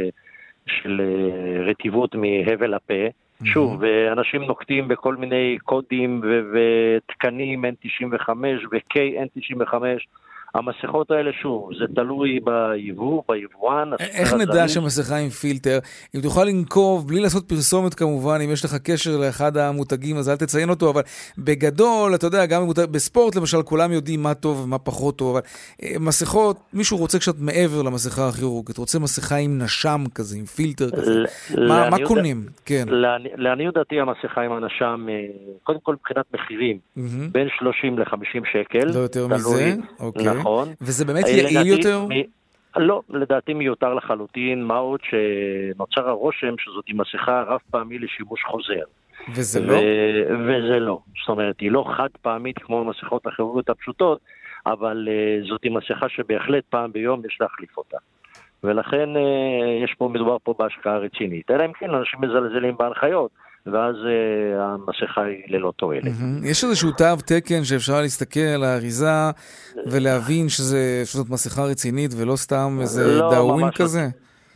של 0.67 1.01
אה, 1.01 1.71
רטיבות 1.71 2.15
מהבל 2.15 2.75
הפה. 2.75 2.95
שוב, 3.45 3.77
ואנשים 3.81 4.43
נוקטים 4.43 4.89
בכל 4.89 5.17
מיני 5.17 5.59
קודים 5.65 6.21
ותקנים 6.53 7.65
N95 7.65 8.31
ו-KN95. 8.71 9.75
המסכות 10.55 11.11
האלה, 11.11 11.31
שוב, 11.43 11.71
זה 11.79 11.95
תלוי 11.95 12.41
ביבוא, 12.45 13.23
ביבואן. 13.29 13.91
איך 14.01 14.35
נדע. 14.35 14.69
שמסכה 14.69 15.17
עם 15.17 15.29
פילטר? 15.29 15.79
אם 16.15 16.21
תוכל 16.21 16.45
לנקוב, 16.45 17.09
בלי 17.09 17.21
לעשות 17.21 17.49
פרסומת 17.49 17.95
כמובן, 17.95 18.39
אם 18.45 18.51
יש 18.51 18.65
לך 18.65 18.75
קשר 18.77 19.17
לאחד 19.17 19.57
המותגים, 19.57 20.17
אז 20.17 20.29
אל 20.31 20.37
תציין 20.37 20.71
אותו, 20.71 20.91
אבל 20.91 21.03
בגדול, 21.39 22.15
אתה 22.15 22.27
יודע, 22.27 22.47
גם 22.47 22.63
במותג- 22.63 22.91
בספורט 22.91 23.37
למשל, 23.37 23.63
כולם 23.63 23.93
יודעים 23.93 24.23
מה 24.23 24.35
טוב 24.35 24.61
ומה 24.65 24.79
פחות 24.79 25.17
טוב, 25.19 25.37
אבל 25.37 25.41
אה, 25.83 25.93
מסכות, 26.01 26.57
מישהו 26.73 26.97
רוצה 26.99 27.19
קצת 27.19 27.35
מעבר 27.39 27.83
למסכה 27.83 28.29
הכירורגית, 28.29 28.79
רוצה 28.79 28.99
מסכה 28.99 29.37
עם 29.37 29.59
נשם 29.63 30.05
כזה, 30.15 30.39
עם 30.39 30.45
פילטר 30.45 30.91
כזה. 30.91 31.25
מה- 31.69 31.91
מה 31.91 31.97
קונים? 32.07 32.43
כן. 32.65 32.85
לעני- 32.89 33.29
לעניות 33.37 33.75
דעתי 33.75 34.01
המסכה 34.01 34.41
עם 34.41 34.53
הנשם, 34.53 35.07
אה, 35.11 35.15
קודם 35.63 35.79
כל 35.83 35.93
מבחינת 35.95 36.25
מחירים, 36.35 36.79
מהמם. 36.97 37.29
בין 37.33 37.49
30 37.59 37.99
ל-50 37.99 38.17
שקל. 38.53 38.85
לא 38.95 38.99
יותר 38.99 39.27
תלוי. 39.27 39.37
מזה? 39.37 39.75
אוקיי. 40.01 40.25
נכון. 40.47 40.69
וזה 40.81 41.05
באמת 41.05 41.25
אה, 41.25 41.31
יעיל 41.31 41.47
לדעתי- 41.51 41.69
יותר? 41.69 42.01
מ- 42.09 42.37
לא, 42.77 43.03
לדעתי 43.11 43.55
מיותר 43.55 43.95
לחלוטין, 43.95 44.65
מה 44.65 44.77
עוד 44.77 45.01
שנוצר 45.03 46.09
הרושם 46.09 46.55
שזאת 46.59 46.85
מסכה 46.95 47.43
רב 47.47 47.61
פעמי 47.71 47.99
לשימוש 47.99 48.43
חוזר. 48.45 48.83
וזה 49.35 49.63
ו- 49.63 49.67
לא? 49.67 49.77
וזה 50.35 50.79
לא. 50.81 50.99
זאת 51.21 51.29
אומרת, 51.29 51.61
היא 51.61 51.71
לא 51.71 51.85
חד 51.97 52.09
פעמית 52.23 52.59
כמו 52.59 52.81
המסכות 52.81 53.27
הכירורגיות 53.27 53.69
הפשוטות, 53.71 54.19
אבל 54.67 55.09
uh, 55.09 55.49
זאת 55.49 55.61
מסכה 55.71 56.09
שבהחלט 56.09 56.65
פעם 56.71 56.93
ביום 56.93 57.23
יש 57.27 57.39
להחליף 57.41 57.79
אותה. 57.79 57.97
ולכן 58.65 59.09
uh, 59.17 59.85
יש 59.85 59.95
פה, 59.99 60.09
מדובר 60.09 60.37
פה 60.43 60.55
בהשקעה 60.59 60.99
רצינית. 60.99 61.51
אלא 61.51 61.65
אם 61.65 61.73
כן 61.73 61.91
אנשים 61.91 62.21
מזלזלים 62.21 62.77
בהנחיות, 62.77 63.31
ואז 63.73 63.95
uh, 63.97 64.61
המסכה 64.61 65.23
היא 65.25 65.43
ללא 65.49 65.73
תועלת. 65.77 66.05
מהמם. 66.05 66.45
יש 66.45 66.65
איזשהו 66.65 66.91
תו 66.91 67.05
תקן 67.27 67.65
שאפשר 67.65 68.01
להסתכל 68.01 68.41
על 68.41 68.65
האריזה 68.65 69.31
ולהבין 69.87 70.49
שזה- 70.49 71.03
שזאת 71.05 71.31
מסכה 71.31 71.63
רצינית 71.63 72.11
ולא 72.21 72.37
סתם 72.37 72.79
איזה 72.81 73.21
לא, 73.21 73.31
דאווין 73.31 73.67
לא. 73.67 73.71
כזה? 73.71 74.07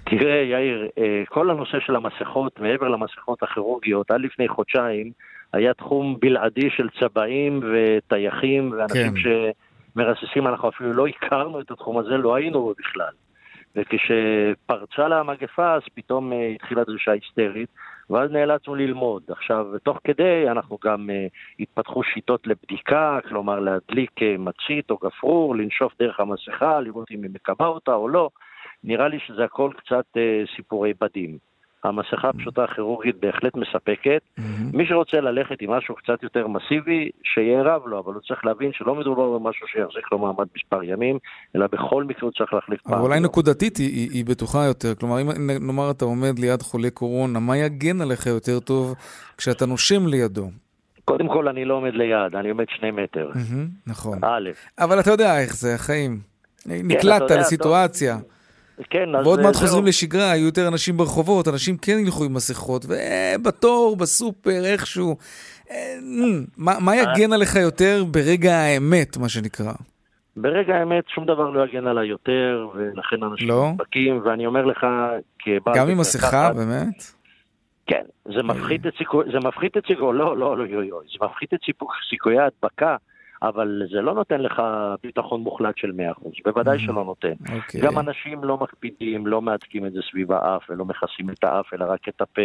תראה, 0.05 0.43
יאיר, 0.51 0.89
אה, 0.99 1.23
כל 1.29 1.51
הנושא 1.51 1.79
של 1.87 1.97
המסכות, 1.97 2.61
מעבר 2.61 2.89
למסכות 2.89 3.43
הכירורגיות, 3.43 4.11
עד 4.11 4.21
לפני 4.21 4.49
חודשיים 4.49 5.11
היה 5.53 5.75
תחום 5.75 6.17
בלעדי 6.21 6.69
של 6.77 6.89
צבעים 7.01 7.61
וטייחים 7.73 8.73
ואנשים 8.79 9.15
כן. 9.15 9.21
שמרססים, 9.97 10.47
אנחנו 10.47 10.69
אפילו 10.69 10.93
לא 10.93 11.07
הכרנו 11.07 11.61
את 11.61 11.71
התחום 11.71 11.99
הזה, 11.99 12.09
לא 12.11 12.35
היינו 12.35 12.61
בו 12.63 12.75
בכלל. 12.79 13.13
וכשפרצה 13.77 15.09
לה 15.09 15.21
המגפה, 15.21 15.75
אז 15.75 15.83
פתאום 15.95 16.33
אה, 16.33 16.53
התחילה 16.55 16.85
דרישה 16.85 17.13
היסטרית, 17.13 17.69
ואז 18.11 18.31
נאלצנו 18.31 18.75
ללמוד. 18.75 19.23
עכשיו, 19.29 19.67
תוך 19.83 19.99
כדי 20.05 20.51
אנחנו 20.51 20.79
גם 20.85 21.11
uh, 21.11 21.31
התפתחו 21.61 22.03
שיטות 22.03 22.47
לבדיקה, 22.47 23.19
כלומר 23.29 23.61
להדליק 23.61 24.11
uh, 24.19 24.39
מצית 24.39 24.91
או 24.91 24.97
גפרור, 24.97 25.57
לנשוף 25.57 25.93
דרך 25.99 26.21
המסכה, 26.21 26.81
לראות 26.81 27.11
אם 27.11 27.23
היא 27.23 27.31
מקבע 27.35 27.67
אותה 27.67 27.95
או 27.95 28.09
לא. 28.09 28.31
נראה 28.85 29.09
לי 29.09 29.19
שזה 29.27 29.45
הכל 29.45 29.71
קצת 29.77 30.05
uh, 30.17 30.57
סיפורי 30.57 30.93
בדים. 31.01 31.50
המסכה 31.85 32.29
הפשוטה 32.29 32.65
הכירורגית 32.65 33.17
בהחלט 33.21 33.57
מספקת. 33.57 34.23
Mm-hmm. 34.39 34.43
מי 34.73 34.87
שרוצה 34.87 35.21
ללכת 35.21 35.63
עם 35.63 35.71
משהו 35.71 35.95
קצת 35.95 36.23
יותר 36.23 36.47
מסיבי, 36.47 37.11
שיערב 37.23 37.87
לו, 37.87 37.99
אבל 37.99 38.15
הוא 38.15 38.23
צריך 38.29 38.45
להבין 38.45 38.71
שלא 38.73 38.95
מדובר 38.95 39.39
במשהו 39.39 39.67
שיחזיק 39.67 40.13
לו 40.13 40.19
מעמד 40.19 40.47
מספר 40.57 40.83
ימים, 40.83 41.19
אלא 41.57 41.67
בכל 41.67 42.05
מקרה 42.05 42.23
הוא 42.23 42.33
צריך 42.33 42.55
להחליף 42.55 42.83
פעם. 42.83 42.93
אבל 42.95 43.03
אולי 43.03 43.21
נקודתית 43.21 43.77
היא, 43.77 43.89
היא, 43.89 44.11
היא 44.13 44.25
בטוחה 44.25 44.65
יותר. 44.65 44.95
כלומר, 44.95 45.21
אם 45.21 45.51
נאמר 45.67 45.91
אתה 45.91 46.05
עומד 46.05 46.39
ליד 46.39 46.63
חולה 46.63 46.91
קורונה, 46.91 47.41
מה 47.41 47.57
יגן 47.57 48.01
עליך 48.01 48.27
יותר 48.27 48.61
טוב 48.61 48.95
כשאתה 49.37 49.67
נושם 49.67 50.07
לידו? 50.07 50.51
קודם 51.05 51.29
כל, 51.29 51.49
אני 51.49 51.65
לא 51.65 51.75
עומד 51.75 51.95
ליד, 51.95 52.37
אני 52.37 52.51
עומד 52.51 52.65
שני 52.69 52.91
מטר. 52.91 53.31
Mm-hmm, 53.35 53.91
נכון. 53.91 54.19
א'. 54.23 54.51
אבל 54.79 55.01
אתה 55.01 55.11
יודע 55.11 55.41
איך 55.41 55.57
זה, 55.57 55.75
החיים. 55.75 56.19
כן, 56.65 56.71
נקלטת 56.85 57.31
לסיטואציה. 57.31 58.19
טוב. 58.19 58.40
כן, 58.91 59.15
אז... 59.15 59.27
ועוד 59.27 59.41
מעט 59.41 59.57
חוזרים 59.57 59.87
לשגרה, 59.87 60.23
יהיו 60.23 60.47
יותר 60.47 60.69
אנשים 60.69 60.97
ברחובות, 60.97 61.49
אנשים 61.49 61.77
כן 61.77 61.99
ילכו 61.99 62.25
עם 62.25 62.35
מסכות, 62.35 62.85
ובתור, 62.89 63.97
בסופר, 63.97 64.65
איכשהו. 64.65 65.17
אה, 65.71 65.77
מה, 66.57 66.73
מה 66.81 66.97
יגן 66.97 67.33
עליך 67.33 67.57
יותר 67.57 68.05
ברגע 68.11 68.55
האמת, 68.55 69.17
מה 69.17 69.29
שנקרא? 69.29 69.73
ברגע 70.37 70.75
האמת 70.75 71.05
שום 71.09 71.25
דבר 71.25 71.51
לא 71.51 71.65
יגן 71.65 71.87
עליי 71.87 72.09
יותר, 72.09 72.69
ולכן 72.75 73.23
אנשים 73.23 73.49
לא? 73.49 73.71
נדבקים, 73.73 74.21
ואני 74.25 74.47
אומר 74.47 74.65
לך, 74.65 74.87
כבעל... 75.39 75.75
גם 75.77 75.89
עם 75.89 75.99
מסכה, 75.99 76.53
באמת? 76.53 77.21
כן, 77.87 78.03
זה 78.25 78.43
מפחית 78.43 78.87
את 78.87 78.93
סיכוי, 78.99 79.25
זה 79.33 79.39
מפחית 79.49 79.77
את 79.77 79.83
סיכוי, 79.87 80.19
לא, 80.19 80.37
לא, 80.37 80.59
לא, 80.59 80.67
יו, 80.67 80.83
יו, 80.83 80.99
זה 81.01 81.27
מפחית 81.27 81.55
את 81.55 81.59
סיכויי 82.11 82.39
ההדבקה 82.39 82.97
אבל 83.43 83.83
זה 83.93 84.01
לא 84.01 84.15
נותן 84.15 84.41
לך 84.41 84.63
ביטחון 85.03 85.41
מוחלט 85.41 85.77
של 85.77 85.93
100%, 86.21 86.31
בוודאי 86.45 86.77
mm-hmm. 86.77 86.81
שלא 86.81 87.05
נותן. 87.05 87.33
Okay. 87.47 87.53
אוקיי. 87.55 87.81
גם 87.81 87.99
אנשים 87.99 88.45
לא 88.45 88.57
מקפידים, 88.57 89.27
לא 89.27 89.43
מהדקים 89.43 89.87
את 89.87 89.93
זה 89.93 90.01
סביב 90.11 90.33
האף, 90.33 90.63
ולא 90.71 90.85
מכסים 90.85 91.31
את 91.31 91.45
האף, 91.45 91.75
אלא 91.75 91.85
רק 91.85 92.09
את 92.09 92.21
הפה, 92.21 92.43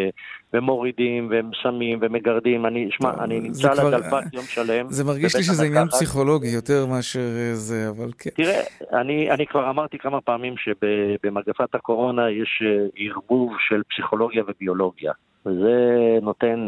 ומורידים, 0.54 1.28
והם 1.32 1.50
שמים, 1.54 2.00
ומגרדים. 2.02 2.66
אני, 2.66 2.88
שמע, 2.92 3.12
אני 3.24 3.40
נמצא 3.40 3.72
על 3.72 3.80
הדלפק 3.80 4.34
יום 4.34 4.44
שלם. 4.44 4.90
זה 4.90 5.04
מרגיש 5.04 5.36
לי 5.36 5.44
שזה 5.44 5.66
עניין 5.66 5.88
פסיכולוגי 5.88 6.48
יותר 6.48 6.86
מאשר 6.86 7.20
זה, 7.54 7.90
אבל 7.90 8.12
כן. 8.18 8.30
תראה, 8.30 8.62
אני, 8.94 9.32
אני 9.32 9.48
כבר 9.48 9.70
אמרתי 9.70 9.98
כמה 9.98 10.22
פעמים 10.22 10.56
שבמגפת 10.58 11.76
הקורונה 11.76 12.30
יש 12.30 12.64
אה, 12.66 12.86
ערבוב 12.96 13.54
של 13.60 13.82
פסיכולוגיה 13.90 14.44
וביולוגיה. 14.48 15.12
וזה 15.46 15.74
נותן 16.22 16.60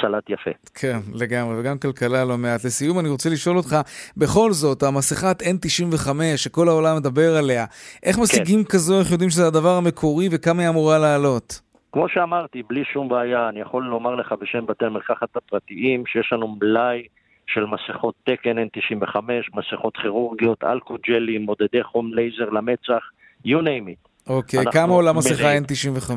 סלט 0.00 0.30
יפה. 0.30 0.50
כן, 0.74 0.98
לגמרי, 1.14 1.60
וגם 1.60 1.78
כלכלה 1.78 2.24
לא 2.24 2.38
מעט. 2.38 2.64
לסיום, 2.64 2.98
אני 2.98 3.08
רוצה 3.08 3.30
לשאול 3.30 3.56
אותך, 3.56 3.76
בכל 4.16 4.52
זאת, 4.52 4.82
המסכת 4.82 5.42
N95, 5.42 6.08
שכל 6.36 6.68
העולם 6.68 6.96
מדבר 6.96 7.36
עליה, 7.36 7.64
איך. 8.02 8.18
משיגים 8.18 8.64
כן. 8.64 8.70
כזו, 8.70 9.00
איך 9.00 9.10
יודעים 9.10 9.30
שזה 9.30 9.46
הדבר 9.46 9.76
המקורי 9.76 10.28
וכמה 10.32 10.62
היא 10.62 10.68
אמורה 10.68 10.98
לעלות? 10.98 11.60
כמו 11.92 12.08
שאמרתי, 12.08 12.62
בלי 12.68 12.84
שום 12.92 13.08
בעיה, 13.08 13.48
אני 13.48 13.60
יכול 13.60 13.84
לומר 13.84 14.14
לך 14.14 14.34
בשם 14.40 14.66
בתי 14.66 14.84
המרקחת 14.84 15.36
הפרטיים, 15.36 16.04
שיש 16.06 16.32
לנו 16.32 16.56
מלאי 16.60 17.02
של 17.46 17.64
מסכות 17.64 18.14
תקן 18.24 18.58
N95, 18.58 19.16
מסכות 19.54 19.96
כירורגיות, 19.96 20.64
אלכוג'לים, 20.64 21.42
מודדי 21.42 21.82
חום 21.82 22.14
לייזר 22.14 22.50
למצח, 22.50 23.02
you 23.46 23.60
name 23.60 23.88
it. 23.88 24.28
אוקיי, 24.28 24.64
כמה 24.72 24.92
עולה 24.92 25.12
מסכה 25.12 25.58
N95? 25.58 26.12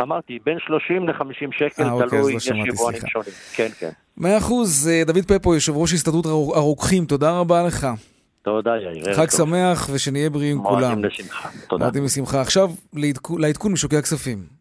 אמרתי, 0.00 0.38
בין 0.44 0.58
30 0.66 1.08
ל-50 1.08 1.58
שקל, 1.58 1.82
아, 1.82 1.86
אוקיי, 1.86 2.08
תלוי, 2.08 2.34
יש 2.34 2.46
יבואנים 2.46 3.00
שונים. 3.06 3.30
כן, 3.54 3.68
כן. 3.78 3.90
מאה 4.16 4.38
אחוז, 4.38 4.88
אה, 4.88 5.02
דוד 5.06 5.24
פפו, 5.26 5.54
יושב 5.54 5.76
ראש 5.76 5.92
הסתדרות 5.92 6.26
הרוקחים, 6.26 7.04
תודה 7.04 7.38
רבה 7.38 7.62
לך. 7.62 7.86
תודה, 8.42 8.70
יאיר. 8.76 9.14
חג 9.14 9.30
שמח 9.30 9.88
ושנהיה 9.92 10.30
בריאים 10.30 10.62
כולם. 10.62 10.80
מועדים 10.80 11.04
לשמחה, 11.04 11.48
תודה. 11.68 11.84
מועדים 11.84 12.04
לשמחה. 12.04 12.40
עכשיו 12.40 12.70
לעדכון 13.38 13.72
משוקי 13.72 13.96
הכספים. 13.96 14.56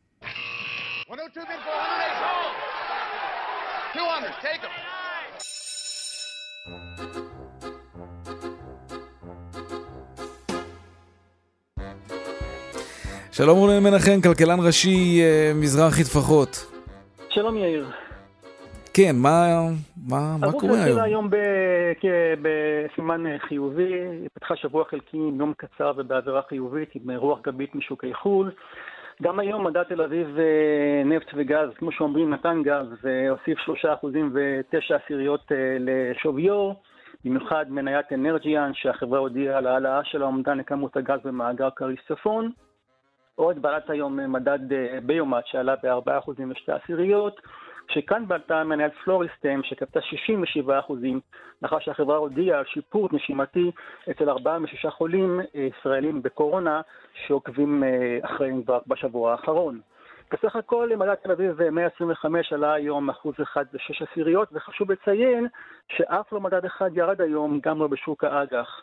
שלום 13.37 13.57
רונן 13.57 13.83
מנחם, 13.83 14.21
כלכלן 14.23 14.59
ראשי 14.67 15.21
אה, 15.21 15.51
מזרחי 15.55 16.03
טפחות. 16.03 16.49
שלום 17.29 17.57
יאיר. 17.57 17.85
כן, 18.93 19.15
מה, 19.15 19.45
מה, 20.09 20.35
מה 20.39 20.51
קורה 20.51 20.83
היום? 20.83 20.99
היום 20.99 21.29
בסימן 22.41 23.27
אה, 23.27 23.39
חיובי, 23.39 23.93
פתחה 24.33 24.55
שבוע 24.55 24.83
חלקי 24.85 25.17
עם 25.17 25.39
יום 25.39 25.53
קצר 25.57 25.93
ובאווירה 25.97 26.41
חיובית 26.49 26.89
עם 26.95 27.09
אה, 27.09 27.17
רוח 27.17 27.39
גבית 27.43 27.75
משוקי 27.75 28.13
חו"ל. 28.13 28.51
גם 29.21 29.39
היום 29.39 29.67
מדע 29.67 29.83
תל 29.83 30.01
אביב 30.01 30.37
נפט 31.05 31.31
וגז, 31.33 31.69
כמו 31.77 31.91
שאומרים, 31.91 32.33
נתן 32.33 32.61
גז 32.63 32.87
שלושה 33.65 33.93
אחוזים 33.93 34.33
ותשע 34.33 34.95
עשיריות 34.95 35.51
לשוויו. 35.79 36.71
במיוחד 37.25 37.65
מניית 37.69 38.13
אנרג'יאן, 38.13 38.71
שהחברה 38.73 39.19
הודיעה 39.19 39.57
על 39.57 39.67
העלאה 39.67 39.99
של 40.03 40.21
האומדן 40.21 40.57
לכמות 40.57 40.97
הגז 40.97 41.19
במאגר 41.23 41.69
כריש 41.75 41.99
צפון. 42.07 42.51
עוד 43.35 43.61
בעלת 43.61 43.89
היום 43.89 44.33
מדד 44.33 44.73
אה, 44.73 44.99
ביומט 45.03 45.45
שעלה 45.45 45.75
ב-4% 45.83 46.31
ושתי 46.49 46.71
עשיריות, 46.71 47.41
שכאן 47.87 48.27
בעלתה 48.27 48.63
מנהלת 48.63 48.93
פלוריסטם 49.03 49.59
שקפתה 49.63 49.99
67% 49.99 50.93
לאחר 51.61 51.79
שהחברה 51.79 52.17
הודיעה 52.17 52.59
על 52.59 52.65
שיפור 52.65 53.09
נשימתי 53.11 53.71
אצל 54.11 54.29
ארבעה 54.29 54.59
משישה 54.59 54.89
חולים 54.89 55.41
אה, 55.55 55.67
ישראלים 55.79 56.21
בקורונה 56.21 56.81
שעוקבים 57.27 57.83
אה, 57.83 58.17
אחריהם 58.21 58.63
כבר 58.63 58.79
בשבוע 58.87 59.31
האחרון. 59.31 59.79
בסך 60.31 60.55
הכל 60.55 60.89
מדד 60.97 61.15
תל 61.15 61.31
אביב 61.31 61.69
125 61.69 62.53
עלה 62.53 62.73
היום 62.73 63.09
אחוז 63.09 63.35
אחד 63.41 63.65
ושש 63.73 64.01
עשיריות, 64.01 64.49
וחשוב 64.53 64.91
לציין 64.91 65.47
שאף 65.89 66.33
לא 66.33 66.39
מדד 66.39 66.65
אחד 66.65 66.89
ירד 66.97 67.21
היום, 67.21 67.59
גם 67.63 67.79
לא 67.79 67.87
בשוק 67.87 68.23
האג"ח. 68.23 68.81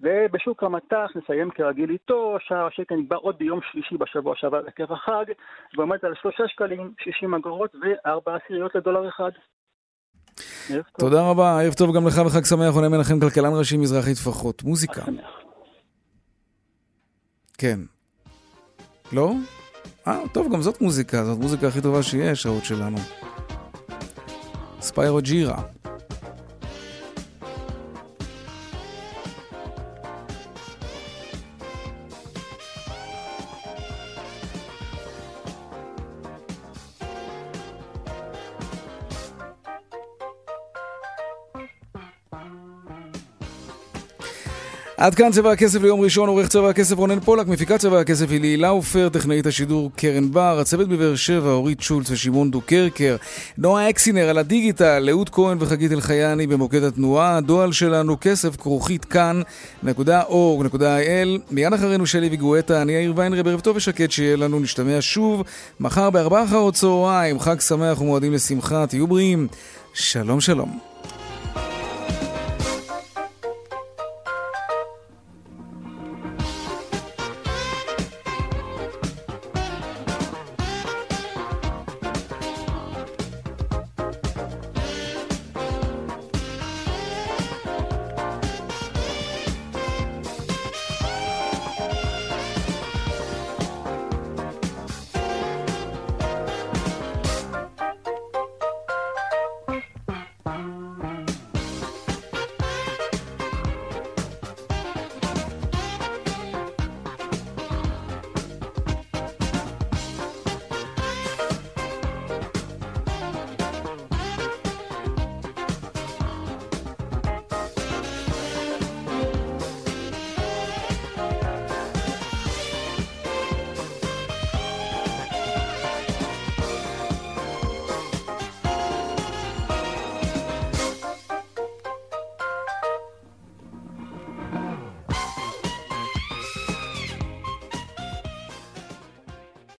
ובשוק 0.00 0.62
המטח 0.62 1.10
נסיים 1.14 1.50
כרגיל 1.50 1.90
איתו, 1.90 2.36
שער 2.40 2.66
השקל 2.66 2.94
נקבע 2.94 3.16
עוד 3.16 3.38
ביום 3.38 3.60
שלישי 3.72 3.96
בשבוע 3.96 4.34
שעבר 4.36 4.62
עקב 4.66 4.92
החג, 4.92 5.24
ועומד 5.76 5.98
על 6.02 6.14
שלושה 6.22 6.48
שקלים, 6.48 6.92
שישים 7.00 7.34
אגורות 7.34 7.74
וארבע 7.74 8.36
עשיריות 8.36 8.74
לדולר 8.74 9.08
אחד. 9.08 9.30
תודה 10.98 11.30
רבה, 11.30 11.60
ערב 11.60 11.74
טוב 11.74 11.96
גם 11.96 12.06
לך 12.06 12.20
וחג 12.26 12.44
שמח, 12.44 12.74
עונה 12.74 12.88
מנחם 12.88 13.20
כלכלן 13.20 13.50
ראשי 13.58 13.76
מזרחי 13.76 14.14
טפחות. 14.14 14.62
מוזיקה. 14.62 15.02
כן. 17.58 17.78
לא? 19.12 19.32
אה, 20.06 20.20
טוב, 20.32 20.52
גם 20.52 20.62
זאת 20.62 20.80
מוזיקה, 20.80 21.24
זאת 21.24 21.38
מוזיקה 21.38 21.66
הכי 21.68 21.80
טובה 21.80 22.02
שיש, 22.02 22.42
שעות 22.42 22.64
שלנו. 22.64 22.96
ספיירו 24.80 25.18
ג'ירה. 25.22 25.62
עד 44.98 45.14
כאן 45.14 45.30
צבע 45.32 45.52
הכסף 45.52 45.82
ליום 45.82 46.00
ראשון, 46.00 46.28
עורך 46.28 46.48
צבע 46.48 46.70
הכסף 46.70 46.96
רונן 46.96 47.20
פולק, 47.20 47.46
מפיקת 47.46 47.76
צבע 47.76 48.00
הכסף 48.00 48.30
היא 48.30 48.40
לילה 48.40 48.68
עופר, 48.68 49.08
טכנאית 49.08 49.46
השידור 49.46 49.90
קרן 49.96 50.30
בר, 50.30 50.58
הצוות 50.60 50.88
בבאר 50.88 51.16
שבע, 51.16 51.50
אורית 51.50 51.80
שולץ 51.80 52.10
ושמעון 52.10 52.50
דוקרקר, 52.50 53.16
נועה 53.58 53.90
אקסינר 53.90 54.28
על 54.28 54.38
הדיגיטל, 54.38 55.08
אהוד 55.10 55.30
כהן 55.30 55.56
וחגית 55.60 55.92
אלחייני 55.92 56.46
במוקד 56.46 56.82
התנועה, 56.82 57.36
הדואל 57.36 57.72
שלנו 57.72 58.16
כסף 58.20 58.56
כרוכית 58.56 59.04
כאן.org.il 59.04 60.74
מיד 61.50 61.72
אחרינו 61.72 62.06
שלי 62.06 62.28
וגואטה, 62.32 62.82
אני 62.82 62.92
יאיר 62.92 63.12
ויינרב, 63.16 63.48
ערב 63.48 63.60
טוב 63.60 63.76
ושקט 63.76 64.10
שיהיה 64.10 64.36
לנו, 64.36 64.60
נשתמע 64.60 64.96
שוב 65.00 65.42
מחר 65.80 66.10
בארבעה 66.10 66.44
אחר 66.44 66.68
הצהריים, 66.68 67.40
חג 67.40 67.60
שמח 67.60 68.00
ומועדים 68.00 68.32
לשמחה, 68.32 68.86
תהיו 68.86 69.06
בריאים, 69.06 69.48
שלום 69.94 70.40
שלום. 70.40 70.87